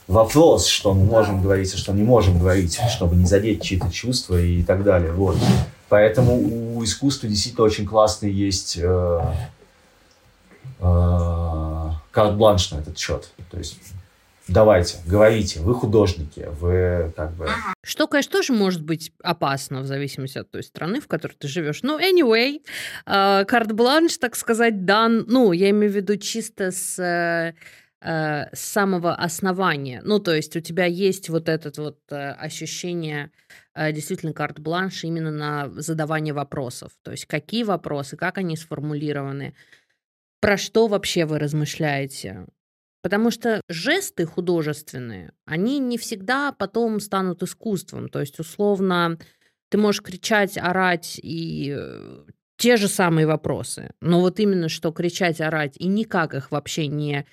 вопрос, 0.08 0.68
что 0.68 0.94
мы 0.94 1.06
можем 1.06 1.42
говорить, 1.42 1.74
а 1.74 1.78
что 1.78 1.94
не 1.94 2.04
можем 2.04 2.38
говорить, 2.38 2.80
чтобы 2.92 3.16
не 3.16 3.26
задеть 3.26 3.64
чьи-то 3.64 3.92
чувства 3.92 4.40
и 4.40 4.62
так 4.62 4.84
далее. 4.84 5.14
Вот. 5.14 5.38
Поэтому 5.92 6.78
у 6.78 6.82
искусства 6.86 7.28
действительно 7.28 7.66
очень 7.66 7.86
классный 7.86 8.32
есть 8.32 8.78
э, 8.82 9.22
э, 10.80 11.90
карт-бланш 12.12 12.72
на 12.72 12.78
этот 12.78 12.98
счет. 12.98 13.30
То 13.52 13.58
есть 13.58 13.78
давайте, 14.48 15.00
говорите, 15.06 15.60
вы 15.60 15.76
художники, 15.76 16.48
вы 16.62 17.12
как 17.18 17.34
бы... 17.34 17.50
Что, 17.84 18.08
конечно, 18.08 18.32
тоже 18.32 18.54
может 18.54 18.82
быть 18.82 19.12
опасно 19.22 19.82
в 19.82 19.86
зависимости 19.86 20.38
от 20.38 20.50
той 20.50 20.64
страны, 20.64 21.02
в 21.02 21.10
которой 21.10 21.34
ты 21.34 21.50
живешь. 21.50 21.84
Но 21.84 22.00
anyway, 22.00 22.62
э, 23.06 23.44
карт-бланш, 23.44 24.18
так 24.18 24.38
сказать, 24.38 24.86
дан, 24.86 25.26
ну, 25.28 25.52
я 25.52 25.72
имею 25.72 25.92
в 25.92 25.96
виду 25.98 26.16
чисто 26.16 26.72
с, 26.72 26.98
э, 27.00 27.54
э, 28.00 28.56
с 28.56 28.62
самого 28.62 29.14
основания. 29.14 30.02
Ну, 30.06 30.20
то 30.20 30.34
есть 30.34 30.56
у 30.56 30.62
тебя 30.62 30.86
есть 30.86 31.28
вот 31.28 31.50
это 31.50 31.70
вот 31.82 32.00
ощущение 32.10 33.30
действительно 33.76 34.34
карт-бланш 34.34 35.04
именно 35.04 35.32
на 35.32 35.70
задавание 35.70 36.34
вопросов. 36.34 36.92
То 37.04 37.12
есть 37.12 37.26
какие 37.26 37.64
вопросы, 37.64 38.18
как 38.18 38.38
они 38.38 38.56
сформулированы, 38.58 39.56
про 40.40 40.58
что 40.58 40.88
вообще 40.88 41.26
вы 41.26 41.40
размышляете, 41.40 42.46
Потому 43.02 43.32
что 43.32 43.62
жесты 43.68 44.26
художественные, 44.26 45.34
они 45.46 45.80
не 45.80 45.98
всегда 45.98 46.52
потом 46.52 47.00
станут 47.00 47.42
искусством. 47.42 48.10
То 48.10 48.20
есть, 48.20 48.40
условно, 48.40 49.18
ты 49.70 49.78
можешь 49.80 50.04
кричать, 50.04 50.58
орать 50.58 51.20
и 51.22 51.76
э, 51.76 52.24
те 52.58 52.78
же 52.78 52.88
самые 52.88 53.26
вопросы. 53.26 53.92
Но 54.02 54.20
вот 54.20 54.40
именно 54.40 54.70
что 54.70 54.92
кричать, 54.92 55.42
орать 55.42 55.78
и 55.78 55.88
никак 55.88 56.36
их 56.36 56.52
вообще 56.52 56.88
не 56.88 57.26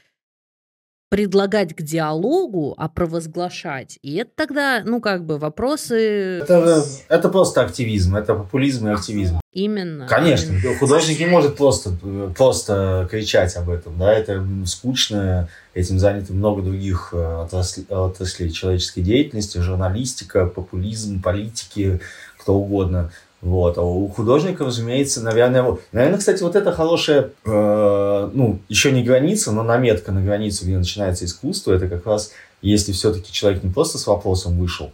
предлагать 1.09 1.74
к 1.74 1.82
диалогу, 1.82 2.74
а 2.76 2.88
провозглашать. 2.88 3.98
И 4.02 4.16
это 4.16 4.30
тогда, 4.34 4.82
ну, 4.84 5.00
как 5.00 5.24
бы 5.24 5.38
вопросы 5.38 6.40
Это, 6.40 6.84
это 7.09 7.28
просто 7.28 7.62
активизм, 7.62 8.16
это 8.16 8.34
популизм 8.34 8.88
и 8.88 8.92
активизм. 8.92 9.40
именно. 9.52 10.06
Конечно, 10.06 10.52
именно. 10.52 10.76
художник 10.78 11.18
не 11.18 11.26
может 11.26 11.56
просто, 11.56 11.92
просто 12.36 13.09
кричать 13.11 13.56
об 13.56 13.70
этом, 13.70 13.98
да, 13.98 14.12
это 14.12 14.44
скучно, 14.66 15.48
этим 15.72 15.98
заняты 15.98 16.32
много 16.32 16.61
других 16.62 17.11
э, 17.12 17.42
отраслей, 17.42 17.86
отраслей 17.88 18.50
человеческой 18.50 19.00
деятельности, 19.00 19.59
журналистика, 19.59 20.46
популизм, 20.46 21.22
политики, 21.22 22.00
кто 22.38 22.54
угодно. 22.54 23.11
Вот. 23.41 23.78
А 23.78 23.82
у 23.82 24.09
художника, 24.09 24.64
разумеется, 24.64 25.22
наверное, 25.22 25.62
вот- 25.62 25.80
наверное, 25.93 26.18
кстати, 26.18 26.43
вот 26.43 26.57
это 26.57 26.72
хорошая, 26.72 27.30
э, 27.45 28.30
ну, 28.34 28.59
еще 28.68 28.91
не 28.91 29.03
граница, 29.05 29.53
но 29.53 29.62
наметка 29.62 30.11
на 30.12 30.22
границу, 30.22 30.64
где 30.64 30.76
начинается 30.76 31.24
искусство, 31.24 31.72
это 31.72 31.86
как 31.89 32.05
раз, 32.07 32.32
если 32.62 32.91
все-таки 32.93 33.32
человек 33.32 33.62
не 33.62 33.70
просто 33.70 33.99
с 33.99 34.07
вопросом 34.09 34.59
вышел, 34.59 34.91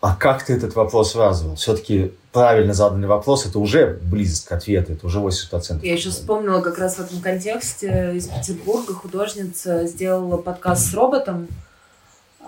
а 0.00 0.14
как 0.16 0.44
ты 0.44 0.54
этот 0.54 0.76
вопрос 0.76 1.14
развил? 1.14 1.56
Все-таки 1.56 2.12
правильно 2.32 2.72
заданный 2.72 3.08
вопрос 3.08 3.44
это 3.44 3.58
уже 3.58 3.98
близость 4.02 4.46
к 4.46 4.52
ответу, 4.52 4.92
это 4.94 5.04
уже 5.06 5.18
80%. 5.18 5.82
Я 5.84 5.92
еще 5.94 6.08
вспомнила 6.10 6.60
как 6.60 6.78
раз 6.78 6.94
в 6.96 7.00
этом 7.00 7.20
контексте 7.20 8.12
из 8.14 8.28
Петербурга 8.28 8.94
художница 8.94 9.86
сделала 9.86 10.36
подкаст 10.38 10.90
с 10.90 10.94
роботом. 10.94 11.48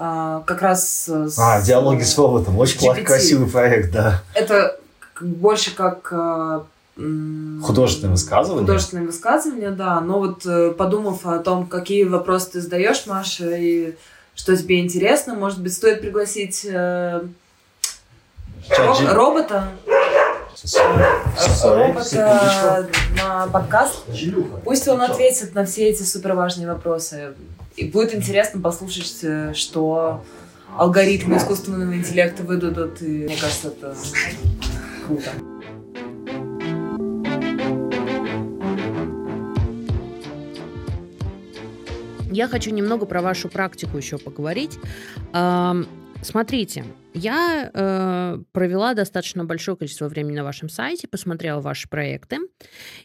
а, 0.03 0.43
как 0.47 0.63
раз 0.63 1.09
с- 1.09 1.39
А, 1.39 1.61
диалоги 1.61 2.05
с 2.05 2.17
роботом. 2.17 2.57
Очень 2.59 2.81
GPT. 2.81 3.03
красивый 3.05 3.51
проект, 3.51 3.93
да. 3.93 4.23
Это 4.35 4.79
больше 5.23 5.75
как 5.75 6.13
м, 6.97 7.63
Художественное 7.65 8.13
высказывание? 8.13 8.61
Художественное 8.67 9.05
высказывание, 9.07 9.71
да. 9.71 10.01
Но 10.01 10.19
вот 10.19 10.45
э, 10.47 10.73
подумав 10.73 11.25
о 11.27 11.39
том, 11.39 11.67
какие 11.67 12.05
вопросы 12.05 12.53
ты 12.53 12.61
задаешь, 12.61 13.07
Маша, 13.07 13.51
и 13.57 13.95
что 14.35 14.57
тебе 14.57 14.81
интересно, 14.81 15.35
может 15.35 15.61
быть, 15.63 15.73
стоит 15.73 16.01
пригласить 16.01 16.65
э, 16.65 17.23
ро- 18.71 18.97
Чат- 18.99 19.13
робота, 19.15 19.69
робота 21.65 22.89
на 23.17 23.47
подкаст. 23.49 24.05
Пусть 24.65 24.89
он 24.89 25.01
ответит 25.03 25.55
на 25.55 25.65
все 25.65 25.89
эти 25.89 26.03
суперважные 26.03 26.67
вопросы. 26.69 27.35
И 27.77 27.85
будет 27.85 28.15
интересно 28.15 28.61
послушать, 28.61 29.19
э, 29.23 29.53
что 29.55 30.23
алгоритмы 30.77 31.37
искусственного 31.39 31.95
интеллекта 31.97 32.43
выдадут. 32.43 33.01
И 33.01 33.25
мне 33.25 33.37
кажется, 33.37 33.69
это 33.69 33.95
круто. 35.11 35.31
Я 42.33 42.47
хочу 42.49 42.71
немного 42.71 43.07
про 43.07 43.23
вашу 43.23 43.49
практику 43.49 43.97
еще 43.97 44.17
поговорить. 44.19 44.79
Смотрите, 46.23 46.85
я 47.15 47.71
э, 47.73 48.39
провела 48.53 48.95
достаточно 48.95 49.45
большое 49.45 49.77
количество 49.77 50.07
времени 50.07 50.37
на 50.37 50.45
вашем 50.45 50.69
сайте, 50.69 51.09
посмотрела 51.09 51.61
ваши 51.61 51.89
проекты, 51.89 52.39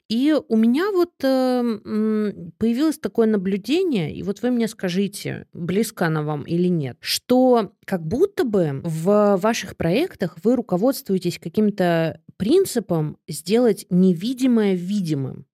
и 0.09 0.35
у 0.47 0.57
меня 0.57 0.91
вот 0.91 1.11
э, 1.23 1.61
появилось 2.57 2.99
такое 2.99 3.27
наблюдение, 3.27 4.13
и 4.13 4.21
вот 4.21 4.41
вы 4.41 4.51
мне 4.51 4.67
скажите, 4.67 5.47
близко 5.53 6.07
она 6.07 6.23
вам 6.23 6.43
или 6.43 6.67
нет, 6.67 6.97
что 6.99 7.73
как 7.85 8.05
будто 8.05 8.43
бы 8.43 8.81
в 8.83 9.37
ваших 9.37 9.77
проектах 9.77 10.37
вы 10.43 10.55
руководствуетесь 10.55 11.39
каким-то 11.39 12.21
принципом 12.37 13.17
сделать 13.27 13.85
невидимое 13.89 14.75
видимым. 14.75 15.45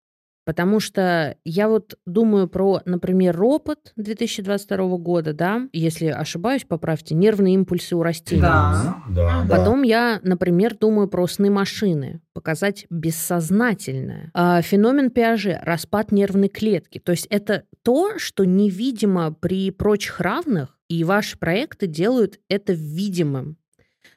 Потому 0.44 0.80
что 0.80 1.36
я 1.44 1.68
вот 1.68 1.98
думаю 2.04 2.48
про, 2.48 2.80
например, 2.84 3.36
ропот 3.36 3.92
2022 3.96 4.96
года, 4.98 5.32
да, 5.32 5.68
если 5.72 6.06
ошибаюсь, 6.06 6.64
поправьте, 6.66 7.14
нервные 7.14 7.54
импульсы 7.54 7.94
у 7.94 8.02
растений. 8.02 8.42
Да, 8.42 8.96
да. 9.08 9.46
Потом 9.48 9.82
я, 9.82 10.20
например, 10.22 10.76
думаю 10.76 11.08
про 11.08 11.26
сны 11.28 11.50
машины, 11.50 12.20
показать 12.32 12.86
бессознательное. 12.90 14.30
А, 14.34 14.62
феномен 14.62 15.10
Пиаже, 15.10 15.60
распад 15.62 16.10
нервной 16.10 16.48
клетки. 16.48 16.98
То 16.98 17.12
есть 17.12 17.26
это 17.30 17.64
то, 17.82 18.18
что 18.18 18.44
невидимо 18.44 19.32
при 19.32 19.70
прочих 19.70 20.20
равных, 20.20 20.78
и 20.88 21.04
ваши 21.04 21.38
проекты 21.38 21.86
делают 21.86 22.38
это 22.48 22.74
видимым. 22.74 23.56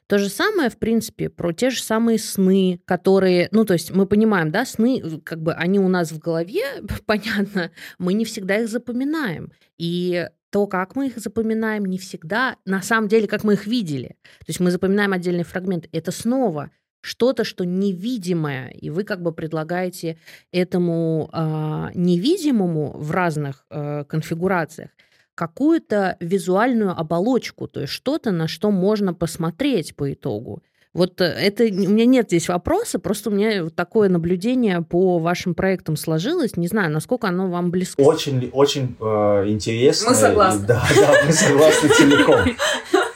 То 0.06 0.18
же 0.18 0.28
самое, 0.28 0.70
в 0.70 0.78
принципе, 0.78 1.28
про 1.28 1.52
те 1.52 1.70
же 1.70 1.82
самые 1.82 2.18
сны, 2.18 2.80
которые, 2.84 3.48
ну, 3.50 3.64
то 3.64 3.72
есть 3.72 3.90
мы 3.90 4.06
понимаем, 4.06 4.50
да, 4.50 4.64
сны, 4.64 5.20
как 5.24 5.42
бы 5.42 5.52
они 5.52 5.78
у 5.78 5.88
нас 5.88 6.12
в 6.12 6.18
голове, 6.18 6.62
понятно, 7.06 7.70
мы 7.98 8.14
не 8.14 8.24
всегда 8.24 8.58
их 8.58 8.68
запоминаем. 8.68 9.52
И 9.78 10.28
то, 10.50 10.66
как 10.66 10.96
мы 10.96 11.08
их 11.08 11.18
запоминаем, 11.18 11.84
не 11.84 11.98
всегда, 11.98 12.56
на 12.64 12.82
самом 12.82 13.08
деле, 13.08 13.26
как 13.26 13.44
мы 13.44 13.54
их 13.54 13.66
видели. 13.66 14.16
То 14.38 14.46
есть 14.48 14.60
мы 14.60 14.70
запоминаем 14.70 15.12
отдельный 15.12 15.44
фрагмент. 15.44 15.88
Это 15.92 16.12
снова 16.12 16.70
что-то, 17.00 17.44
что 17.44 17.64
невидимое, 17.64 18.68
и 18.70 18.90
вы 18.90 19.04
как 19.04 19.22
бы 19.22 19.32
предлагаете 19.32 20.18
этому 20.50 21.30
э, 21.32 21.90
невидимому 21.94 22.96
в 22.98 23.10
разных 23.12 23.64
э, 23.70 24.04
конфигурациях 24.04 24.90
какую-то 25.36 26.16
визуальную 26.18 26.98
оболочку, 26.98 27.68
то 27.68 27.82
есть 27.82 27.92
что-то, 27.92 28.32
на 28.32 28.48
что 28.48 28.72
можно 28.72 29.14
посмотреть 29.14 29.94
по 29.94 30.12
итогу. 30.12 30.62
Вот 30.94 31.20
э, 31.20 31.24
это 31.24 31.64
у 31.64 31.66
меня 31.90 32.06
нет 32.06 32.28
здесь 32.28 32.48
вопроса, 32.48 32.98
просто 32.98 33.28
у 33.28 33.32
меня 33.34 33.64
вот 33.64 33.76
такое 33.76 34.08
наблюдение 34.08 34.80
по 34.80 35.18
вашим 35.18 35.54
проектам 35.54 35.96
сложилось. 35.96 36.56
Не 36.56 36.68
знаю, 36.68 36.90
насколько 36.90 37.28
оно 37.28 37.48
вам 37.48 37.70
близко. 37.70 38.00
Очень, 38.00 38.48
очень 38.52 38.96
э, 38.98 39.44
интересно. 39.48 40.10
Мы 40.10 40.16
согласны. 40.16 40.66
Да, 40.66 40.82
да, 40.96 41.14
мы 41.26 41.32
согласны 41.32 41.88
целиком. 41.90 42.40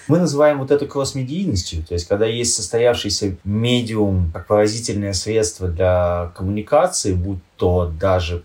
Мы 0.09 0.19
называем 0.19 0.59
вот 0.59 0.73
это 0.73 0.87
кросс-медийностью, 0.87 1.85
то 1.85 1.95
есть 1.95 2.09
когда 2.09 2.27
есть 2.27 2.55
состоявшийся 2.55 3.37
медиум 3.45 4.33
как 4.35 4.49
поразительное 4.49 5.13
средство 5.13 5.69
для 5.69 6.33
коммуникации, 6.37 7.13
будь 7.13 7.39
то 7.57 7.93
даже 7.99 8.43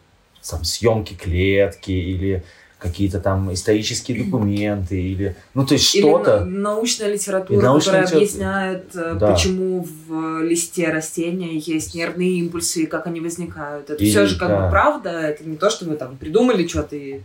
там, 0.47 0.63
съемки 0.63 1.15
клетки 1.15 1.91
или 1.91 2.43
какие-то 2.80 3.19
там 3.19 3.53
исторические 3.53 4.26
документы 4.26 5.01
или 5.01 5.36
ну 5.53 5.65
то 5.65 5.73
есть 5.73 5.88
что-то 5.88 6.45
научная 6.45 7.11
литература, 7.11 7.61
научная 7.61 8.01
которая 8.03 8.21
литера... 8.21 8.49
объясняет, 8.49 8.95
э, 8.95 9.15
да. 9.19 9.32
почему 9.32 9.88
в 10.07 10.43
листе 10.43 10.89
растения 10.89 11.57
есть 11.57 11.95
нервные 11.95 12.39
импульсы 12.39 12.84
и 12.84 12.86
как 12.86 13.07
они 13.07 13.21
возникают. 13.21 13.89
Это 13.89 14.03
и, 14.03 14.09
все 14.09 14.28
же 14.28 14.38
как 14.38 14.49
да. 14.49 14.65
бы 14.65 14.69
правда, 14.69 15.09
это 15.09 15.43
не 15.43 15.57
то, 15.57 15.69
что 15.69 15.86
вы 15.86 15.95
там 15.95 16.17
придумали 16.17 16.67
что-то 16.67 16.95
и 16.95 17.21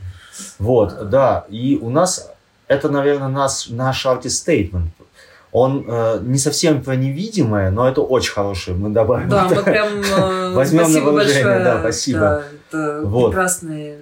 вот, 0.58 1.10
да, 1.10 1.44
и 1.50 1.78
у 1.80 1.90
нас 1.90 2.30
это, 2.70 2.88
наверное, 2.88 3.28
нас, 3.28 3.66
наш 3.68 4.06
артист 4.06 4.48
statement. 4.48 4.90
Он 5.50 5.84
э, 5.88 6.20
не 6.22 6.38
совсем 6.38 6.82
про 6.82 6.94
невидимое, 6.94 7.72
но 7.72 7.88
это 7.88 8.00
очень 8.00 8.32
хорошее. 8.32 8.76
Мы 8.76 8.90
добавим. 8.90 9.28
Да, 9.28 9.48
мы 9.48 9.60
прям 9.64 9.88
э, 10.00 10.50
возьмем 10.54 10.92
на 10.92 11.00
вооружение. 11.00 11.64
Да, 11.64 11.80
спасибо. 11.80 12.20
Да, 12.20 12.42
это 12.68 13.00
вот. 13.04 13.30
прекрасные 13.30 13.98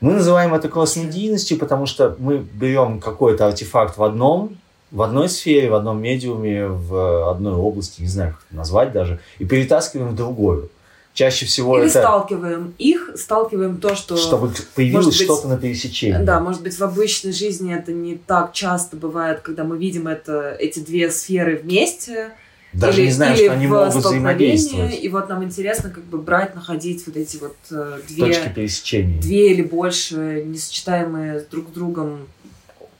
мы 0.00 0.14
называем 0.14 0.54
это 0.54 0.68
класс-медийностью, 0.68 1.58
потому 1.58 1.86
что 1.86 2.16
мы 2.18 2.38
берем 2.38 3.00
какой-то 3.00 3.46
артефакт 3.46 3.98
в 3.98 4.02
одном, 4.02 4.56
в 4.90 5.02
одной 5.02 5.28
сфере, 5.28 5.70
в 5.70 5.74
одном 5.74 6.02
медиуме, 6.02 6.66
в 6.66 7.30
одной 7.30 7.54
области, 7.54 8.00
не 8.00 8.08
знаю, 8.08 8.32
как 8.32 8.42
это 8.48 8.56
назвать 8.56 8.92
даже, 8.92 9.20
и 9.38 9.44
перетаскиваем 9.44 10.10
в 10.10 10.16
другую. 10.16 10.70
Чаще 11.12 11.44
всего 11.44 11.76
Или 11.76 11.90
это... 11.90 12.00
сталкиваем 12.00 12.72
их, 12.78 13.10
сталкиваем 13.16 13.78
то, 13.78 13.96
что... 13.96 14.16
Чтобы 14.16 14.52
появилось 14.74 15.14
что-то 15.16 15.48
на 15.48 15.58
пересечении. 15.58 16.24
Да, 16.24 16.38
может 16.40 16.62
быть, 16.62 16.78
в 16.78 16.82
обычной 16.82 17.32
жизни 17.32 17.74
это 17.74 17.92
не 17.92 18.16
так 18.16 18.52
часто 18.52 18.96
бывает, 18.96 19.40
когда 19.40 19.64
мы 19.64 19.76
видим 19.76 20.06
это, 20.06 20.54
эти 20.58 20.78
две 20.78 21.10
сферы 21.10 21.56
вместе, 21.56 22.30
даже 22.72 23.00
или, 23.00 23.06
не 23.06 23.12
знаю, 23.12 23.36
или 23.36 23.44
что 23.44 23.52
они 23.52 23.66
могут 23.66 23.94
взаимодействовать. 23.94 25.02
И 25.02 25.08
вот 25.08 25.28
нам 25.28 25.42
интересно 25.42 25.90
как 25.90 26.04
бы 26.04 26.18
брать, 26.18 26.54
находить 26.54 27.04
вот 27.06 27.16
эти 27.16 27.36
вот 27.38 27.56
э, 27.70 28.00
две... 28.08 28.26
Точки 28.26 28.48
пересечения. 28.48 29.20
Две 29.20 29.52
или 29.52 29.62
больше 29.62 30.44
несочетаемые 30.46 31.44
друг 31.50 31.70
с 31.70 31.72
другом 31.72 32.28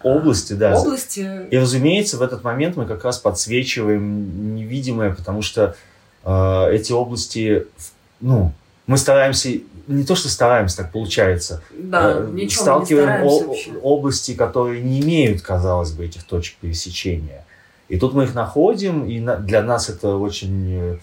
области, 0.03 0.55
да. 0.55 0.77
Области. 0.77 1.47
И, 1.51 1.57
разумеется, 1.57 2.17
в 2.17 2.23
этот 2.23 2.43
момент 2.43 2.77
мы 2.77 2.87
как 2.87 3.05
раз 3.05 3.19
подсвечиваем 3.19 4.55
невидимое, 4.55 5.15
потому 5.15 5.43
что 5.43 5.77
э, 6.25 6.67
эти 6.73 6.93
области, 6.93 7.67
ну, 8.21 8.53
мы 8.87 8.99
стараемся, 8.99 9.51
не 9.87 10.05
то 10.05 10.17
что 10.17 10.29
стараемся, 10.29 10.79
так 10.79 10.93
получается, 10.93 11.63
да, 11.73 12.27
э, 12.35 12.49
сталкиваем 12.49 13.25
о, 13.25 13.55
области, 13.83 14.35
которые 14.35 14.83
не 14.83 15.01
имеют, 15.01 15.43
казалось 15.43 15.93
бы, 15.93 16.07
этих 16.07 16.25
точек 16.25 16.57
пересечения. 16.57 17.45
И 17.91 17.99
тут 17.99 18.15
мы 18.15 18.25
их 18.25 18.35
находим, 18.35 19.05
и 19.05 19.21
для 19.21 19.63
нас 19.63 19.91
это 19.91 20.17
очень 20.17 20.99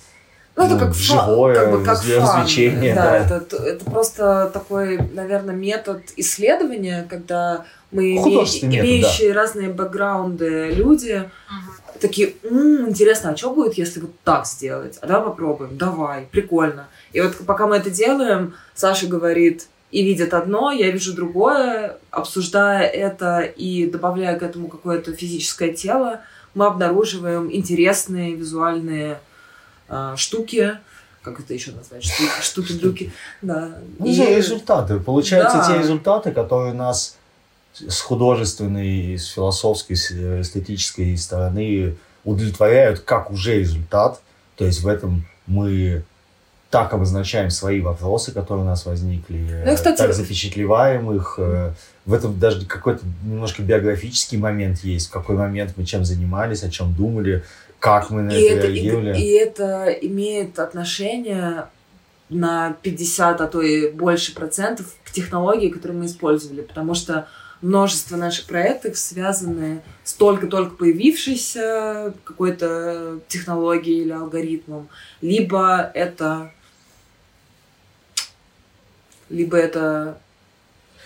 ну, 0.58 0.66
это 0.66 0.74
ну, 0.74 0.80
как 0.80 0.96
живое 0.96 1.56
как 1.56 1.72
бы 1.72 1.84
как 1.84 1.98
развлечение. 1.98 2.96
Фан. 2.96 3.04
Да, 3.04 3.12
да. 3.12 3.38
Это, 3.38 3.56
это 3.58 3.86
просто 3.86 4.50
такой, 4.52 4.98
наверное, 5.14 5.54
метод 5.54 6.02
исследования, 6.16 7.06
когда 7.08 7.66
мы, 7.92 8.16
име, 8.16 8.80
имеющие 8.80 9.34
да. 9.34 9.42
разные 9.42 9.70
бэкграунды 9.70 10.72
люди, 10.72 11.30
uh-huh. 11.30 12.00
такие, 12.00 12.34
м-м, 12.44 12.90
интересно, 12.90 13.32
а 13.32 13.38
что 13.38 13.52
будет, 13.54 13.76
если 13.76 14.00
вот 14.00 14.12
так 14.24 14.48
сделать? 14.48 14.98
А 15.02 15.06
давай 15.06 15.26
попробуем, 15.26 15.78
давай, 15.78 16.28
прикольно. 16.32 16.88
И 17.14 17.22
вот 17.22 17.38
пока 17.46 17.68
мы 17.68 17.76
это 17.76 17.92
делаем, 17.92 18.56
Саша 18.74 19.06
говорит, 19.06 19.68
и 19.92 20.04
видит 20.04 20.34
одно, 20.34 20.72
я 20.72 20.90
вижу 20.90 21.14
другое, 21.14 21.98
обсуждая 22.10 22.88
это 22.88 23.42
и 23.42 23.86
добавляя 23.90 24.40
к 24.40 24.44
этому 24.44 24.70
какое-то 24.70 25.14
физическое 25.14 25.72
тело, 25.72 26.22
мы 26.58 26.66
обнаруживаем 26.66 27.54
интересные 27.54 28.34
визуальные 28.34 29.20
э, 29.90 30.14
штуки, 30.18 30.80
как 31.22 31.40
это 31.40 31.54
еще 31.54 31.72
назвать, 31.72 32.04
штуки, 32.04 32.32
штуки-дрюки, 32.42 33.12
да. 33.44 33.78
Ну, 34.00 34.06
и... 34.06 34.36
результаты. 34.36 35.00
Получаются 35.00 35.58
да. 35.60 35.68
те 35.68 35.80
результаты, 35.80 36.32
которые 36.32 36.74
нас 36.74 37.16
с 37.74 38.02
художественной, 38.02 39.20
с 39.20 39.28
философской, 39.28 39.96
с 39.96 40.12
эстетической 40.12 41.16
стороны 41.18 41.96
удовлетворяют 42.24 43.02
как 43.02 43.30
уже 43.30 43.60
результат. 43.60 44.20
То 44.56 44.66
есть 44.66 44.82
в 44.82 44.88
этом 44.88 45.28
мы 45.46 46.04
так 46.72 46.92
обозначаем 46.92 47.52
свои 47.52 47.82
вопросы, 47.82 48.32
которые 48.32 48.64
у 48.64 48.68
нас 48.68 48.86
возникли, 48.88 49.64
ну, 49.64 49.76
кстати... 49.76 49.98
так 49.98 50.14
запечатлеваем 50.14 51.12
их. 51.12 51.40
В 52.08 52.14
этом 52.14 52.40
даже 52.40 52.66
какой-то 52.66 53.04
немножко 53.24 53.62
биографический 53.62 54.38
момент 54.38 54.80
есть, 54.80 55.10
в 55.10 55.12
какой 55.12 55.36
момент 55.36 55.74
мы 55.76 55.86
чем 55.86 56.06
занимались, 56.06 56.64
о 56.64 56.70
чем 56.70 56.96
думали, 56.96 57.44
как 57.80 58.10
мы 58.10 58.22
на 58.22 58.32
и 58.32 58.44
это, 58.44 58.68
реагировали. 58.68 59.18
И, 59.18 59.22
и 59.22 59.32
это 59.34 59.90
имеет 59.90 60.58
отношение 60.58 61.68
на 62.30 62.78
50, 62.82 63.42
а 63.42 63.48
то 63.48 63.62
и 63.62 63.92
больше 63.92 64.34
процентов 64.34 64.96
к 65.04 65.12
технологии, 65.12 65.68
которую 65.70 66.00
мы 66.00 66.06
использовали, 66.06 66.62
потому 66.62 66.94
что 66.94 67.28
множество 67.62 68.16
наших 68.16 68.46
проектов 68.46 68.98
связаны 68.98 69.82
с 70.06 70.14
только-только 70.14 70.76
появившейся 70.76 72.14
какой-то 72.24 73.20
технологией 73.28 74.04
или 74.04 74.12
алгоритмом, 74.12 74.88
либо 75.22 75.92
это 75.94 76.52
либо 79.30 79.58
это 79.58 80.20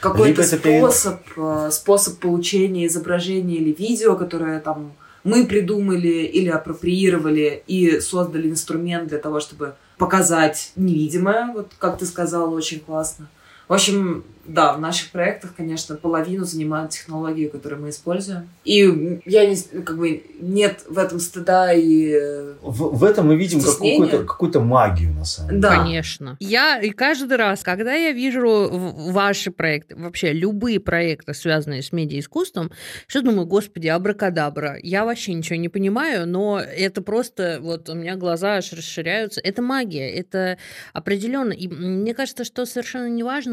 какой-то 0.02 0.43
способ, 0.43 1.20
это... 1.32 1.68
Э, 1.68 1.72
способ 1.72 2.20
получения 2.20 2.88
изображения 2.88 3.56
или 3.56 3.72
видео, 3.72 4.16
которое 4.16 4.60
там 4.60 4.93
мы 5.24 5.45
придумали 5.45 6.26
или 6.26 6.49
апроприировали 6.49 7.64
и 7.68 7.99
создали 7.99 8.49
инструмент 8.49 9.08
для 9.10 9.20
того, 9.20 9.39
чтобы 9.39 9.76
показать 9.97 10.72
невидимое, 10.76 11.52
вот 11.54 11.72
как 11.78 11.99
ты 11.99 12.06
сказала, 12.06 12.49
очень 12.49 12.80
классно. 12.80 13.28
В 13.72 13.74
общем, 13.74 14.26
да, 14.46 14.74
в 14.74 14.82
наших 14.82 15.12
проектах, 15.12 15.54
конечно, 15.56 15.96
половину 15.96 16.46
занимают 16.46 16.92
технологии, 16.92 17.48
которые 17.48 17.80
мы 17.80 17.90
используем. 17.90 18.50
И 18.66 19.22
я 19.26 19.46
не, 19.46 19.56
как 19.82 19.98
бы, 19.98 20.24
нет 20.40 20.84
в 20.90 20.98
этом 20.98 21.20
стыда 21.20 21.74
и 21.74 22.12
э, 22.12 22.54
В, 22.62 22.98
в 22.98 23.04
этом 23.04 23.28
мы 23.28 23.36
видим 23.36 23.62
какую-то, 23.62 24.24
какую-то 24.24 24.60
магию, 24.60 25.14
на 25.14 25.26
самом 25.26 25.50
деле. 25.50 25.62
Да. 25.62 25.78
Конечно. 25.78 26.38
Я 26.40 26.80
и 26.80 26.90
каждый 26.90 27.38
раз, 27.38 27.62
когда 27.62 27.94
я 27.94 28.12
вижу 28.12 28.70
ваши 28.72 29.52
проекты, 29.52 29.96
вообще 29.96 30.34
любые 30.34 30.80
проекты, 30.80 31.34
связанные 31.34 31.82
с 31.82 31.92
медиаискусством, 31.92 32.72
что 33.08 33.22
думаю, 33.22 33.46
господи, 33.46 33.88
абракадабра. 33.88 34.78
Я 34.82 35.06
вообще 35.06 35.34
ничего 35.34 35.58
не 35.58 35.70
понимаю, 35.70 36.28
но 36.28 36.60
это 36.60 37.02
просто, 37.02 37.60
вот 37.62 37.90
у 37.90 37.94
меня 37.94 38.16
глаза 38.16 38.56
аж 38.56 38.74
расширяются. 38.74 39.40
Это 39.42 39.62
магия, 39.62 40.10
это 40.10 40.58
определенно. 40.94 41.54
И 41.54 41.68
мне 41.68 42.14
кажется, 42.14 42.44
что 42.44 42.66
совершенно 42.66 43.08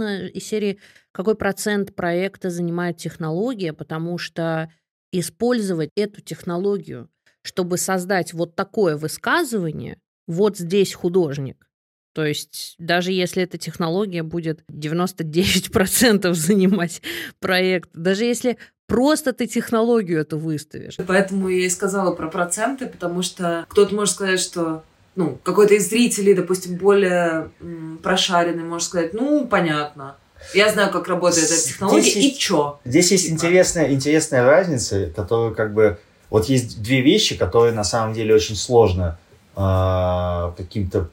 неважно 0.09 0.27
из 0.27 0.45
серии, 0.45 0.79
какой 1.13 1.35
процент 1.35 1.95
проекта 1.95 2.51
занимает 2.51 2.97
технология, 2.97 3.73
потому 3.73 4.19
что 4.19 4.71
использовать 5.13 5.91
эту 5.97 6.21
технологию, 6.21 7.09
чтобы 7.43 7.79
создать 7.79 8.33
вот 8.35 8.55
такое 8.55 8.97
высказывание, 8.97 9.99
вот 10.27 10.59
здесь 10.59 10.95
художник. 10.95 11.67
То 12.15 12.25
есть 12.25 12.75
даже 12.79 13.13
если 13.13 13.45
эта 13.45 13.59
технология 13.59 14.23
будет 14.23 14.65
99% 14.71 16.33
занимать 16.35 17.03
проект, 17.39 17.91
даже 17.95 18.25
если 18.25 18.59
просто 18.87 19.33
ты 19.33 19.47
технологию 19.47 20.21
эту 20.21 20.39
выставишь. 20.39 20.97
Поэтому 21.07 21.49
я 21.49 21.67
и 21.67 21.69
сказала 21.69 22.15
про 22.15 22.29
проценты, 22.29 22.87
потому 22.87 23.23
что 23.23 23.67
кто-то 23.69 23.95
может 23.95 24.15
сказать, 24.15 24.41
что 24.41 24.83
ну, 25.19 25.37
какой-то 25.43 25.75
из 25.75 25.89
зрителей, 25.89 26.33
допустим, 26.33 26.77
более 26.77 27.51
м, 27.61 27.99
прошаренный, 28.03 28.63
может 28.63 28.87
сказать, 28.87 29.15
ну, 29.15 29.47
понятно. 29.49 30.15
Я 30.55 30.71
знаю, 30.73 30.93
как 30.93 31.09
работает 31.09 31.45
эта 31.47 31.55
Здесь 31.57 31.65
технология, 31.73 32.09
и 32.13 32.21
есть- 32.23 32.39
чё? 32.39 32.79
Здесь 32.85 33.11
есть 33.11 33.25
Типа. 33.25 33.35
интересная, 33.35 33.93
интересная 33.93 34.45
разница, 34.45 35.07
которую 35.15 35.57
как 35.57 35.75
бы... 35.75 35.99
Вот 36.31 36.49
есть 36.49 36.81
две 36.83 37.01
вещи, 37.01 37.37
которые 37.37 37.73
на 37.73 37.83
самом 37.83 38.15
деле 38.15 38.33
очень 38.33 38.55
сложно 38.55 39.19
э, 39.57 40.53
каким-то 40.57 41.09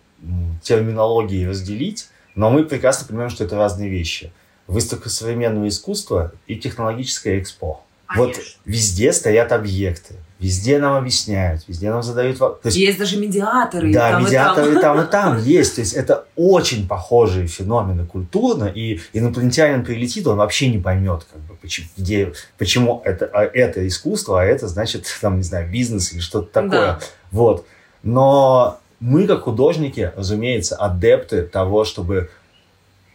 терминологией 0.61 1.47
разделить, 1.47 2.07
но 2.35 2.51
мы 2.51 2.63
прекрасно 2.63 3.07
понимаем, 3.07 3.31
что 3.31 3.43
это 3.43 3.55
разные 3.55 3.89
вещи. 3.89 4.31
Выставка 4.67 5.09
современного 5.09 5.67
искусства 5.67 6.31
и 6.45 6.55
технологическое 6.57 7.39
экспо. 7.39 7.81
Вот 8.15 8.35
везде 8.65 9.11
стоят 9.13 9.51
объекты, 9.51 10.15
везде 10.39 10.79
нам 10.79 10.95
объясняют, 10.95 11.63
везде 11.67 11.89
нам 11.89 12.03
задают... 12.03 12.39
во- 12.39 12.49
То 12.49 12.67
есть 12.67 12.77
Есть 12.77 12.99
даже 12.99 13.17
медиаторы. 13.17 13.89
и 13.89 13.93
да, 13.93 14.11
там, 14.11 14.21
и 14.21 14.25
медиаторы 14.25 14.71
там. 14.73 14.77
и 14.77 14.81
там, 14.81 15.01
и 15.01 15.11
там 15.11 15.43
есть. 15.43 15.75
То 15.75 15.81
есть 15.81 15.93
это 15.93 16.25
очень 16.35 16.87
похожие 16.87 17.47
феномены 17.47 18.05
культурно, 18.05 18.65
и 18.65 18.99
инопланетянин 19.13 19.85
прилетит, 19.85 20.27
он 20.27 20.37
вообще 20.37 20.69
не 20.69 20.77
поймет, 20.79 21.25
как 21.31 21.41
бы, 21.41 21.55
почему, 21.55 21.87
где, 21.97 22.33
почему 22.57 23.01
это, 23.05 23.29
а 23.33 23.43
это 23.43 23.87
искусство, 23.87 24.41
а 24.41 24.43
это 24.45 24.67
значит, 24.67 25.05
там, 25.21 25.37
не 25.37 25.43
знаю, 25.43 25.69
бизнес 25.71 26.11
или 26.13 26.19
что-то 26.19 26.51
такое. 26.51 26.71
Да. 26.71 26.99
Вот. 27.31 27.65
Но 28.03 28.79
мы, 28.99 29.27
как 29.27 29.43
художники, 29.43 30.11
разумеется, 30.15 30.75
адепты 30.75 31.43
того, 31.43 31.85
чтобы 31.85 32.29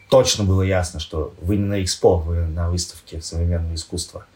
точно 0.08 0.44
было 0.44 0.62
ясно, 0.62 1.00
что 1.00 1.32
вы 1.40 1.56
не 1.56 1.64
на 1.64 1.82
экспо, 1.82 2.16
вы 2.18 2.46
на 2.46 2.70
выставке 2.70 3.20
современного 3.22 3.74
искусства. 3.74 4.26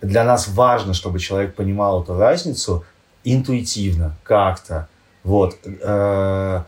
Для 0.00 0.24
нас 0.24 0.48
важно, 0.48 0.94
чтобы 0.94 1.18
человек 1.18 1.54
понимал 1.54 2.02
эту 2.02 2.16
разницу 2.18 2.84
интуитивно, 3.24 4.16
как-то. 4.22 4.88
Вот. 5.24 5.56
Э, 5.64 6.62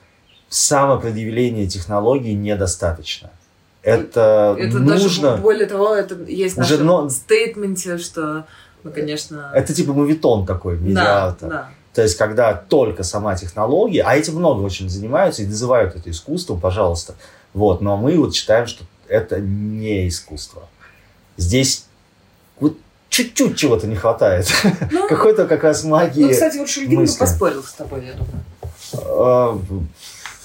Самопредъявление 0.49 1.67
технологий 1.67 2.35
недостаточно. 2.35 3.31
Это, 3.83 4.55
Это 4.59 4.79
нужно... 4.79 5.31
даже 5.31 5.43
более 5.43 5.67
того, 5.67 5.95
это 5.95 6.15
есть 6.25 6.57
в 6.57 6.61
Уже 6.61 6.75
нашем 6.75 6.87
но- 6.87 7.09
стейтменте, 7.09 7.97
что 7.97 8.45
мы, 8.85 8.91
конечно... 8.91 9.51
Это 9.55 9.73
типа 9.73 9.93
мовитон 9.95 10.45
такой, 10.47 10.77
да, 10.77 10.83
медиатор. 10.83 11.49
да. 11.49 11.71
То 11.95 12.03
есть, 12.03 12.17
когда 12.17 12.55
только 12.55 13.03
сама 13.03 13.35
технология, 13.35 14.03
а 14.03 14.15
этим 14.15 14.37
много 14.37 14.63
очень 14.63 14.89
занимаются 14.89 15.43
и 15.43 15.47
называют 15.47 15.97
это 15.97 16.11
искусством, 16.11 16.61
пожалуйста. 16.61 17.15
Вот, 17.55 17.81
но 17.81 17.97
мы 17.97 18.19
вот 18.19 18.35
считаем, 18.35 18.67
что 18.67 18.85
это 19.09 19.41
не 19.41 20.09
искусство. 20.09 20.63
Здесь 21.37 21.87
чуть-чуть 23.13 23.59
чего-то 23.59 23.87
не 23.87 23.95
хватает. 23.95 24.51
Ну, 24.91 25.07
Какой-то 25.09 25.47
как 25.47 25.63
раз 25.63 25.85
магии. 25.85 26.23
ну, 26.25 26.31
кстати, 26.31 26.57
вот 26.57 26.69
Шульгин 26.69 26.97
бы 26.97 27.01
мысли. 27.03 27.19
поспорил 27.19 27.63
с 27.63 27.73
тобой, 27.73 28.07
я 28.07 28.15
думаю. 28.15 28.43
А, 28.95 29.61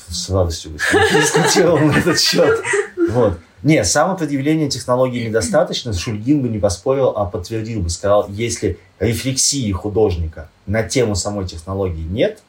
С 0.09 0.29
радостью 0.29 0.71
бы 0.71 0.77
дискутировал 1.13 1.79
на 1.79 1.93
этот 1.97 2.19
счет. 2.19 2.61
Вот. 3.09 3.39
Не, 3.63 3.83
самопредъявление 3.85 4.69
технологии 4.69 5.25
недостаточно. 5.27 5.93
Шульгин 5.93 6.41
бы 6.41 6.49
не 6.49 6.59
поспорил, 6.59 7.13
а 7.15 7.25
подтвердил 7.25 7.81
бы, 7.81 7.89
сказал, 7.89 8.27
если 8.29 8.77
рефлексии 8.99 9.71
художника 9.71 10.49
на 10.65 10.83
тему 10.83 11.15
самой 11.15 11.47
технологии 11.47 12.03
нет, 12.03 12.43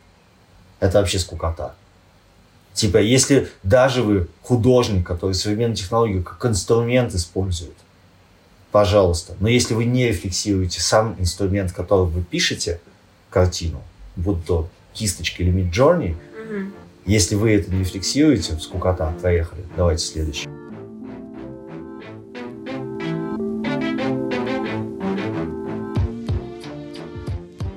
это 0.81 0.99
вообще 0.99 1.21
скукота. 1.21 1.75
Типа, 2.75 2.99
если 2.99 3.49
даже 3.63 4.03
вы 4.03 4.29
художник, 4.43 5.07
который 5.07 5.35
современную 5.35 5.77
технологию 5.77 6.23
как 6.25 6.45
инструмент 6.47 7.15
использует, 7.15 7.75
пожалуйста. 8.71 9.35
Но 9.41 9.49
если 9.49 9.75
вы 9.75 9.85
не 9.85 10.09
рефлексируете 10.09 10.81
сам 10.81 11.17
инструмент, 11.19 11.73
которым 11.73 12.11
вы 12.11 12.23
пишете 12.23 12.81
картину, 13.31 13.83
будь 14.17 14.45
то 14.45 14.69
кисточка 14.93 15.43
или 15.43 15.51
мид-джорни, 15.51 16.17
Мгм. 16.37 16.73
если 17.07 17.35
вы 17.35 17.53
это 17.53 17.71
не 17.73 17.81
рефлексируете, 17.81 18.59
скукота, 18.59 19.13
проехали. 19.21 19.65
Давайте 19.77 20.05
следующий. 20.05 20.49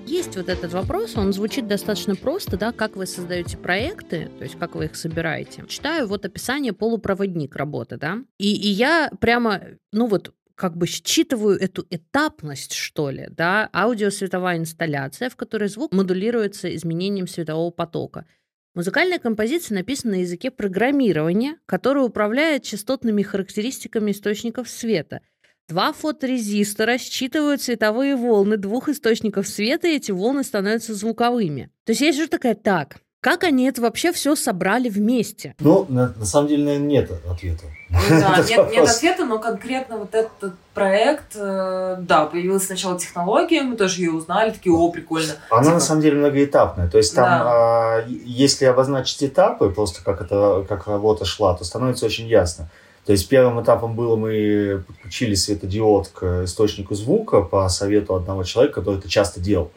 Есть 0.05 0.35
вот 0.35 0.49
этот 0.49 0.73
вопрос, 0.73 1.15
он 1.15 1.31
звучит 1.33 1.67
достаточно 1.67 2.15
просто, 2.15 2.57
да, 2.57 2.71
как 2.71 2.95
вы 2.95 3.05
создаете 3.05 3.57
проекты, 3.57 4.29
то 4.37 4.43
есть 4.43 4.57
как 4.57 4.75
вы 4.75 4.85
их 4.85 4.95
собираете. 4.95 5.63
Читаю 5.67 6.07
вот 6.07 6.25
описание 6.25 6.73
полупроводник 6.73 7.55
работы, 7.55 7.97
да, 7.97 8.17
и, 8.37 8.53
и 8.53 8.67
я 8.67 9.09
прямо, 9.19 9.61
ну 9.91 10.07
вот, 10.07 10.33
как 10.61 10.77
бы 10.77 10.85
считываю 10.85 11.59
эту 11.59 11.87
этапность, 11.89 12.73
что 12.73 13.09
ли, 13.09 13.29
да, 13.31 13.67
аудиосветовая 13.73 14.59
инсталляция, 14.59 15.31
в 15.31 15.35
которой 15.35 15.67
звук 15.69 15.91
модулируется 15.91 16.75
изменением 16.75 17.27
светового 17.27 17.71
потока. 17.71 18.27
Музыкальная 18.75 19.17
композиция 19.17 19.73
написана 19.73 20.17
на 20.17 20.19
языке 20.19 20.51
программирования, 20.51 21.57
который 21.65 22.05
управляет 22.05 22.61
частотными 22.61 23.23
характеристиками 23.23 24.11
источников 24.11 24.69
света. 24.69 25.21
Два 25.67 25.93
фоторезистора 25.93 26.99
считывают 26.99 27.63
световые 27.63 28.15
волны 28.15 28.57
двух 28.57 28.87
источников 28.87 29.47
света, 29.47 29.87
и 29.87 29.95
эти 29.95 30.11
волны 30.11 30.43
становятся 30.43 30.93
звуковыми. 30.93 31.71
То 31.85 31.93
есть 31.93 32.01
я 32.01 32.13
сижу 32.13 32.27
такая, 32.27 32.53
так, 32.53 32.97
как 33.21 33.43
они 33.43 33.65
это 33.65 33.81
вообще 33.83 34.11
все 34.11 34.35
собрали 34.35 34.89
вместе? 34.89 35.53
Ну, 35.59 35.85
на, 35.89 36.11
на 36.17 36.25
самом 36.25 36.47
деле, 36.47 36.65
наверное, 36.65 36.87
нет 36.87 37.11
ответа. 37.29 37.65
Ну 37.89 37.99
Да, 38.09 38.43
нет, 38.49 38.71
нет 38.71 38.89
ответа, 38.89 39.25
но 39.25 39.37
конкретно 39.37 39.97
вот 39.97 40.15
этот 40.15 40.53
проект, 40.73 41.35
э, 41.35 41.97
да, 42.01 42.25
появилась 42.25 42.65
сначала 42.65 42.97
технология, 42.99 43.61
мы 43.61 43.75
тоже 43.75 44.01
ее 44.01 44.11
узнали, 44.11 44.49
такие, 44.49 44.73
о, 44.73 44.91
прикольно. 44.91 45.33
Она 45.51 45.61
Типа- 45.61 45.73
на 45.75 45.79
самом 45.79 46.01
деле 46.01 46.17
многоэтапная. 46.17 46.89
То 46.89 46.97
есть 46.97 47.13
там, 47.13 47.25
Да. 47.25 47.41
а, 47.45 48.05
если 48.07 48.65
обозначить 48.65 49.23
этапы, 49.23 49.69
просто 49.69 50.03
как 50.03 50.21
это, 50.21 50.65
как 50.67 50.87
работа 50.87 51.23
шла, 51.23 51.53
то 51.55 51.63
становится 51.63 52.07
очень 52.07 52.27
ясно. 52.27 52.69
То 53.05 53.11
есть 53.11 53.27
первым 53.29 53.61
этапом 53.61 53.95
было, 53.95 54.15
мы 54.15 54.83
подключили 54.87 55.35
светодиод 55.35 56.07
к 56.07 56.45
источнику 56.45 56.95
звука 56.95 57.41
по 57.41 57.69
совету 57.69 58.15
одного 58.15 58.43
человека, 58.43 58.79
который 58.81 58.97
это 58.99 59.09
часто 59.09 59.39
делал. 59.39 59.71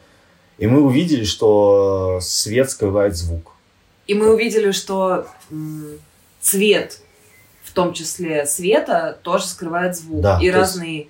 И 0.57 0.67
мы 0.67 0.81
увидели, 0.81 1.23
что 1.25 2.19
свет 2.21 2.69
скрывает 2.71 3.15
звук. 3.15 3.51
И 4.07 4.13
мы 4.13 4.33
увидели, 4.33 4.71
что 4.71 5.27
цвет, 6.41 6.99
в 7.63 7.71
том 7.73 7.93
числе 7.93 8.45
света, 8.45 9.17
тоже 9.23 9.47
скрывает 9.47 9.95
звук. 9.97 10.21
Да, 10.21 10.39
и 10.41 10.51
то 10.51 10.59
есть- 10.59 11.07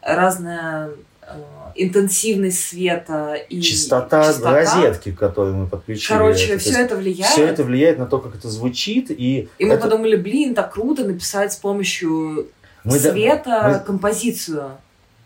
разная 0.00 0.90
э, 1.22 1.34
интенсивность 1.74 2.64
света 2.68 3.34
и 3.34 3.60
Частота, 3.60 4.32
розетки, 4.42 5.12
которую 5.12 5.56
мы 5.56 5.66
подключили. 5.66 6.16
Короче, 6.16 6.44
это, 6.44 6.52
то 6.54 6.58
все 6.70 6.80
это 6.80 6.96
влияет. 6.96 7.32
Все 7.32 7.46
это 7.46 7.64
влияет 7.64 7.98
на 7.98 8.06
то, 8.06 8.18
как 8.18 8.36
это 8.36 8.48
звучит. 8.48 9.10
И, 9.10 9.48
И 9.58 9.64
мы 9.64 9.74
это- 9.74 9.82
подумали, 9.82 10.16
блин, 10.16 10.54
так 10.54 10.72
круто 10.72 11.04
написать 11.04 11.52
с 11.52 11.56
помощью 11.56 12.46
мы 12.84 12.98
да- 13.00 13.10
света 13.10 13.68
мы- 13.80 13.84
композицию. 13.84 14.70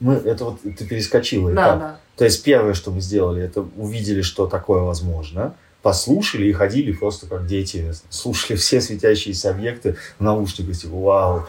мы, 0.00 0.14
это 0.14 0.44
вот 0.46 0.62
ты 0.62 0.86
перескочила. 0.86 1.52
Да, 1.52 1.62
этап. 1.62 1.78
да. 1.78 2.00
То 2.20 2.26
есть 2.26 2.42
первое, 2.42 2.74
что 2.74 2.90
мы 2.90 3.00
сделали, 3.00 3.42
это 3.42 3.64
увидели, 3.78 4.20
что 4.20 4.46
такое 4.46 4.82
возможно, 4.82 5.54
послушали 5.80 6.48
и 6.48 6.52
ходили 6.52 6.92
просто 6.92 7.26
как 7.26 7.46
дети, 7.46 7.94
слушали 8.10 8.58
все 8.58 8.82
светящиеся 8.82 9.48
объекты 9.48 9.96
в 10.18 10.22
наушниках, 10.22 10.76
типа, 10.76 10.96
вау. 10.96 11.46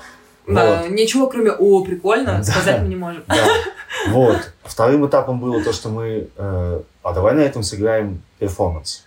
Да, 0.47 0.83
Вот. 0.83 0.91
ничего 0.91 1.27
кроме 1.27 1.51
«о, 1.51 1.83
прикольно» 1.83 2.37
Да. 2.37 2.43
сказать 2.43 2.83
мы 2.83 2.87
не 2.87 2.95
можем. 2.95 3.21
Да. 3.27 3.45
Вот. 4.11 4.53
Вторым 4.63 5.05
этапом 5.05 5.41
было 5.41 5.61
то, 5.61 5.73
что 5.73 5.89
мы, 5.89 6.29
э, 6.37 6.81
а 7.03 7.13
давай 7.13 7.35
на 7.35 7.41
этом 7.41 7.63
сыграем 7.63 8.21
перформанс. 8.39 9.03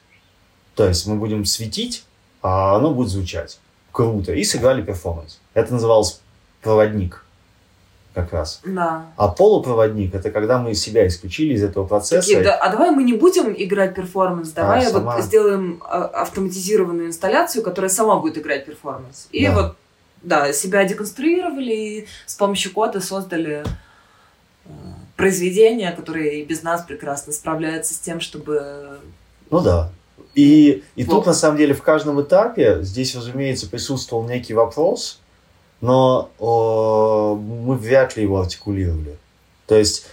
То 0.74 0.86
есть 0.86 1.06
мы 1.06 1.16
будем 1.16 1.46
светить, 1.46 2.04
а 2.42 2.76
оно 2.76 2.92
будет 2.92 3.08
звучать. 3.08 3.58
Круто. 3.90 4.34
И 4.34 4.44
сыграли 4.44 4.82
перформанс. 4.82 5.40
Это 5.54 5.72
называлось 5.72 6.20
проводник 6.60 7.23
как 8.14 8.32
раз. 8.32 8.60
Да. 8.64 9.06
А 9.16 9.28
полупроводник 9.28 10.14
это 10.14 10.30
когда 10.30 10.58
мы 10.58 10.74
себя 10.74 11.06
исключили 11.06 11.54
из 11.54 11.62
этого 11.64 11.86
процесса. 11.86 12.28
Такие, 12.28 12.42
да, 12.44 12.54
а 12.56 12.70
давай 12.70 12.90
мы 12.90 13.02
не 13.02 13.14
будем 13.14 13.52
играть 13.56 13.94
перформанс, 13.94 14.50
давай 14.50 14.86
А, 14.86 14.90
сама. 14.90 15.16
вот 15.16 15.24
сделаем 15.24 15.82
а, 15.84 16.04
автоматизированную 16.06 17.08
инсталляцию, 17.08 17.62
которая 17.64 17.88
сама 17.90 18.16
будет 18.20 18.38
играть 18.38 18.66
перформанс. 18.66 19.28
И 19.32 19.46
Да. 19.46 19.54
вот, 19.54 19.76
да, 20.22 20.52
себя 20.52 20.84
деконструировали 20.84 21.72
и 21.74 22.06
с 22.26 22.34
помощью 22.34 22.72
кода 22.72 23.00
создали 23.00 23.64
э, 24.64 24.68
произведение, 25.16 25.92
которое 25.92 26.30
и 26.40 26.44
без 26.44 26.62
нас 26.62 26.82
прекрасно 26.82 27.32
справляется 27.32 27.94
с 27.94 27.98
тем, 27.98 28.20
чтобы... 28.20 28.98
Ну 29.50 29.60
да. 29.60 29.90
И, 30.34 30.82
и 30.96 31.04
Вот. 31.04 31.16
тут, 31.16 31.26
на 31.26 31.34
самом 31.34 31.58
деле, 31.58 31.74
в 31.74 31.82
каждом 31.82 32.20
этапе 32.22 32.78
здесь, 32.82 33.14
разумеется, 33.14 33.68
присутствовал 33.68 34.24
некий 34.26 34.54
вопрос, 34.54 35.20
но 35.80 36.30
о, 36.38 37.34
мы 37.34 37.76
вряд 37.76 38.16
ли 38.16 38.22
его 38.22 38.40
артикулировали. 38.40 39.16
То 39.66 39.76
есть 39.76 40.06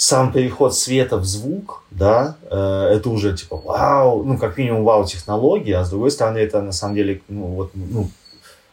сам 0.00 0.32
переход 0.32 0.74
света 0.74 1.18
в 1.18 1.26
звук, 1.26 1.84
да, 1.90 2.36
э, 2.50 2.56
это 2.94 3.10
уже 3.10 3.36
типа 3.36 3.56
вау, 3.56 4.24
ну, 4.24 4.38
как 4.38 4.56
минимум 4.56 4.82
вау 4.82 5.04
технология, 5.04 5.76
а 5.76 5.84
с 5.84 5.90
другой 5.90 6.10
стороны, 6.10 6.38
это 6.38 6.62
на 6.62 6.72
самом 6.72 6.94
деле, 6.94 7.20
ну, 7.28 7.46
вот, 7.48 7.72
ну, 7.74 8.08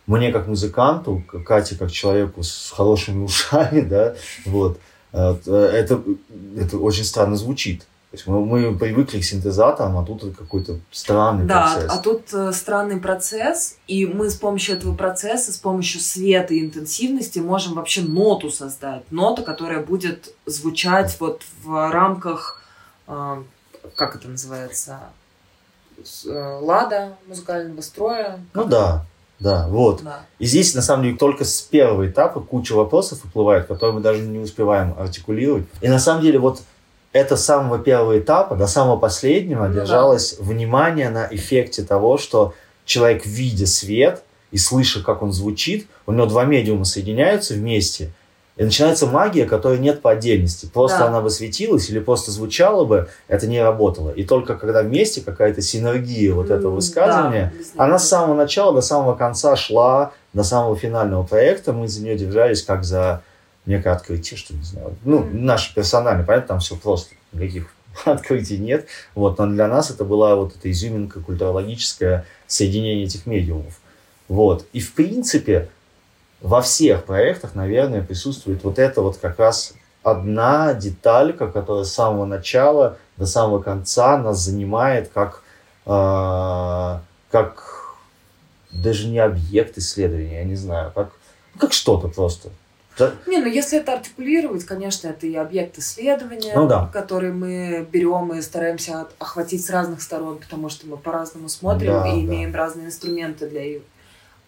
мне 0.06 0.32
как 0.32 0.48
музыканту, 0.48 1.22
Кате 1.46 1.76
как 1.76 1.92
человеку 1.92 2.44
с 2.44 2.72
хорошими 2.72 3.24
ушами, 3.26 3.82
да, 3.82 4.16
вот, 4.46 4.80
э, 5.12 5.36
это, 5.46 6.02
это 6.58 6.78
очень 6.78 7.04
странно 7.04 7.36
звучит. 7.36 7.86
То 8.10 8.16
есть 8.16 8.26
мы, 8.26 8.46
мы 8.46 8.78
привыкли 8.78 9.20
к 9.20 9.26
синтезаторам, 9.26 9.98
а 9.98 10.06
тут 10.06 10.24
это 10.24 10.34
какой-то 10.34 10.80
странный 10.92 11.46
Да, 11.46 11.74
процесс. 11.74 11.92
а 11.92 11.98
тут 12.02 12.34
э, 12.34 12.54
странный 12.54 13.02
процесс, 13.02 13.76
и 13.86 14.06
мы 14.06 14.30
с 14.30 14.36
помощью 14.36 14.78
этого 14.78 14.96
процесса, 14.96 15.52
с 15.52 15.58
помощью 15.58 16.00
света 16.00 16.54
и 16.54 16.62
интенсивности 16.62 17.40
можем 17.40 17.74
вообще 17.74 18.02
ноту 18.02 18.50
создать. 18.50 19.04
Нота, 19.12 19.42
которая 19.42 19.84
будет 19.86 20.34
звучать 20.46 21.18
вот 21.20 21.42
в 21.64 21.92
рамках, 21.92 22.64
э, 23.08 23.44
как 23.96 24.16
это 24.16 24.30
называется, 24.30 25.00
э, 26.26 26.60
лада 26.62 27.18
музыкального 27.28 27.82
строя. 27.82 28.40
Ну 28.54 28.64
да, 28.64 29.06
да, 29.40 29.68
вот. 29.68 30.02
Да. 30.02 30.22
И 30.40 30.46
здесь, 30.46 30.74
на 30.76 30.82
самом 30.82 31.04
деле, 31.04 31.18
только 31.18 31.44
с 31.44 31.62
первого 31.62 32.10
этапа 32.10 32.40
куча 32.40 32.72
вопросов 32.72 33.22
выплывает, 33.26 33.68
которые 33.68 33.96
мы 33.96 34.02
даже 34.02 34.22
не 34.22 34.40
успеваем 34.40 34.96
артикулировать. 34.98 35.66
И 35.82 35.90
на 35.90 36.00
самом 36.00 36.22
деле, 36.22 36.40
вот 36.40 36.62
это 37.18 37.36
с 37.38 37.46
самого 37.46 37.80
первого 37.80 38.20
этапа 38.20 38.56
до 38.56 38.68
самого 38.68 38.98
последнего 38.98 39.68
Ну 39.68 39.74
да. 39.74 39.82
держалось 39.82 40.38
внимание 40.40 41.10
на 41.10 41.28
эффекте 41.32 41.84
того, 41.84 42.18
что 42.18 42.54
человек, 42.86 43.26
видя 43.26 43.68
свет 43.68 44.24
и 44.52 44.58
слыша, 44.58 45.04
как 45.04 45.22
он 45.22 45.32
звучит, 45.34 45.88
у 46.06 46.12
него 46.14 46.26
два 46.26 46.46
медиума 46.46 46.86
соединяются 46.86 47.54
вместе, 47.54 48.12
и 48.56 48.64
начинается 48.64 49.06
магия, 49.06 49.46
которой 49.46 49.78
нет 49.78 50.02
по 50.02 50.12
отдельности. 50.12 50.68
Просто 50.74 51.00
Да. 51.00 51.08
она 51.08 51.22
бы 51.22 51.30
светилась 51.30 51.90
или 51.92 52.00
просто 52.00 52.32
звучала 52.32 52.86
бы, 52.86 53.08
это 53.28 53.46
не 53.46 53.62
работало. 53.62 54.10
И 54.10 54.24
только 54.24 54.56
когда 54.56 54.82
вместе 54.82 55.22
какая-то 55.22 55.62
синергия 55.62 56.34
вот 56.34 56.50
этого 56.50 56.74
высказывания, 56.74 57.54
да, 57.76 57.84
она 57.84 58.00
с 58.00 58.08
самого 58.10 58.36
начала 58.36 58.74
до 58.74 58.82
самого 58.82 59.14
конца 59.16 59.56
шла 59.56 60.12
до 60.34 60.44
самого 60.44 60.76
финального 60.76 61.22
проекта. 61.24 61.72
Мы 61.72 61.88
за 61.88 62.02
нее 62.02 62.18
держались 62.18 62.64
как 62.64 62.84
за 62.84 63.22
некое 63.68 63.92
открытие, 63.92 64.38
что 64.38 64.56
не 64.56 64.64
знаю. 64.64 64.96
Ну, 65.04 65.28
наше 65.32 65.76
персональное, 65.76 66.26
понятно, 66.26 66.48
там 66.48 66.60
все 66.60 66.76
просто. 66.76 67.14
Никаких 67.34 67.72
открытий 68.06 68.58
нет. 68.58 68.88
Вот, 69.14 69.38
но 69.38 69.48
для 69.48 69.68
нас 69.68 69.92
это 69.92 70.04
была 70.04 70.36
вот 70.36 70.56
эта 70.56 70.72
изюминка 70.72 71.20
культурологическое 71.20 72.26
соединение 72.48 73.06
этих 73.06 73.26
медиумов. 73.26 73.80
Вот. 74.28 74.66
И 74.74 74.80
в 74.80 74.94
принципе 74.94 75.70
во 76.42 76.62
всех 76.62 77.06
проектах, 77.06 77.56
наверное, 77.56 78.04
присутствует 78.04 78.64
вот 78.64 78.80
это 78.80 79.02
вот 79.02 79.18
как 79.18 79.40
раз 79.40 79.74
одна 80.04 80.74
деталька, 80.74 81.48
которая 81.48 81.84
с 81.84 81.94
самого 81.94 82.26
начала 82.26 82.98
до 83.18 83.26
самого 83.26 83.62
конца 83.62 84.18
нас 84.18 84.40
занимает 84.40 85.10
как, 85.14 85.44
э, 85.86 87.00
как 87.32 87.96
даже 88.72 89.08
не 89.08 89.20
объект 89.20 89.78
исследования, 89.78 90.40
я 90.40 90.44
не 90.44 90.56
знаю, 90.56 90.92
как, 90.94 91.12
как 91.60 91.74
что-то 91.74 92.08
просто. 92.08 92.50
Да, 92.98 93.14
Не, 93.28 93.38
ну 93.40 93.46
если 93.48 93.80
это 93.80 93.94
артикулировать, 93.94 94.66
конечно, 94.66 95.08
это 95.10 95.28
и 95.28 95.36
объект 95.36 95.78
исследования, 95.78 96.54
Ну 96.56 96.68
да. 96.68 96.90
который 96.92 97.32
мы 97.32 97.88
берем 97.92 98.34
и 98.34 98.42
стараемся 98.42 99.08
охватить 99.20 99.64
с 99.66 99.70
разных 99.70 100.02
сторон, 100.02 100.40
потому 100.40 100.70
что 100.70 100.88
мы 100.88 100.98
по-разному 100.98 101.48
смотрим 101.50 101.92
Да, 101.94 102.08
и 102.08 102.14
да. 102.16 102.20
имеем 102.22 102.56
разные 102.56 102.88
инструменты 102.88 103.48
для 103.48 103.80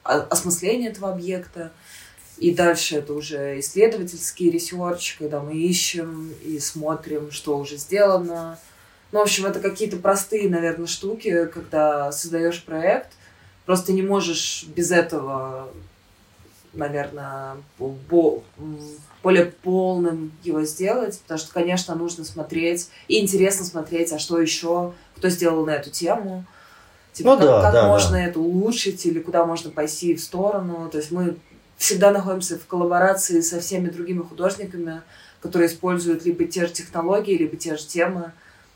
о- 0.03 0.21
осмысления 0.29 0.89
этого 0.89 1.11
объекта. 1.11 1.71
И 2.37 2.53
дальше 2.53 2.95
это 2.95 3.13
уже 3.13 3.59
исследовательский 3.59 4.49
research, 4.49 5.17
когда 5.19 5.41
мы 5.41 5.53
ищем 5.55 6.33
и 6.43 6.57
смотрим, 6.59 7.31
что 7.31 7.57
уже 7.57 7.75
сделано. 7.77 8.57
Ну, 9.11 9.19
в 9.19 9.23
общем, 9.23 9.45
это 9.45 9.59
какие-то 9.59 9.97
простые, 9.97 10.49
наверное, 10.49 10.87
штуки, 10.87 11.47
когда 11.47 12.11
создаешь 12.11 12.63
проект, 12.63 13.11
просто 13.65 13.91
не 13.91 14.01
можешь 14.03 14.65
без 14.75 14.91
этого 14.91 15.67
наверное, 16.73 17.57
бо- 17.77 18.41
более 19.23 19.45
полным 19.45 20.31
его 20.43 20.63
сделать, 20.63 21.19
потому 21.21 21.39
что, 21.39 21.51
конечно, 21.53 21.95
нужно 21.95 22.23
смотреть, 22.23 22.89
и 23.07 23.19
интересно 23.19 23.65
смотреть, 23.65 24.11
а 24.13 24.19
что 24.19 24.39
еще, 24.39 24.93
кто 25.17 25.29
сделал 25.29 25.65
на 25.65 25.71
эту 25.71 25.89
тему, 25.89 26.45
типа, 27.13 27.31
Ну 27.31 27.37
как, 27.37 27.45
да, 27.47 27.61
как 27.61 27.73
да, 27.73 27.87
можно 27.87 28.13
да. 28.13 28.23
это 28.23 28.39
улучшить, 28.39 29.05
или 29.05 29.19
куда 29.19 29.45
можно 29.45 29.71
пойти 29.71 30.15
в 30.15 30.21
сторону. 30.21 30.89
То 30.89 30.99
есть 30.99 31.11
мы 31.11 31.35
всегда 31.77 32.11
находимся 32.11 32.57
в 32.57 32.65
коллаборации 32.65 33.41
со 33.41 33.59
всеми 33.59 33.89
другими 33.89 34.21
художниками, 34.21 35.01
которые 35.41 35.67
используют 35.69 36.25
либо 36.25 36.45
те 36.45 36.67
же 36.67 36.73
технологии, 36.73 37.37
либо 37.37 37.55
те 37.57 37.75
же 37.77 37.85
темы. 37.85 38.31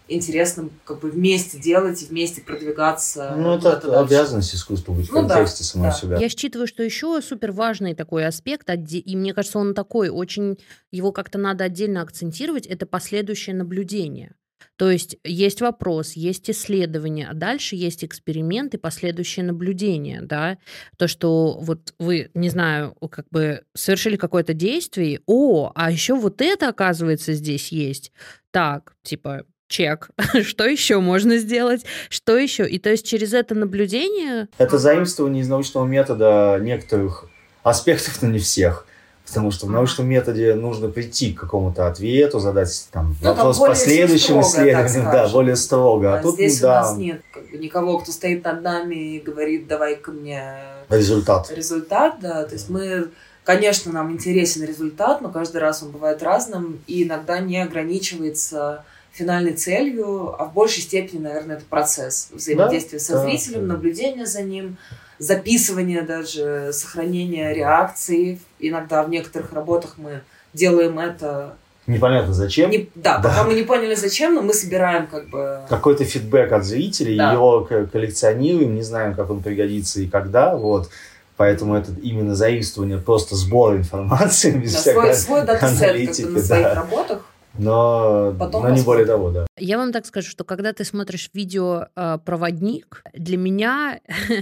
Интересно 0.07 0.69
как 0.83 0.99
бы 0.99 1.09
вместе 1.09 1.57
делать 1.59 2.01
и 2.03 2.05
вместе 2.05 2.41
продвигаться. 2.41 3.35
ну, 3.37 3.55
это 3.57 3.79
дальше. 3.81 3.89
обязанность 3.89 4.53
искусства 4.53 4.93
быть 4.93 5.07
в 5.09 5.13
Ну 5.13 5.21
да, 5.27 5.35
контексте 5.35 5.63
самого 5.63 5.91
да. 5.91 5.97
себя. 5.97 6.17
Я 6.17 6.29
считываю, 6.29 6.67
что 6.67 6.83
еще 6.83 7.21
супер 7.21 7.51
важный 7.51 7.95
такой 7.95 8.25
аспект, 8.25 8.69
и 8.69 9.15
мне 9.15 9.33
кажется, 9.33 9.59
он 9.59 9.73
такой, 9.73 10.09
очень 10.09 10.57
его 10.91 11.11
как-то 11.11 11.37
надо 11.37 11.63
отдельно 11.63 12.01
акцентировать, 12.01 12.65
это 12.65 12.85
последующее 12.85 13.55
наблюдение. 13.55 14.35
То 14.75 14.89
есть 14.89 15.17
есть 15.23 15.61
вопрос, 15.61 16.13
есть 16.13 16.49
исследование, 16.49 17.27
а 17.29 17.33
дальше 17.33 17.75
есть 17.75 18.03
эксперимент 18.03 18.73
и 18.73 18.77
последующее 18.77 19.45
наблюдение, 19.45 20.21
да. 20.21 20.57
То, 20.97 21.07
что 21.07 21.59
вот 21.59 21.93
вы, 21.99 22.31
не 22.33 22.49
знаю, 22.49 22.95
как 23.11 23.27
бы 23.29 23.63
совершили 23.75 24.15
какое-то 24.15 24.53
действие, 24.53 25.21
о, 25.27 25.71
а 25.75 25.91
еще 25.91 26.15
вот 26.15 26.41
это, 26.41 26.69
оказывается, 26.69 27.33
здесь 27.33 27.71
есть. 27.71 28.11
Так, 28.51 28.95
типа, 29.03 29.45
чек. 29.73 30.09
Что 30.43 30.65
еще 30.65 30.99
можно 30.99 31.37
сделать? 31.37 31.83
Что 32.09 32.37
еще? 32.37 32.69
И 32.69 32.77
то 32.79 32.89
есть 32.91 33.05
через 33.05 33.33
это 33.33 33.55
наблюдение 33.55 34.47
Это 34.57 34.77
заимствование 34.77 35.41
из 35.41 35.49
научного 35.49 35.85
метода 35.85 36.59
некоторых 36.61 37.25
аспектов, 37.63 38.21
но 38.21 38.29
не 38.29 38.39
всех. 38.39 38.85
Потому 39.25 39.51
что 39.51 39.65
в 39.65 39.71
научном 39.71 40.07
методе 40.07 40.53
нужно 40.53 40.89
прийти 40.89 41.33
к 41.33 41.39
какому-то 41.39 41.87
ответу, 41.87 42.39
задать 42.39 42.87
там 42.91 43.15
Ну, 43.21 43.27
там 43.27 43.37
вопрос 43.37 43.57
более 43.57 43.73
последующим 43.73 44.41
исследованиям, 44.41 45.05
да, 45.11 45.27
более 45.29 45.55
строго. 45.55 46.15
А, 46.15 46.19
А 46.19 46.21
тут 46.21 46.35
здесь 46.35 46.61
ну, 46.61 46.67
у 46.67 46.69
да, 46.69 46.81
нас 46.81 46.97
нет 46.97 47.21
как 47.33 47.49
бы, 47.49 47.57
никого, 47.57 47.97
кто 47.99 48.11
стоит 48.11 48.43
над 48.43 48.61
нами 48.61 49.15
и 49.15 49.19
говорит, 49.19 49.67
давай-ка 49.67 50.11
мне 50.11 50.53
результат. 50.89 51.49
результат, 51.55 52.17
да. 52.21 52.43
То 52.43 52.53
есть 52.53 52.69
мы, 52.69 53.07
конечно, 53.45 53.91
нам 53.93 54.11
интересен 54.11 54.65
результат, 54.65 55.21
но 55.21 55.29
каждый 55.29 55.61
раз 55.61 55.81
он 55.81 55.91
бывает 55.91 56.21
разным 56.21 56.81
и 56.85 57.03
иногда 57.03 57.39
не 57.39 57.61
ограничивается 57.63 58.83
финальной 59.13 59.53
целью, 59.53 60.35
а 60.41 60.45
в 60.45 60.53
большей 60.53 60.81
степени, 60.81 61.21
наверное, 61.21 61.57
это 61.57 61.65
процесс 61.69 62.29
взаимодействия 62.31 62.99
со 62.99 63.13
да, 63.13 63.23
зрителем, 63.23 63.67
да. 63.67 63.73
наблюдение 63.75 64.25
за 64.25 64.41
ним, 64.41 64.77
записывание 65.19 66.01
даже, 66.01 66.71
сохранение 66.73 67.53
реакции. 67.53 68.39
Иногда 68.59 69.03
в 69.03 69.09
некоторых 69.09 69.53
работах 69.53 69.95
мы 69.97 70.21
делаем 70.53 70.97
это. 70.99 71.55
Непонятно 71.85 72.33
зачем. 72.33 72.71
Не- 72.71 72.89
да, 72.95 73.19
Да. 73.19 73.29
пока 73.29 73.43
мы 73.43 73.53
не 73.53 73.63
поняли 73.63 73.93
зачем, 73.93 74.33
но 74.35 74.41
мы 74.41 74.53
собираем 74.53 75.05
как 75.07 75.29
бы 75.29 75.59
Какой-то 75.69 76.05
фидбэк 76.05 76.51
от 76.51 76.63
зрителей, 76.65 77.17
Да. 77.17 77.33
его 77.33 77.67
коллекционируем, 77.91 78.75
не 78.75 78.81
знаем, 78.83 79.13
как 79.15 79.29
он 79.29 79.43
пригодится 79.43 79.99
и 80.01 80.07
когда. 80.07 80.55
Вот. 80.55 80.89
Поэтому 81.35 81.75
это 81.75 81.91
именно 82.01 82.35
заимствование, 82.35 82.99
просто 82.99 83.35
сбор 83.35 83.75
информации 83.75 84.51
без 84.51 84.73
Да, 84.73 84.79
свой, 84.79 84.93
всякой 84.93 85.15
свой 85.15 85.41
датасет 85.45 86.15
как 86.17 86.25
бы 86.27 86.31
на 86.31 86.43
своих 86.43 86.63
да. 86.63 86.73
работах. 86.75 87.25
Но, 87.57 88.35
Потом 88.39 88.63
но 88.63 88.69
не 88.69 88.81
более 88.81 89.05
того, 89.05 89.31
да. 89.31 89.45
Я 89.57 89.77
вам 89.77 89.91
так 89.91 90.05
скажу, 90.05 90.29
что 90.29 90.43
когда 90.43 90.73
ты 90.73 90.83
смотришь 90.83 91.29
видео 91.33 91.87
э, 91.95 92.17
«Проводник», 92.25 93.03
для 93.13 93.37
меня 93.37 93.99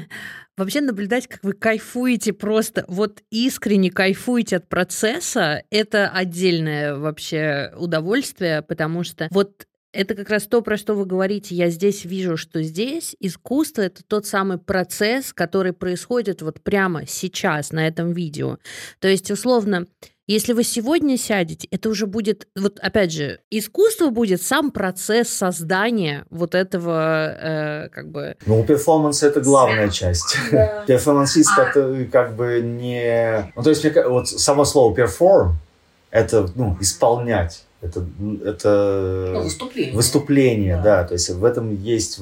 вообще 0.57 0.81
наблюдать, 0.81 1.27
как 1.27 1.43
вы 1.43 1.53
кайфуете 1.53 2.33
просто, 2.33 2.85
вот 2.87 3.21
искренне 3.29 3.91
кайфуете 3.91 4.57
от 4.57 4.69
процесса, 4.69 5.63
это 5.69 6.09
отдельное 6.09 6.95
вообще 6.95 7.73
удовольствие, 7.77 8.61
потому 8.61 9.03
что 9.03 9.27
вот 9.31 9.67
это 9.93 10.15
как 10.15 10.29
раз 10.29 10.47
то, 10.47 10.61
про 10.61 10.77
что 10.77 10.93
вы 10.93 11.05
говорите. 11.05 11.53
Я 11.53 11.69
здесь 11.69 12.05
вижу, 12.05 12.37
что 12.37 12.63
здесь 12.63 13.15
искусство— 13.19 13.81
это 13.83 14.03
тот 14.03 14.25
самый 14.25 14.57
процесс, 14.57 15.33
который 15.33 15.73
происходит 15.73 16.41
вот 16.41 16.61
прямо 16.61 17.05
сейчас 17.05 17.71
на 17.71 17.87
этом 17.87 18.13
видео. 18.13 18.57
То 18.99 19.07
есть, 19.07 19.29
условно, 19.31 19.85
если 20.31 20.53
вы 20.53 20.63
сегодня 20.63 21.17
сядете, 21.17 21.67
это 21.71 21.89
уже 21.89 22.05
будет, 22.05 22.47
вот 22.55 22.79
опять 22.79 23.11
же, 23.11 23.39
искусство 23.49 24.09
будет 24.09 24.41
сам 24.41 24.71
процесс 24.71 25.29
создания 25.29 26.25
вот 26.29 26.55
этого, 26.55 27.35
э, 27.37 27.89
как 27.89 28.09
бы... 28.09 28.35
Ну, 28.45 28.63
перформанс— 28.63 29.23
это 29.23 29.41
главная 29.41 29.89
часть. 29.89 30.37
Да. 30.51 30.83
Перформансист 30.85 31.51
а... 31.57 31.63
это 31.63 32.05
как 32.11 32.35
бы 32.35 32.61
не... 32.61 33.51
Ну, 33.55 33.63
то 33.63 33.69
есть, 33.69 33.85
вот 34.07 34.27
само 34.27 34.65
слово 34.65 34.95
perform— 34.95 35.53
это, 36.11 36.49
ну, 36.55 36.77
исполнять. 36.79 37.63
Это, 37.81 38.05
это 38.45 39.31
ну, 39.33 39.41
выступление. 39.43 39.95
Выступление, 39.95 40.75
да. 40.77 41.01
да. 41.01 41.03
То 41.05 41.13
есть 41.13 41.29
в 41.29 41.43
этом 41.43 41.75
есть 41.75 42.19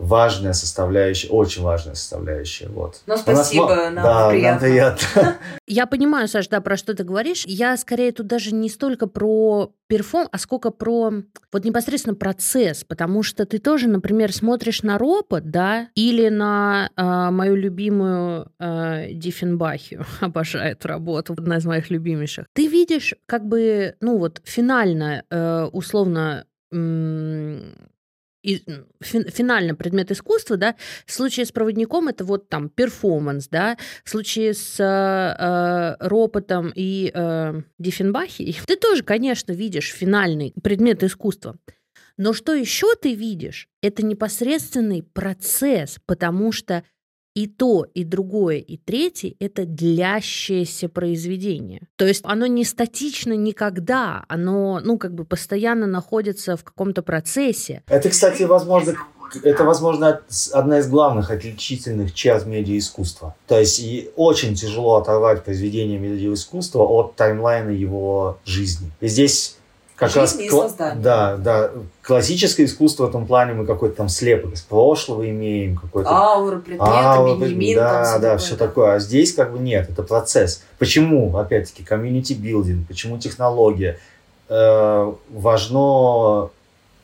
важная 0.00 0.54
составляющая, 0.54 1.28
очень 1.28 1.62
важная 1.62 1.94
составляющая. 1.94 2.68
Вот. 2.68 3.02
Ну, 3.06 3.16
спасибо, 3.18 3.68
нас, 3.68 3.92
нам 3.92 4.04
да, 4.04 4.28
приятно. 4.30 4.50
Нам 4.50 4.60
приятно. 4.60 5.36
Я 5.66 5.86
понимаю, 5.86 6.26
Саш, 6.26 6.48
да, 6.48 6.60
про 6.62 6.76
что 6.78 6.94
ты 6.94 7.04
говоришь. 7.04 7.44
Я 7.46 7.76
скорее 7.76 8.10
тут 8.10 8.26
даже 8.26 8.54
не 8.54 8.70
столько 8.70 9.06
про 9.06 9.72
перформ, 9.88 10.28
а 10.32 10.38
сколько 10.38 10.70
про 10.70 11.12
вот 11.52 11.64
непосредственно 11.64 12.14
процесс, 12.14 12.82
потому 12.82 13.22
что 13.22 13.44
ты 13.44 13.58
тоже, 13.58 13.88
например, 13.88 14.32
смотришь 14.32 14.82
на 14.82 14.96
робот, 14.96 15.50
да, 15.50 15.88
или 15.94 16.28
на 16.28 16.88
э, 16.96 17.30
мою 17.30 17.56
любимую 17.56 18.50
э, 18.58 19.12
Диффенбахию, 19.12 20.06
обожаю 20.20 20.72
эту 20.72 20.88
работу, 20.88 21.34
одна 21.34 21.58
из 21.58 21.66
моих 21.66 21.90
любимейших. 21.90 22.46
Ты 22.54 22.68
видишь 22.68 23.14
как 23.26 23.46
бы, 23.46 23.96
ну 24.00 24.16
вот, 24.16 24.40
финально, 24.44 25.24
э, 25.28 25.68
условно, 25.72 26.46
и, 28.42 28.62
финально 29.00 29.74
предмет 29.74 30.10
искусства, 30.10 30.56
да, 30.56 30.76
в 31.04 31.12
случае 31.12 31.44
с 31.44 31.52
проводником 31.52 32.08
это 32.08 32.24
вот 32.24 32.48
там 32.48 32.68
перформанс, 32.70 33.48
да, 33.48 33.76
в 34.04 34.10
случае 34.10 34.54
с 34.54 34.80
э, 34.80 35.96
Ропотом 36.00 36.72
и 36.74 37.10
э, 37.12 37.62
Диффенбахи 37.78 38.60
ты 38.70 38.76
тоже, 38.76 39.02
конечно, 39.02 39.50
видишь 39.50 39.92
финальный 39.92 40.54
предмет 40.62 41.02
искусства. 41.02 41.58
Но 42.16 42.32
что 42.32 42.54
еще 42.54 42.94
ты 42.94 43.14
видишь? 43.14 43.68
Это 43.82 44.04
непосредственный 44.04 45.02
процесс, 45.02 45.98
потому 46.06 46.52
что 46.52 46.84
и 47.34 47.46
то, 47.46 47.86
и 47.94 48.04
другое, 48.04 48.56
и 48.56 48.76
третье— 48.76 49.34
это 49.40 49.64
длящееся 49.64 50.88
произведение. 50.88 51.82
То 51.96 52.06
есть 52.06 52.22
оно 52.24 52.46
не 52.46 52.64
статично 52.64 53.34
никогда, 53.34 54.24
оно, 54.28 54.80
ну, 54.82 54.98
как 54.98 55.14
бы 55.14 55.24
постоянно 55.24 55.86
находится 55.86 56.56
в 56.56 56.64
каком-то 56.64 57.02
процессе. 57.02 57.82
Это, 57.88 58.10
кстати, 58.10 58.42
возможно, 58.42 58.94
это, 59.44 59.64
возможно, 59.64 60.20
одна 60.52 60.78
из 60.80 60.88
главных 60.88 61.30
отличительных 61.30 62.12
черт 62.14 62.46
медиаискусства. 62.46 63.36
То 63.46 63.58
есть 63.58 63.78
и 63.78 64.10
очень 64.16 64.54
тяжело 64.54 64.96
оторвать 64.96 65.44
произведение 65.44 65.98
медиаискусства 65.98 66.82
от 66.82 67.14
таймлайна 67.16 67.70
его 67.70 68.38
жизни. 68.44 68.90
И 69.00 69.08
здесь 69.08 69.56
как 70.00 70.16
раз 70.16 70.40
и 70.40 70.48
создание. 70.48 71.02
Да, 71.02 71.36
да. 71.36 71.70
Классическое 72.00 72.64
искусство 72.64 73.04
в 73.04 73.08
этом 73.10 73.26
плане 73.26 73.52
мы 73.52 73.66
какой-то 73.66 73.96
там 73.96 74.08
слепок 74.08 74.54
из 74.54 74.62
прошлого 74.62 75.28
имеем, 75.28 75.76
какой-то... 75.76 76.08
Аура, 76.08 76.56
предметы, 76.56 76.90
Аура, 76.90 77.36
Беньямин, 77.36 77.76
Да, 77.76 78.04
там, 78.04 78.20
да, 78.22 78.38
все 78.38 78.56
такое. 78.56 78.94
А 78.94 78.98
здесь 78.98 79.34
как 79.34 79.52
бы 79.52 79.58
нет, 79.58 79.90
это 79.90 80.02
процесс. 80.02 80.62
Почему, 80.78 81.36
опять-таки, 81.36 81.84
community-building, 81.84 82.88
почему 82.88 83.18
технология? 83.18 83.98
Э, 84.48 85.12
важно, 85.28 86.48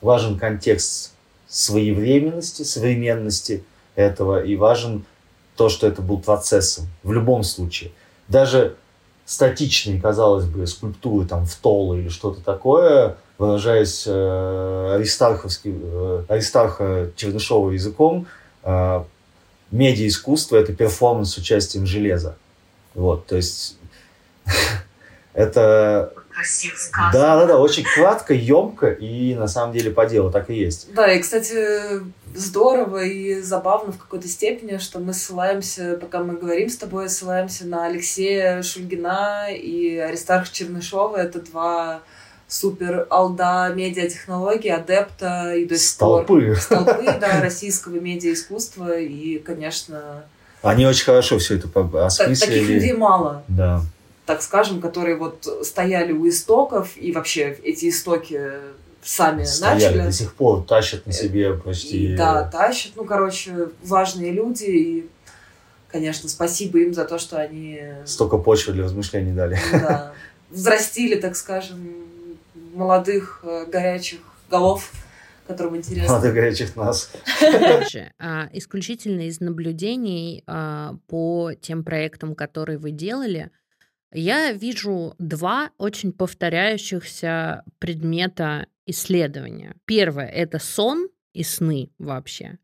важен 0.01 0.39
контекст 0.39 1.13
своевременности, 1.49 2.63
современности 2.63 3.63
этого, 3.95 4.43
и 4.43 4.57
важен 4.57 5.05
то, 5.55 5.69
что 5.69 5.87
это 5.87 6.01
был 6.01 6.19
процессом 6.19 6.87
в 7.03 7.13
любом 7.13 7.43
случае. 7.43 7.93
Даже 8.29 8.77
статичные, 9.27 10.01
казалось 10.01 10.47
бы, 10.47 10.67
скульптуры 10.67 11.27
там 11.27 11.45
в 11.45 11.55
толы 11.57 11.99
или 12.01 12.09
что-то 12.09 12.41
такое, 12.41 13.17
выражаясь 13.39 14.05
э, 14.07 14.95
аристарховским, 14.95 15.81
э, 15.83 16.25
аристарха 16.29 17.11
Чернышова 17.17 17.73
языком, 17.73 18.27
э, 18.63 19.05
медиа-искусство— 19.73 20.57
это 20.57 20.73
перформанс 20.73 21.33
с 21.33 21.39
участием 21.39 21.87
железа. 21.87 22.37
Вот, 22.95 23.27
то 23.27 23.37
есть 23.37 23.77
это 25.35 26.13
красиво 26.37 26.77
сказано. 26.77 27.13
Да, 27.13 27.37
да, 27.37 27.47
да, 27.47 27.59
очень 27.59 27.85
кратко, 27.85 28.35
емко 28.35 28.91
и 28.91 29.35
на 29.35 29.49
самом 29.49 29.73
деле 29.73 29.91
по 29.91 30.07
делу 30.07 30.31
так 30.31 30.51
и 30.51 30.55
есть. 30.55 30.93
Да, 30.93 31.11
и, 31.11 31.19
кстати, 31.19 32.03
здорово 32.35 33.05
и 33.05 33.41
забавно 33.41 33.93
в 33.93 33.99
какой-то 33.99 34.29
степени, 34.29 34.77
что 34.77 34.99
мы 34.99 35.15
ссылаемся, 35.15 35.97
пока 36.01 36.23
мы 36.23 36.37
говорим 36.37 36.69
с 36.69 36.77
тобой, 36.77 37.09
ссылаемся 37.09 37.67
на 37.67 37.87
Алексея 37.87 38.63
Шульгина 38.63 39.49
и 39.51 39.97
Аристарха 39.97 40.53
Чернышова. 40.53 41.17
Это 41.17 41.41
два 41.41 42.01
супер 42.49 43.07
алда 43.11 43.73
медиатехнологий, 43.75 44.71
адепта 44.71 45.55
и 45.55 45.65
до 45.65 45.77
сих 45.77 45.99
пор... 45.99 46.25
Столпы. 46.25 46.57
Столпы, 46.61 47.05
да, 47.21 47.41
российского 47.41 47.95
медиаискусства. 47.95 48.99
И, 48.99 49.39
конечно... 49.39 50.25
Они 50.63 50.87
очень 50.87 51.05
хорошо 51.05 51.39
все 51.39 51.57
это 51.57 51.69
осмыслили. 52.05 52.51
Таких 52.51 52.69
людей 52.69 52.93
мало. 52.93 53.43
Да 53.49 53.81
так 54.27 54.43
скажем, 54.43 54.81
которые 54.81 55.17
вот 55.17 55.47
стояли 55.63 56.13
у 56.13 56.29
истоков, 56.29 56.97
и 56.97 57.13
вообще 57.13 57.57
эти 57.63 57.89
истоки 57.89 58.41
сами 59.03 59.45
стояли, 59.45 59.85
начали. 59.85 60.03
до 60.03 60.13
сих 60.13 60.35
пор 60.35 60.65
тащат 60.65 61.07
на 61.07 61.13
себе 61.13 61.55
почти... 61.55 62.13
И, 62.13 62.17
да, 62.17 62.45
тащат. 62.45 62.93
Ну, 62.97 63.05
короче, 63.05 63.69
важные 63.85 64.33
люди, 64.33 64.65
и, 64.65 65.09
конечно, 65.89 66.29
спасибо 66.29 66.81
им 66.81 66.93
за 66.93 67.05
то, 67.05 67.19
что 67.19 67.37
они... 67.37 67.81
Столько 68.05 68.39
почвы 68.39 68.73
для 68.73 68.85
размышлений 68.85 69.33
дали. 69.33 69.59
Да. 69.73 70.13
Взрастили, 70.51 71.15
так 71.17 71.37
скажем, 71.37 71.79
молодых, 72.75 73.41
э, 73.43 73.67
горячих 73.67 74.21
голов, 74.51 74.93
которым 75.47 75.77
интересно. 75.77 76.15
Молодых 76.15 76.35
горячих 76.35 76.77
нас. 76.77 77.11
Дальше. 77.41 78.13
А, 78.19 78.49
исключительно 78.53 79.23
из 79.29 79.41
наблюдений 79.41 80.43
а, 80.47 80.97
по 81.07 81.53
тем 81.61 81.85
проектам, 81.85 82.35
которые 82.35 82.79
вы 82.79 82.91
делали, 82.91 83.51
я 84.17 84.53
вижу 84.53 85.15
два 85.19 85.71
очень 85.79 86.13
повторяющихся 86.13 87.65
предмета 87.79 88.67
исследования. 88.87 89.77
Первое— 89.85 90.27
это 90.29 90.59
сон 90.59 91.09
и 91.35 91.43
сны 91.43 91.91
вообще. 91.99 92.59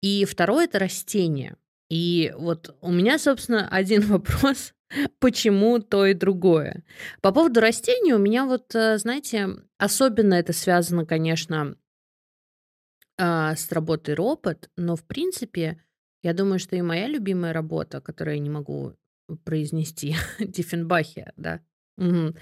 И 0.00 0.24
второе— 0.24 0.64
это 0.66 0.78
растения. 0.78 1.56
И 1.90 2.32
вот 2.36 2.76
у 2.80 2.90
меня, 2.90 3.18
собственно, 3.18 3.68
один 3.68 4.00
вопрос, 4.06 4.72
почему 5.18 5.80
то 5.80 6.06
и 6.06 6.14
другое. 6.14 6.84
По 7.20 7.32
поводу 7.32 7.60
растений 7.60 8.14
у 8.14 8.18
меня 8.18 8.46
вот, 8.46 8.74
э, 8.74 8.98
знаете, 8.98 9.48
особенно 9.78 10.34
это 10.34 10.52
связано, 10.52 11.04
конечно, 11.04 11.76
а, 13.18 13.54
с 13.56 13.70
работой 13.72 14.14
робот, 14.14 14.70
но 14.76 14.94
в 14.96 15.04
принципе, 15.04 15.82
я 16.22 16.34
думаю, 16.34 16.58
что 16.58 16.76
и 16.76 16.82
моя 16.82 17.06
любимая 17.06 17.52
работа, 17.52 18.00
которую 18.00 18.36
я 18.36 18.42
не 18.42 18.50
могу 18.50 18.94
произнести 19.44 20.16
Диффенбахе, 20.38 21.32
да. 21.36 21.60
Угу. 21.98 22.34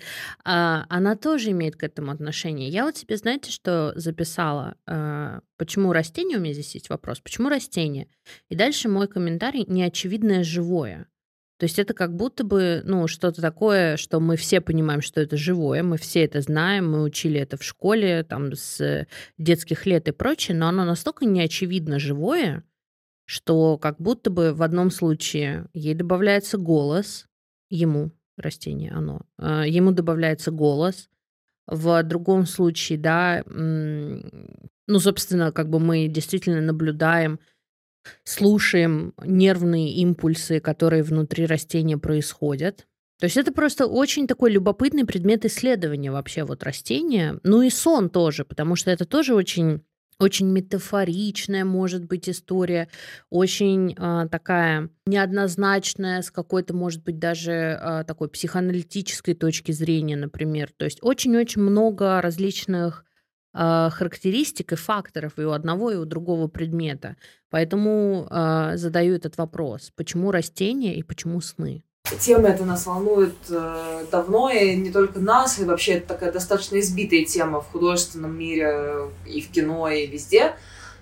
А, 0.45 0.85
она 0.89 1.15
тоже 1.15 1.53
имеет 1.53 1.77
к 1.77 1.85
этому 1.85 2.11
отношение. 2.11 2.69
Я 2.69 2.85
вот 2.85 2.97
себе, 2.97 3.17
знаете, 3.17 3.53
что 3.53 3.93
записала? 3.95 4.77
А, 4.87 5.41
почему 5.57 5.93
растение? 5.93 6.39
У 6.39 6.41
меня 6.41 6.53
здесь 6.53 6.75
есть 6.75 6.91
вопрос. 6.91 7.21
Почему 7.21 7.49
растение? 7.49 8.09
И 8.49 8.57
дальше 8.57 8.89
мой 8.89 9.07
комментарий 9.07 9.65
неочевидное 9.69 10.43
живое. 10.43 11.07
То 11.59 11.67
есть 11.67 11.79
это 11.79 11.95
как 11.95 12.17
будто 12.17 12.43
бы, 12.43 12.83
ну, 12.85 13.07
что-то 13.07 13.41
такое, 13.41 13.97
что 13.97 14.19
мы 14.19 14.37
все 14.37 14.61
понимаем, 14.61 15.01
что 15.01 15.21
это 15.21 15.37
живое, 15.37 15.85
мы 15.85 15.99
все 15.99 16.25
это 16.25 16.41
знаем, 16.41 16.91
мы 16.91 17.03
учили 17.03 17.39
это 17.39 17.57
в 17.57 17.63
школе, 17.63 18.25
там, 18.25 18.53
с 18.55 19.07
детских 19.39 19.87
лет 19.87 20.09
и 20.09 20.13
прочее, 20.13 20.57
но 20.57 20.67
оно 20.69 20.85
настолько 20.85 21.27
неочевидно 21.27 22.01
живое, 22.01 22.65
что 23.27 23.79
как 23.79 24.01
будто 24.01 24.31
бы 24.31 24.53
в 24.53 24.63
одном 24.63 24.91
случае 24.91 25.67
ей 25.73 25.95
добавляется 25.95 26.59
голос, 26.59 27.27
ему, 27.71 28.13
растение, 28.37 28.93
оно, 28.93 29.23
а, 29.39 29.67
ему 29.67 29.93
добавляется 29.93 30.51
голос, 30.51 31.09
в 31.67 32.03
другом 32.03 32.47
случае, 32.47 32.99
да, 32.99 33.43
ну, 33.47 34.99
собственно, 34.99 35.51
как 35.51 35.71
бы 35.71 35.81
мы 35.81 36.09
действительно 36.09 36.61
наблюдаем, 36.61 37.41
слушаем 38.23 39.15
нервные 39.25 39.95
импульсы, 39.95 40.61
которые 40.61 41.03
внутри 41.03 41.47
растения 41.47 41.97
происходят. 41.97 42.87
То 43.19 43.25
есть 43.25 43.39
это 43.39 43.53
просто 43.53 43.87
очень 43.87 44.27
такой 44.27 44.51
любопытный 44.51 45.07
предмет 45.07 45.47
исследования 45.47 46.11
вообще 46.11 46.45
вот 46.45 46.63
растения. 46.65 47.41
Ну 47.45 47.63
и 47.63 47.71
сон 47.71 48.11
тоже, 48.11 48.45
потому 48.45 48.77
что 48.77 48.91
это 48.91 49.07
тоже 49.07 49.35
очень 49.35 49.83
очень 50.19 50.47
метафоричная 50.49 51.65
может 51.65 52.05
быть 52.05 52.29
история, 52.29 52.89
очень 53.31 53.95
э, 53.97 54.29
такая 54.31 54.91
неоднозначная, 55.07 56.23
с 56.23 56.31
какой-то, 56.31 56.75
может 56.75 57.03
быть, 57.03 57.19
даже 57.19 57.53
э, 57.53 58.05
такой 58.07 58.29
психоаналитической 58.29 59.35
точки 59.35 59.73
зрения, 59.73 60.17
например. 60.17 60.71
То 60.77 60.85
есть 60.85 60.99
очень-очень 61.03 61.63
много 61.63 62.21
различных 62.21 63.05
э, 63.55 63.89
характеристик 63.91 64.73
и 64.73 64.77
факторов 64.77 65.39
и 65.39 65.43
у 65.43 65.51
одного, 65.51 65.91
и 65.91 65.97
у 65.97 66.05
другого 66.05 66.49
предмета. 66.49 67.17
Поэтому 67.51 68.27
э, 68.31 68.73
задаю 68.77 69.15
этот 69.15 69.37
вопрос. 69.37 69.93
Почему 69.97 70.31
растения 70.31 70.97
и 70.97 71.03
почему 71.03 71.41
сны? 71.41 71.85
Тема 72.21 72.49
эта 72.49 72.65
нас 72.65 72.85
волнует 72.85 73.35
э, 73.49 74.05
давно, 74.11 74.51
и 74.51 74.77
не 74.77 74.91
только 74.91 75.21
нас, 75.21 75.59
и 75.59 75.65
вообще 75.65 75.95
это 75.95 76.09
такая 76.09 76.33
достаточно 76.33 76.79
избитая 76.79 77.25
тема 77.25 77.63
в 77.63 77.67
художественном 77.69 78.39
мире, 78.39 79.11
и 79.27 79.41
в 79.41 79.51
кино, 79.51 79.89
и 79.89 80.07
везде. 80.07 80.55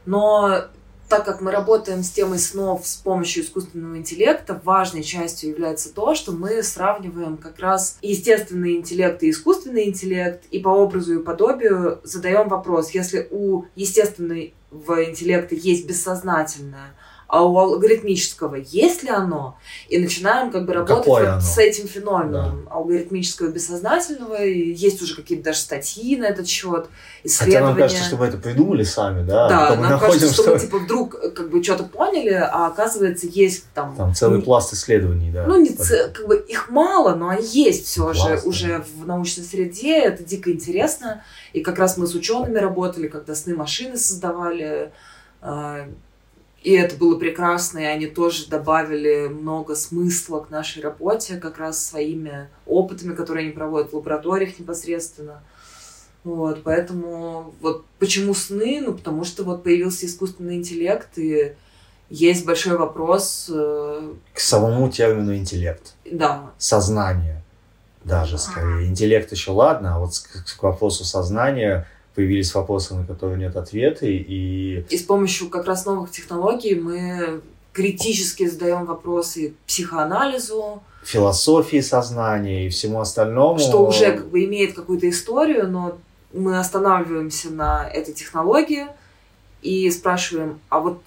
Но 0.06 0.66
так 1.08 1.24
как 1.24 1.40
мы 1.40 1.50
работаем 1.50 2.04
с 2.04 2.10
темой 2.10 2.38
снов 2.38 2.86
с 2.86 2.94
помощью 2.94 3.42
искусственного 3.42 3.98
интеллекта, 3.98 4.60
важной 4.62 5.02
частью 5.02 5.50
является 5.50 5.92
то, 5.92 6.14
что 6.14 6.30
мы 6.32 6.62
сравниваем 6.62 7.36
как 7.36 7.58
раз 7.58 7.98
естественный 8.00 8.76
интеллект 8.76 9.22
и 9.24 9.30
искусственный 9.30 9.88
интеллект, 9.88 10.44
и 10.50 10.60
по 10.60 10.68
образу 10.68 11.18
и 11.18 11.22
подобию 11.22 12.00
задаем 12.04 12.48
вопрос, 12.48 12.90
если 12.90 13.26
у 13.30 13.64
естественного 13.74 15.04
интеллекта 15.04 15.54
есть 15.56 15.86
бессознательное, 15.86 16.94
а 17.32 17.44
у 17.44 17.56
алгоритмического 17.56 18.56
есть 18.56 19.04
ли 19.04 19.08
оно? 19.08 19.56
И 19.88 19.98
начинаем 19.98 20.52
как 20.52 20.66
бы 20.66 20.74
работать 20.74 21.06
вот 21.06 21.42
с 21.42 21.56
этим 21.56 21.88
феноменом 21.88 22.66
да. 22.66 22.70
алгоритмического 22.70 23.48
бессознательного. 23.48 24.44
И 24.44 24.74
есть 24.74 25.00
уже 25.00 25.16
какие-то 25.16 25.44
даже 25.44 25.60
статьи 25.60 26.18
на 26.18 26.26
этот 26.26 26.46
счет, 26.46 26.90
исследования. 27.24 27.58
Хотя 27.58 27.66
нам 27.68 27.76
кажется, 27.78 28.04
что 28.04 28.16
мы 28.18 28.26
это 28.26 28.36
придумали 28.36 28.84
сами, 28.84 29.26
да? 29.26 29.48
Да, 29.48 29.76
нам 29.76 29.92
находим, 29.92 30.12
кажется, 30.12 30.34
что, 30.34 30.42
что 30.42 30.52
мы 30.52 30.60
типа 30.60 30.78
вдруг 30.80 31.34
как 31.34 31.48
бы 31.48 31.64
что-то 31.64 31.84
поняли, 31.84 32.34
а 32.34 32.66
оказывается 32.66 33.26
есть 33.26 33.64
там... 33.72 33.96
Там 33.96 34.14
целый 34.14 34.40
не... 34.40 34.44
пласт 34.44 34.74
исследований, 34.74 35.30
да. 35.30 35.46
Ну, 35.46 35.56
не 35.56 35.70
ц... 35.70 36.10
как 36.10 36.28
бы 36.28 36.36
их 36.36 36.68
мало, 36.68 37.14
но 37.14 37.30
они 37.30 37.46
есть 37.46 37.86
все 37.86 38.12
же 38.12 38.42
уже 38.44 38.84
в 38.94 39.06
научной 39.06 39.44
среде, 39.44 40.00
это 40.00 40.22
дико 40.22 40.52
интересно. 40.52 41.24
И 41.54 41.62
как 41.62 41.78
раз 41.78 41.96
мы 41.96 42.06
с 42.06 42.14
учеными 42.14 42.58
работали, 42.58 43.08
когда 43.08 43.34
сны 43.34 43.56
машины 43.56 43.96
создавали, 43.96 44.92
а, 45.40 45.86
и 46.62 46.72
это 46.72 46.96
было 46.96 47.18
прекрасно, 47.18 47.78
и 47.78 47.84
они 47.84 48.06
тоже 48.06 48.46
добавили 48.48 49.28
много 49.28 49.74
смысла 49.74 50.40
к 50.40 50.50
нашей 50.50 50.82
работе, 50.82 51.36
как 51.36 51.58
раз 51.58 51.84
своими 51.84 52.48
опытами, 52.66 53.14
которые 53.14 53.44
они 53.44 53.52
проводят 53.52 53.92
в 53.92 53.96
лабораториях 53.96 54.58
непосредственно. 54.58 55.42
Вот, 56.24 56.62
поэтому 56.62 57.52
вот 57.60 57.84
почему 57.98 58.32
сны? 58.32 58.80
Ну, 58.80 58.94
потому 58.94 59.24
что 59.24 59.42
вот 59.42 59.64
появился 59.64 60.06
искусственный 60.06 60.56
интеллект, 60.56 61.18
и 61.18 61.54
есть 62.08 62.46
большой 62.46 62.76
вопрос... 62.76 63.50
Э... 63.52 64.12
К 64.32 64.38
самому 64.38 64.88
термину 64.88 65.34
интеллект. 65.34 65.94
Да. 66.04 66.52
Сознание 66.58 67.42
даже 68.04 68.38
скорее. 68.38 68.88
Интеллект 68.88 69.30
еще 69.32 69.52
ладно, 69.52 69.96
а 69.96 69.98
вот 69.98 70.18
к, 70.18 70.58
к 70.58 70.62
вопросу 70.62 71.04
сознания 71.04 71.86
появились 72.14 72.54
вопросы, 72.54 72.94
на 72.94 73.06
которые 73.06 73.38
нет 73.38 73.56
ответа, 73.56 74.06
и... 74.06 74.84
И 74.88 74.96
с 74.96 75.02
помощью 75.02 75.48
как 75.48 75.66
раз 75.66 75.86
новых 75.86 76.10
технологий 76.10 76.74
мы 76.74 77.40
критически 77.72 78.46
задаем 78.46 78.84
вопросы 78.84 79.54
психоанализу, 79.66 80.82
философии 81.04 81.80
сознания 81.80 82.66
и 82.66 82.68
всему 82.68 83.00
остальному. 83.00 83.58
Что 83.58 83.86
уже 83.86 84.12
как 84.12 84.28
бы 84.28 84.44
имеет 84.44 84.74
какую-то 84.74 85.08
историю, 85.08 85.68
но 85.68 85.98
мы 86.32 86.58
останавливаемся 86.58 87.50
на 87.50 87.88
этой 87.88 88.14
технологии 88.14 88.86
и 89.62 89.90
спрашиваем, 89.90 90.60
а 90.68 90.80
вот 90.80 91.00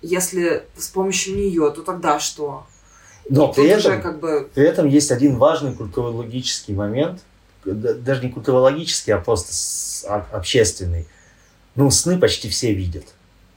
если 0.00 0.64
с 0.76 0.88
помощью 0.88 1.36
нее, 1.36 1.70
то 1.70 1.82
тогда 1.82 2.18
что? 2.18 2.64
Но 3.28 3.52
при 3.52 3.68
этом, 3.68 4.02
как 4.02 4.18
бы... 4.18 4.48
при 4.52 4.64
этом 4.64 4.88
есть 4.88 5.12
один 5.12 5.36
важный 5.36 5.74
культурологический 5.74 6.74
момент, 6.74 7.20
даже 7.64 8.22
не 8.22 8.30
культурологический, 8.30 9.14
а 9.14 9.18
просто 9.18 9.52
общественный. 10.30 11.06
Ну, 11.74 11.90
сны 11.90 12.18
почти 12.18 12.48
все 12.48 12.72
видят. 12.72 13.04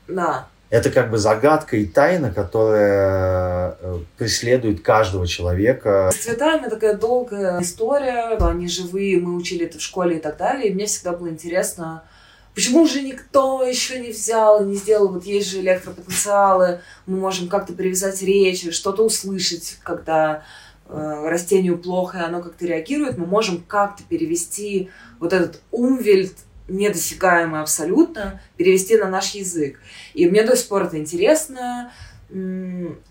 Да. 0.08 0.48
Это 0.70 0.90
как 0.90 1.12
бы 1.12 1.18
загадка 1.18 1.78
и 1.78 1.86
тайна, 1.86 2.34
которая 2.34 3.78
э, 3.80 4.00
преследует 4.18 4.82
каждого 4.82 5.28
человека. 5.28 6.12
С 6.12 6.24
цветами 6.24 6.70
такая 6.70 6.96
долгая 6.96 7.62
история. 7.62 8.36
Они 8.38 8.68
живые, 8.68 9.20
мы 9.20 9.36
учили 9.36 9.66
это 9.66 9.78
в 9.78 9.82
школе 9.82 10.18
и 10.18 10.20
так 10.20 10.38
далее. 10.38 10.70
И 10.70 10.74
мне 10.74 10.86
всегда 10.88 11.14
было 11.14 11.30
интересно, 11.30 12.04
почему 12.56 12.88
же 12.88 13.02
никто 13.02 13.64
еще 13.64 14.00
не 14.00 14.10
взял, 14.10 14.66
не 14.66 14.76
сделал, 14.76 15.10
вот 15.10 15.26
есть 15.26 15.50
же 15.50 15.60
электропотенциалы, 15.60 16.80
мы 17.06 17.18
можем 17.18 17.48
как-то 17.48 17.74
привязать 17.74 18.22
речь, 18.24 18.74
что-то 18.74 19.04
услышать, 19.06 19.78
когда 19.84 20.44
растению 20.88 21.78
плохо, 21.78 22.20
и 22.20 22.22
оно 22.22 22.42
как-то 22.42 22.66
реагирует, 22.66 23.18
мы 23.18 23.26
можем 23.26 23.64
как-то 23.64 24.04
перевести 24.04 24.90
вот 25.20 25.34
этот 25.34 25.62
умвельт 25.72 26.38
недосягаемый 26.68 27.62
абсолютно, 27.62 28.42
перевести 28.58 28.98
на 28.98 29.08
наш 29.08 29.32
язык. 29.36 29.80
И 30.14 30.28
мне 30.28 30.44
до 30.44 30.56
сих 30.56 30.68
пор 30.68 30.84
это 30.84 30.98
интересно. 30.98 31.92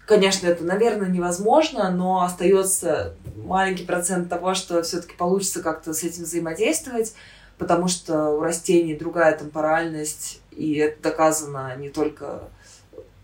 Конечно, 0.07 0.49
это, 0.49 0.65
наверное, 0.65 1.09
невозможно, 1.09 1.91
но 1.91 2.23
остается 2.23 3.15
маленький 3.37 3.85
процент 3.85 4.29
того, 4.29 4.55
что 4.55 4.83
все-таки 4.83 5.15
получится 5.17 5.63
как-то 5.63 5.95
с 5.95 6.03
этим 6.03 6.25
взаимодействовать, 6.25 7.15
потому 7.57 7.87
что 7.87 8.31
у 8.31 8.41
растений 8.41 8.95
другая 8.97 9.37
темпоральность, 9.37 10.41
и 10.51 10.75
это 10.75 11.01
доказано 11.03 11.77
не 11.77 11.91
только 11.91 12.49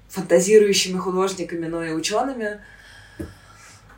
фантазирующими 0.08 0.98
художниками, 0.98 1.66
но 1.66 1.82
и 1.84 1.92
учеными. 1.92 2.60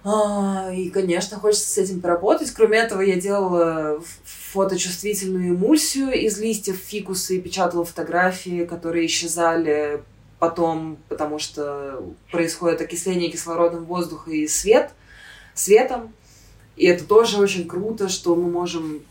А, 0.05 0.71
и, 0.75 0.91
конечно, 0.91 1.39
хочется 1.39 1.69
с 1.69 1.79
этим 1.79 2.01
поработать. 2.01 2.51
Кроме 2.51 2.79
этого, 2.79 3.01
я 3.03 3.21
делала 3.21 4.03
фоточувствительную 4.25 5.51
эмульсию 5.51 6.13
из 6.13 6.39
листьев 6.39 6.77
фикуса 6.77 7.35
и 7.35 7.41
печатала 7.41 7.85
фотографии, 7.85 8.65
которые 8.65 9.07
исчезали 9.07 10.03
потом, 10.41 10.99
потому 11.09 11.39
что 11.39 12.03
происходит 12.33 12.81
окисление 12.81 13.31
кислородом 13.31 13.85
воздуха 13.85 14.33
и 14.33 14.49
свет, 14.49 14.91
светом. 15.55 16.13
И 16.77 16.87
это 16.87 17.05
тоже 17.05 17.39
очень 17.39 17.69
круто, 17.69 18.09
что 18.09 18.35
мы 18.35 18.51
можем 18.51 19.03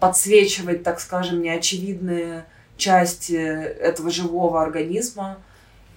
подсвечивать, 0.00 0.82
так 0.82 0.98
скажем, 0.98 1.40
неочевидные 1.40 2.46
части 2.76 3.34
этого 3.34 4.10
живого 4.10 4.60
организма 4.60 5.38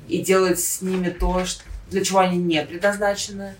и 0.08 0.22
делать 0.22 0.60
с 0.60 0.84
ними 0.84 1.10
то, 1.10 1.44
что 1.46 1.64
для 1.90 2.04
чего 2.04 2.20
они 2.20 2.38
не 2.38 2.64
предназначены, 2.66 3.56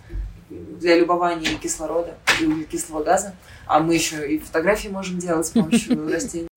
для 0.50 0.98
любования 0.98 1.58
кислорода 1.58 2.16
и 2.42 2.46
углекислого 2.46 3.04
газа. 3.04 3.36
А 3.66 3.80
мы 3.80 3.96
еще 3.96 4.32
и 4.32 4.40
фотографии 4.40 4.90
можем 4.90 5.18
делать 5.18 5.48
с 5.48 5.52
помощью 5.52 6.08
растений. 6.12 6.48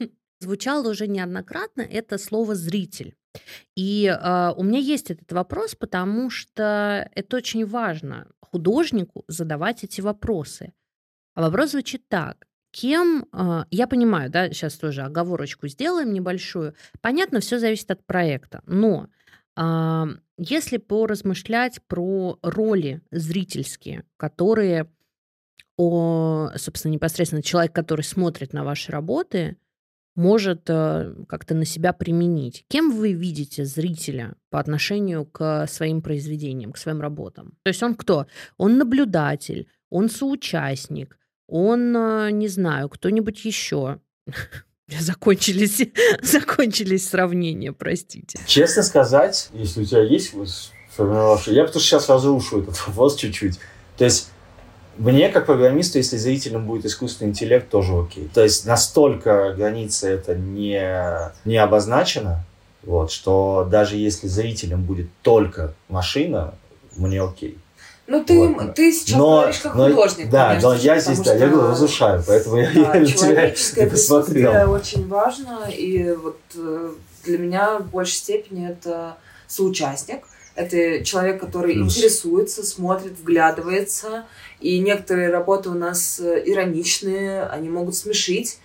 Звучало 0.40 0.90
уже 0.90 1.08
неоднократно 1.08 1.82
это 1.82 2.18
слово 2.18 2.54
«зритель». 2.54 3.14
И 3.76 4.06
э, 4.06 4.52
у 4.56 4.62
меня 4.62 4.78
есть 4.78 5.10
этот 5.10 5.32
вопрос, 5.32 5.74
потому 5.74 6.30
что 6.30 7.08
это 7.14 7.36
очень 7.36 7.66
важно 7.66 8.28
художнику 8.40 9.24
задавать 9.28 9.84
эти 9.84 10.00
вопросы. 10.00 10.72
А 11.34 11.42
вопрос 11.42 11.72
звучит 11.72 12.08
так. 12.08 12.46
Кем, 12.70 13.26
э, 13.32 13.64
я 13.70 13.86
понимаю, 13.86 14.30
да, 14.30 14.50
сейчас 14.50 14.74
тоже 14.74 15.02
оговорочку 15.02 15.66
сделаем 15.66 16.12
небольшую. 16.12 16.74
Понятно, 17.00 17.40
все 17.40 17.58
зависит 17.58 17.90
от 17.90 18.04
проекта, 18.06 18.62
но 18.66 19.08
если 20.38 20.76
поразмышлять 20.76 21.82
про 21.86 22.38
роли 22.42 23.02
зрительские, 23.10 24.04
которые, 24.16 24.90
о, 25.76 26.50
собственно, 26.56 26.92
непосредственно 26.92 27.42
человек, 27.42 27.74
который 27.74 28.02
смотрит 28.02 28.52
на 28.52 28.64
ваши 28.64 28.92
работы, 28.92 29.56
может 30.14 30.68
э, 30.68 31.14
как-то 31.28 31.54
на 31.54 31.64
себя 31.64 31.92
применить. 31.92 32.64
Кем 32.68 32.90
вы 32.90 33.12
видите 33.12 33.64
зрителя 33.64 34.34
по 34.50 34.58
отношению 34.58 35.24
к 35.24 35.66
своим 35.68 36.02
произведениям, 36.02 36.72
к 36.72 36.78
своим 36.78 37.00
работам? 37.00 37.56
То 37.62 37.68
есть 37.68 37.82
он 37.82 37.94
кто? 37.94 38.26
Он 38.56 38.78
наблюдатель, 38.78 39.68
он 39.90 40.08
соучастник, 40.08 41.16
он, 41.46 41.96
э, 41.96 42.30
не 42.32 42.48
знаю, 42.48 42.88
кто-нибудь 42.88 43.44
еще. 43.44 44.00
Закончились, 45.00 45.82
закончились 46.22 47.08
сравнения, 47.08 47.72
простите. 47.72 48.38
Честно 48.46 48.82
сказать, 48.82 49.50
если 49.52 49.82
у 49.82 49.84
тебя 49.84 50.02
есть 50.02 50.32
сформировавший, 50.90 51.54
я 51.54 51.64
потому 51.64 51.80
что 51.80 51.88
сейчас 51.88 52.08
разрушу 52.08 52.62
этот 52.62 52.76
вопрос 52.86 53.16
чуть-чуть. 53.16 53.58
То 53.98 54.04
есть 54.04 54.30
мне, 54.96 55.28
как 55.28 55.46
программисту, 55.46 55.98
если 55.98 56.16
зрителям 56.16 56.66
будет 56.66 56.86
искусственный 56.86 57.30
интеллект, 57.30 57.68
тоже 57.68 57.92
окей. 57.96 58.28
То 58.32 58.42
есть 58.42 58.66
настолько 58.66 59.54
граница 59.54 60.08
это 60.08 60.34
не, 60.34 61.30
не 61.44 61.56
обозначена, 61.56 62.44
вот, 62.82 63.12
что 63.12 63.68
даже 63.70 63.96
если 63.96 64.26
зрителям 64.26 64.84
будет 64.84 65.08
только 65.22 65.74
машина, 65.88 66.54
мне 66.96 67.22
окей. 67.22 67.58
Ну, 68.08 68.24
ты, 68.24 68.48
вот. 68.48 68.74
ты 68.74 68.90
сейчас 68.90 69.18
но, 69.18 69.36
говоришь 69.40 69.58
как 69.58 69.74
но, 69.74 69.88
художник. 69.90 70.30
Да, 70.30 70.48
конечно, 70.48 70.68
но 70.70 70.74
я 70.76 70.98
здесь, 70.98 71.20
да, 71.20 71.34
я 71.34 71.48
говорю, 71.48 71.70
разрушаю, 71.70 72.24
поэтому 72.26 72.56
да, 72.56 72.62
я, 72.62 72.94
я 72.94 73.50
тебя 73.50 73.86
посмотрел. 73.86 74.72
очень 74.72 75.06
важно, 75.08 75.68
и 75.68 76.12
вот 76.12 76.38
э, 76.54 76.92
для 77.24 77.38
меня 77.38 77.78
в 77.80 77.90
большей 77.90 78.14
степени 78.14 78.66
это 78.66 79.18
соучастник. 79.46 80.20
Это 80.54 81.04
человек, 81.04 81.38
который 81.38 81.74
Плюс. 81.74 81.94
интересуется, 81.94 82.64
смотрит, 82.64 83.12
вглядывается. 83.18 84.24
И 84.58 84.80
некоторые 84.80 85.28
работы 85.30 85.68
у 85.68 85.74
нас 85.74 86.18
э, 86.18 86.42
ироничные, 86.46 87.42
они 87.44 87.68
могут 87.68 87.94
смешить. 87.94 88.58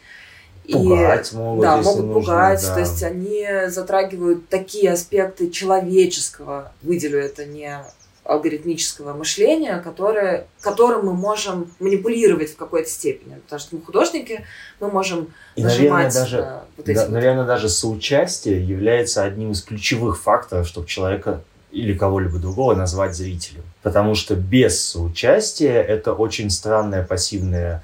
Пугать 0.72 1.34
могут, 1.34 1.64
Да, 1.64 1.78
могут 1.78 2.06
нужно, 2.06 2.14
пугать. 2.14 2.62
да. 2.62 2.74
То 2.76 2.80
есть 2.80 3.04
они 3.04 3.46
затрагивают 3.68 4.48
такие 4.48 4.90
аспекты 4.92 5.50
человеческого, 5.50 6.72
выделю 6.82 7.20
это 7.20 7.46
не 7.46 7.84
алгоритмического 8.26 9.14
мышления, 9.14 9.80
которое, 9.80 10.48
которым 10.62 11.06
мы 11.08 11.14
можем 11.14 11.72
манипулировать 11.80 12.54
в 12.54 12.56
какой-то 12.56 12.90
степени. 12.90 13.36
Потому 13.36 13.60
что 13.60 13.76
мы 13.76 13.82
художники, 13.82 14.46
мы 14.80 14.90
можем 14.90 15.34
И, 15.56 15.64
наверное, 15.64 15.90
нажимать 15.90 16.14
даже, 16.14 16.38
на 16.38 16.64
вот 16.78 16.90
эти 16.90 16.96
да, 16.96 17.04
вот- 17.04 17.12
наверное, 17.12 17.46
даже 17.46 17.70
соучастие 17.70 18.66
является 18.66 19.24
одним 19.24 19.52
из 19.52 19.62
ключевых 19.62 20.22
факторов, 20.22 20.68
чтобы 20.68 20.88
человека 20.88 21.42
или 21.72 21.98
кого-либо 21.98 22.38
другого 22.38 22.76
назвать 22.76 23.16
зрителем. 23.16 23.64
Потому 23.82 24.16
что 24.16 24.36
без 24.36 24.80
соучастия 24.80 25.82
это 25.82 26.14
очень 26.14 26.50
странная 26.50 27.04
пассивная 27.04 27.84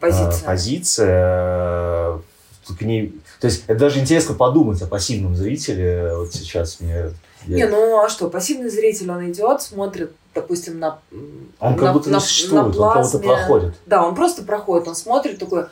позиция. 0.00 0.46
позиция. 0.46 2.16
э, 2.16 2.18
К 2.78 2.82
ней... 2.82 3.14
То 3.40 3.46
есть 3.46 3.64
это 3.66 3.78
даже 3.78 4.00
интересно 4.00 4.34
подумать 4.34 4.80
о 4.82 4.86
пассивном 4.86 5.36
зрителе. 5.36 6.14
Вот 6.16 6.32
сейчас 6.32 6.80
мне... 6.80 7.10
я- 7.46 7.56
Не, 7.56 7.66
ну 7.66 8.00
а 8.02 8.08
что, 8.08 8.28
пассивный 8.30 8.70
зритель, 8.70 9.10
он 9.10 9.30
идет, 9.30 9.62
смотрит, 9.62 10.12
допустим, 10.34 10.78
на 10.78 10.98
м, 11.10 11.48
Он 11.60 11.74
как 11.74 11.82
на- 11.82 11.92
будто 11.92 12.10
на- 12.10 12.20
существует, 12.20 12.62
на 12.62 12.68
он 12.68 12.72
как 12.72 12.92
плазме. 12.94 13.20
проходит. 13.20 13.74
Да, 13.86 14.04
он 14.06 14.14
просто 14.14 14.42
проходит, 14.42 14.88
он 14.88 14.94
смотрит 14.94 15.38
такой, 15.38 15.66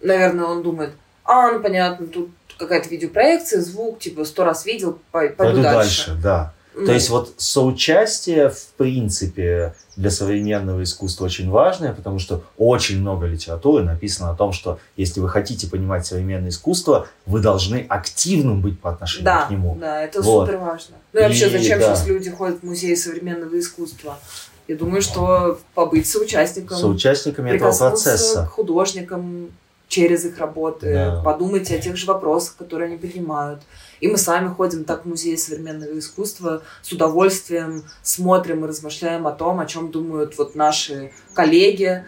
наверное, 0.00 0.46
он 0.46 0.62
думает, 0.62 0.90
а, 1.24 1.52
ну 1.52 1.60
понятно, 1.60 2.06
тут 2.06 2.30
какая-то 2.58 2.88
видеопроекция, 2.88 3.60
звук, 3.60 3.98
типа, 3.98 4.24
сто 4.24 4.44
раз 4.44 4.64
видел, 4.66 4.98
пой- 5.12 5.30
пойду, 5.30 5.54
Пойду 5.54 5.62
дальше. 5.62 6.06
дальше, 6.08 6.20
да. 6.22 6.52
То 6.74 6.92
есть 6.92 7.08
вот 7.10 7.34
соучастие, 7.36 8.50
в 8.50 8.66
принципе, 8.76 9.74
для 9.96 10.10
современного 10.10 10.82
искусства 10.82 11.26
очень 11.26 11.48
важное, 11.48 11.92
потому 11.92 12.18
что 12.18 12.42
очень 12.58 13.00
много 13.00 13.26
литературы 13.26 13.84
написано 13.84 14.30
о 14.30 14.34
том, 14.34 14.52
что 14.52 14.78
если 14.96 15.20
вы 15.20 15.28
хотите 15.28 15.68
понимать 15.68 16.04
современное 16.04 16.50
искусство, 16.50 17.06
вы 17.26 17.40
должны 17.40 17.86
активным 17.88 18.60
быть 18.60 18.80
по 18.80 18.90
отношению 18.90 19.24
да, 19.24 19.46
к 19.46 19.50
нему. 19.50 19.76
да, 19.80 20.02
это 20.02 20.20
Вот. 20.20 20.46
супер 20.46 20.58
важно. 20.58 20.96
Ну 21.12 21.20
и 21.20 21.22
вообще, 21.22 21.48
зачем 21.48 21.78
да. 21.78 21.94
сейчас 21.94 22.06
люди 22.06 22.30
ходят 22.30 22.60
в 22.60 22.62
музей 22.64 22.96
современного 22.96 23.58
искусства? 23.58 24.18
Я 24.66 24.76
думаю, 24.76 25.02
что 25.02 25.60
побыть 25.74 26.08
соучастником, 26.08 26.76
Соучастниками 26.78 27.50
этого 27.50 27.70
процесса. 27.76 28.46
к 28.46 28.50
художникам 28.50 29.50
через 29.88 30.24
их 30.24 30.38
работы, 30.38 30.92
Да. 30.92 31.22
подумать 31.22 31.70
о 31.70 31.78
тех 31.78 31.96
же 31.96 32.06
вопросах, 32.06 32.56
которые 32.56 32.88
они 32.88 32.96
поднимают. 32.96 33.60
И 34.00 34.08
мы 34.08 34.16
сами 34.18 34.48
ходим 34.48 34.84
так 34.84 35.04
в 35.04 35.08
музей 35.08 35.36
современного 35.38 35.98
искусства 35.98 36.62
с 36.82 36.92
удовольствием, 36.92 37.84
смотрим 38.02 38.64
и 38.64 38.68
размышляем 38.68 39.26
о 39.26 39.32
том, 39.32 39.60
о 39.60 39.66
чем 39.66 39.90
думают 39.90 40.36
вот 40.38 40.54
наши 40.54 41.12
коллеги 41.34 42.04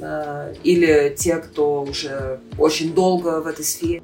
э, 0.00 0.54
или 0.64 1.14
те, 1.16 1.36
кто 1.36 1.82
уже 1.82 2.40
очень 2.58 2.94
долго 2.94 3.40
в 3.40 3.46
этой 3.46 3.64
сфере. 3.64 4.02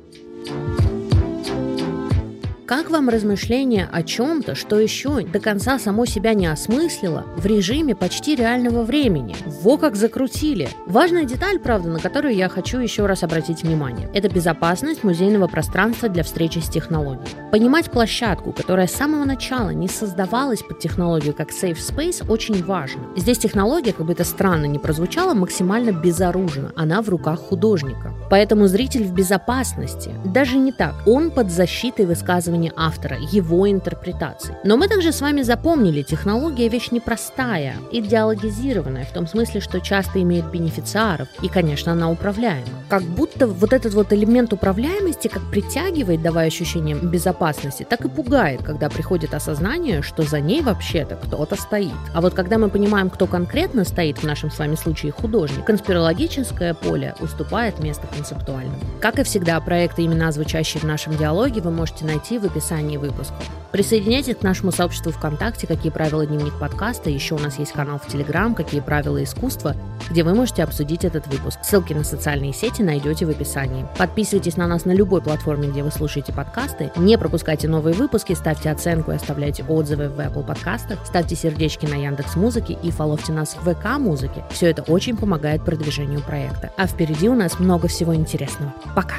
Как 2.66 2.88
вам 2.88 3.10
размышления 3.10 3.86
о 3.92 4.02
чем-то, 4.02 4.54
что 4.54 4.80
еще 4.80 5.20
до 5.20 5.38
конца 5.38 5.78
само 5.78 6.06
себя 6.06 6.32
не 6.32 6.46
осмыслило, 6.46 7.26
в 7.36 7.44
режиме 7.44 7.94
почти 7.94 8.34
реального 8.34 8.84
времени? 8.84 9.36
Во 9.60 9.76
как 9.76 9.96
закрутили! 9.96 10.70
Важная 10.86 11.24
деталь, 11.24 11.58
правда, 11.58 11.90
на 11.90 11.98
которую 11.98 12.34
я 12.34 12.48
хочу 12.48 12.78
еще 12.78 13.04
раз 13.04 13.22
обратить 13.22 13.64
внимание. 13.64 14.08
Это 14.14 14.30
безопасность 14.30 15.04
музейного 15.04 15.46
пространства 15.46 16.08
для 16.08 16.22
встречи 16.22 16.60
с 16.60 16.70
технологией. 16.70 17.28
Понимать 17.52 17.90
площадку, 17.90 18.52
которая 18.52 18.86
с 18.86 18.92
самого 18.92 19.26
начала 19.26 19.68
не 19.68 19.86
создавалась 19.86 20.62
под 20.62 20.78
технологию 20.78 21.34
как 21.34 21.50
safe 21.50 21.76
space, 21.76 22.26
очень 22.30 22.64
важно. 22.64 23.02
Здесь 23.14 23.36
технология, 23.36 23.92
как 23.92 24.06
бы 24.06 24.14
это 24.14 24.24
странно 24.24 24.64
не 24.64 24.78
прозвучало, 24.78 25.34
максимально 25.34 25.92
безоружна. 25.92 26.72
Она 26.76 27.02
в 27.02 27.10
руках 27.10 27.40
художника. 27.40 28.14
Поэтому 28.30 28.68
зритель 28.68 29.04
в 29.04 29.12
безопасности. 29.12 30.12
Даже 30.24 30.56
не 30.56 30.72
так. 30.72 30.94
Он 31.06 31.30
под 31.30 31.50
защитой 31.50 32.06
высказывания 32.06 32.53
автора, 32.76 33.18
его 33.20 33.70
интерпретаций. 33.70 34.54
Но 34.64 34.76
мы 34.76 34.88
также 34.88 35.12
с 35.12 35.20
вами 35.20 35.42
запомнили, 35.42 36.02
технология 36.02 36.68
вещь 36.68 36.90
непростая, 36.90 37.76
идеологизированная, 37.92 39.04
в 39.04 39.12
том 39.12 39.26
смысле, 39.26 39.60
что 39.60 39.80
часто 39.80 40.22
имеет 40.22 40.50
бенефициаров, 40.50 41.28
и, 41.42 41.48
конечно, 41.48 41.92
она 41.92 42.10
управляема. 42.10 42.66
Как 42.88 43.02
будто 43.02 43.46
вот 43.46 43.72
этот 43.72 43.94
вот 43.94 44.12
элемент 44.12 44.52
управляемости 44.52 45.28
как 45.28 45.42
притягивает, 45.50 46.22
давая 46.22 46.48
ощущение 46.48 46.96
безопасности, 46.96 47.86
так 47.88 48.04
и 48.04 48.08
пугает, 48.08 48.62
когда 48.62 48.88
приходит 48.88 49.34
осознание, 49.34 50.02
что 50.02 50.22
за 50.22 50.40
ней 50.40 50.62
вообще-то 50.62 51.16
кто-то 51.16 51.56
стоит. 51.56 51.92
А 52.14 52.20
вот 52.20 52.34
когда 52.34 52.58
мы 52.58 52.68
понимаем, 52.68 53.10
кто 53.10 53.26
конкретно 53.26 53.84
стоит, 53.84 54.18
в 54.18 54.24
нашем 54.24 54.50
с 54.50 54.58
вами 54.58 54.74
случае 54.74 55.12
художник, 55.12 55.64
конспирологическое 55.64 56.74
поле 56.74 57.14
уступает 57.20 57.78
место 57.80 58.06
концептуальному. 58.06 58.78
Как 59.00 59.18
и 59.18 59.22
всегда, 59.22 59.60
проекты, 59.60 60.04
имена, 60.04 60.32
звучащие 60.32 60.80
в 60.80 60.84
нашем 60.84 61.16
диалоге, 61.16 61.60
вы 61.60 61.70
можете 61.70 62.04
найти 62.04 62.38
в 62.44 62.46
описании 62.46 62.96
выпуска. 62.96 63.34
Присоединяйтесь 63.72 64.36
к 64.36 64.42
нашему 64.42 64.70
сообществу 64.70 65.10
ВКонтакте 65.10 65.66
«Какие 65.66 65.90
правила 65.90 66.24
дневник 66.24 66.56
подкаста». 66.60 67.10
Еще 67.10 67.34
у 67.34 67.40
нас 67.40 67.58
есть 67.58 67.72
канал 67.72 67.98
в 67.98 68.06
Телеграм 68.06 68.54
«Какие 68.54 68.80
правила 68.80 69.20
искусства», 69.20 69.74
где 70.08 70.22
вы 70.22 70.32
можете 70.32 70.62
обсудить 70.62 71.04
этот 71.04 71.26
выпуск. 71.26 71.58
Ссылки 71.64 71.92
на 71.92 72.04
социальные 72.04 72.52
сети 72.52 72.82
найдете 72.82 73.26
в 73.26 73.30
описании. 73.30 73.84
Подписывайтесь 73.98 74.56
на 74.56 74.68
нас 74.68 74.84
на 74.84 74.92
любой 74.92 75.22
платформе, 75.22 75.68
где 75.68 75.82
вы 75.82 75.90
слушаете 75.90 76.32
подкасты. 76.32 76.92
Не 76.94 77.18
пропускайте 77.18 77.66
новые 77.66 77.94
выпуски, 77.94 78.34
ставьте 78.34 78.70
оценку 78.70 79.10
и 79.10 79.16
оставляйте 79.16 79.64
отзывы 79.64 80.08
в 80.08 80.20
Apple 80.20 80.46
подкастах, 80.46 81.04
ставьте 81.04 81.34
сердечки 81.34 81.86
на 81.86 81.94
Яндекс 81.94 82.36
Музыке 82.36 82.78
и 82.80 82.92
фоловьте 82.92 83.32
нас 83.32 83.56
в 83.60 83.74
ВК 83.74 83.98
Музыке. 83.98 84.44
Все 84.50 84.70
это 84.70 84.82
очень 84.82 85.16
помогает 85.16 85.64
продвижению 85.64 86.20
проекта. 86.20 86.70
А 86.76 86.86
впереди 86.86 87.28
у 87.28 87.34
нас 87.34 87.58
много 87.58 87.88
всего 87.88 88.14
интересного. 88.14 88.72
Пока! 88.94 89.16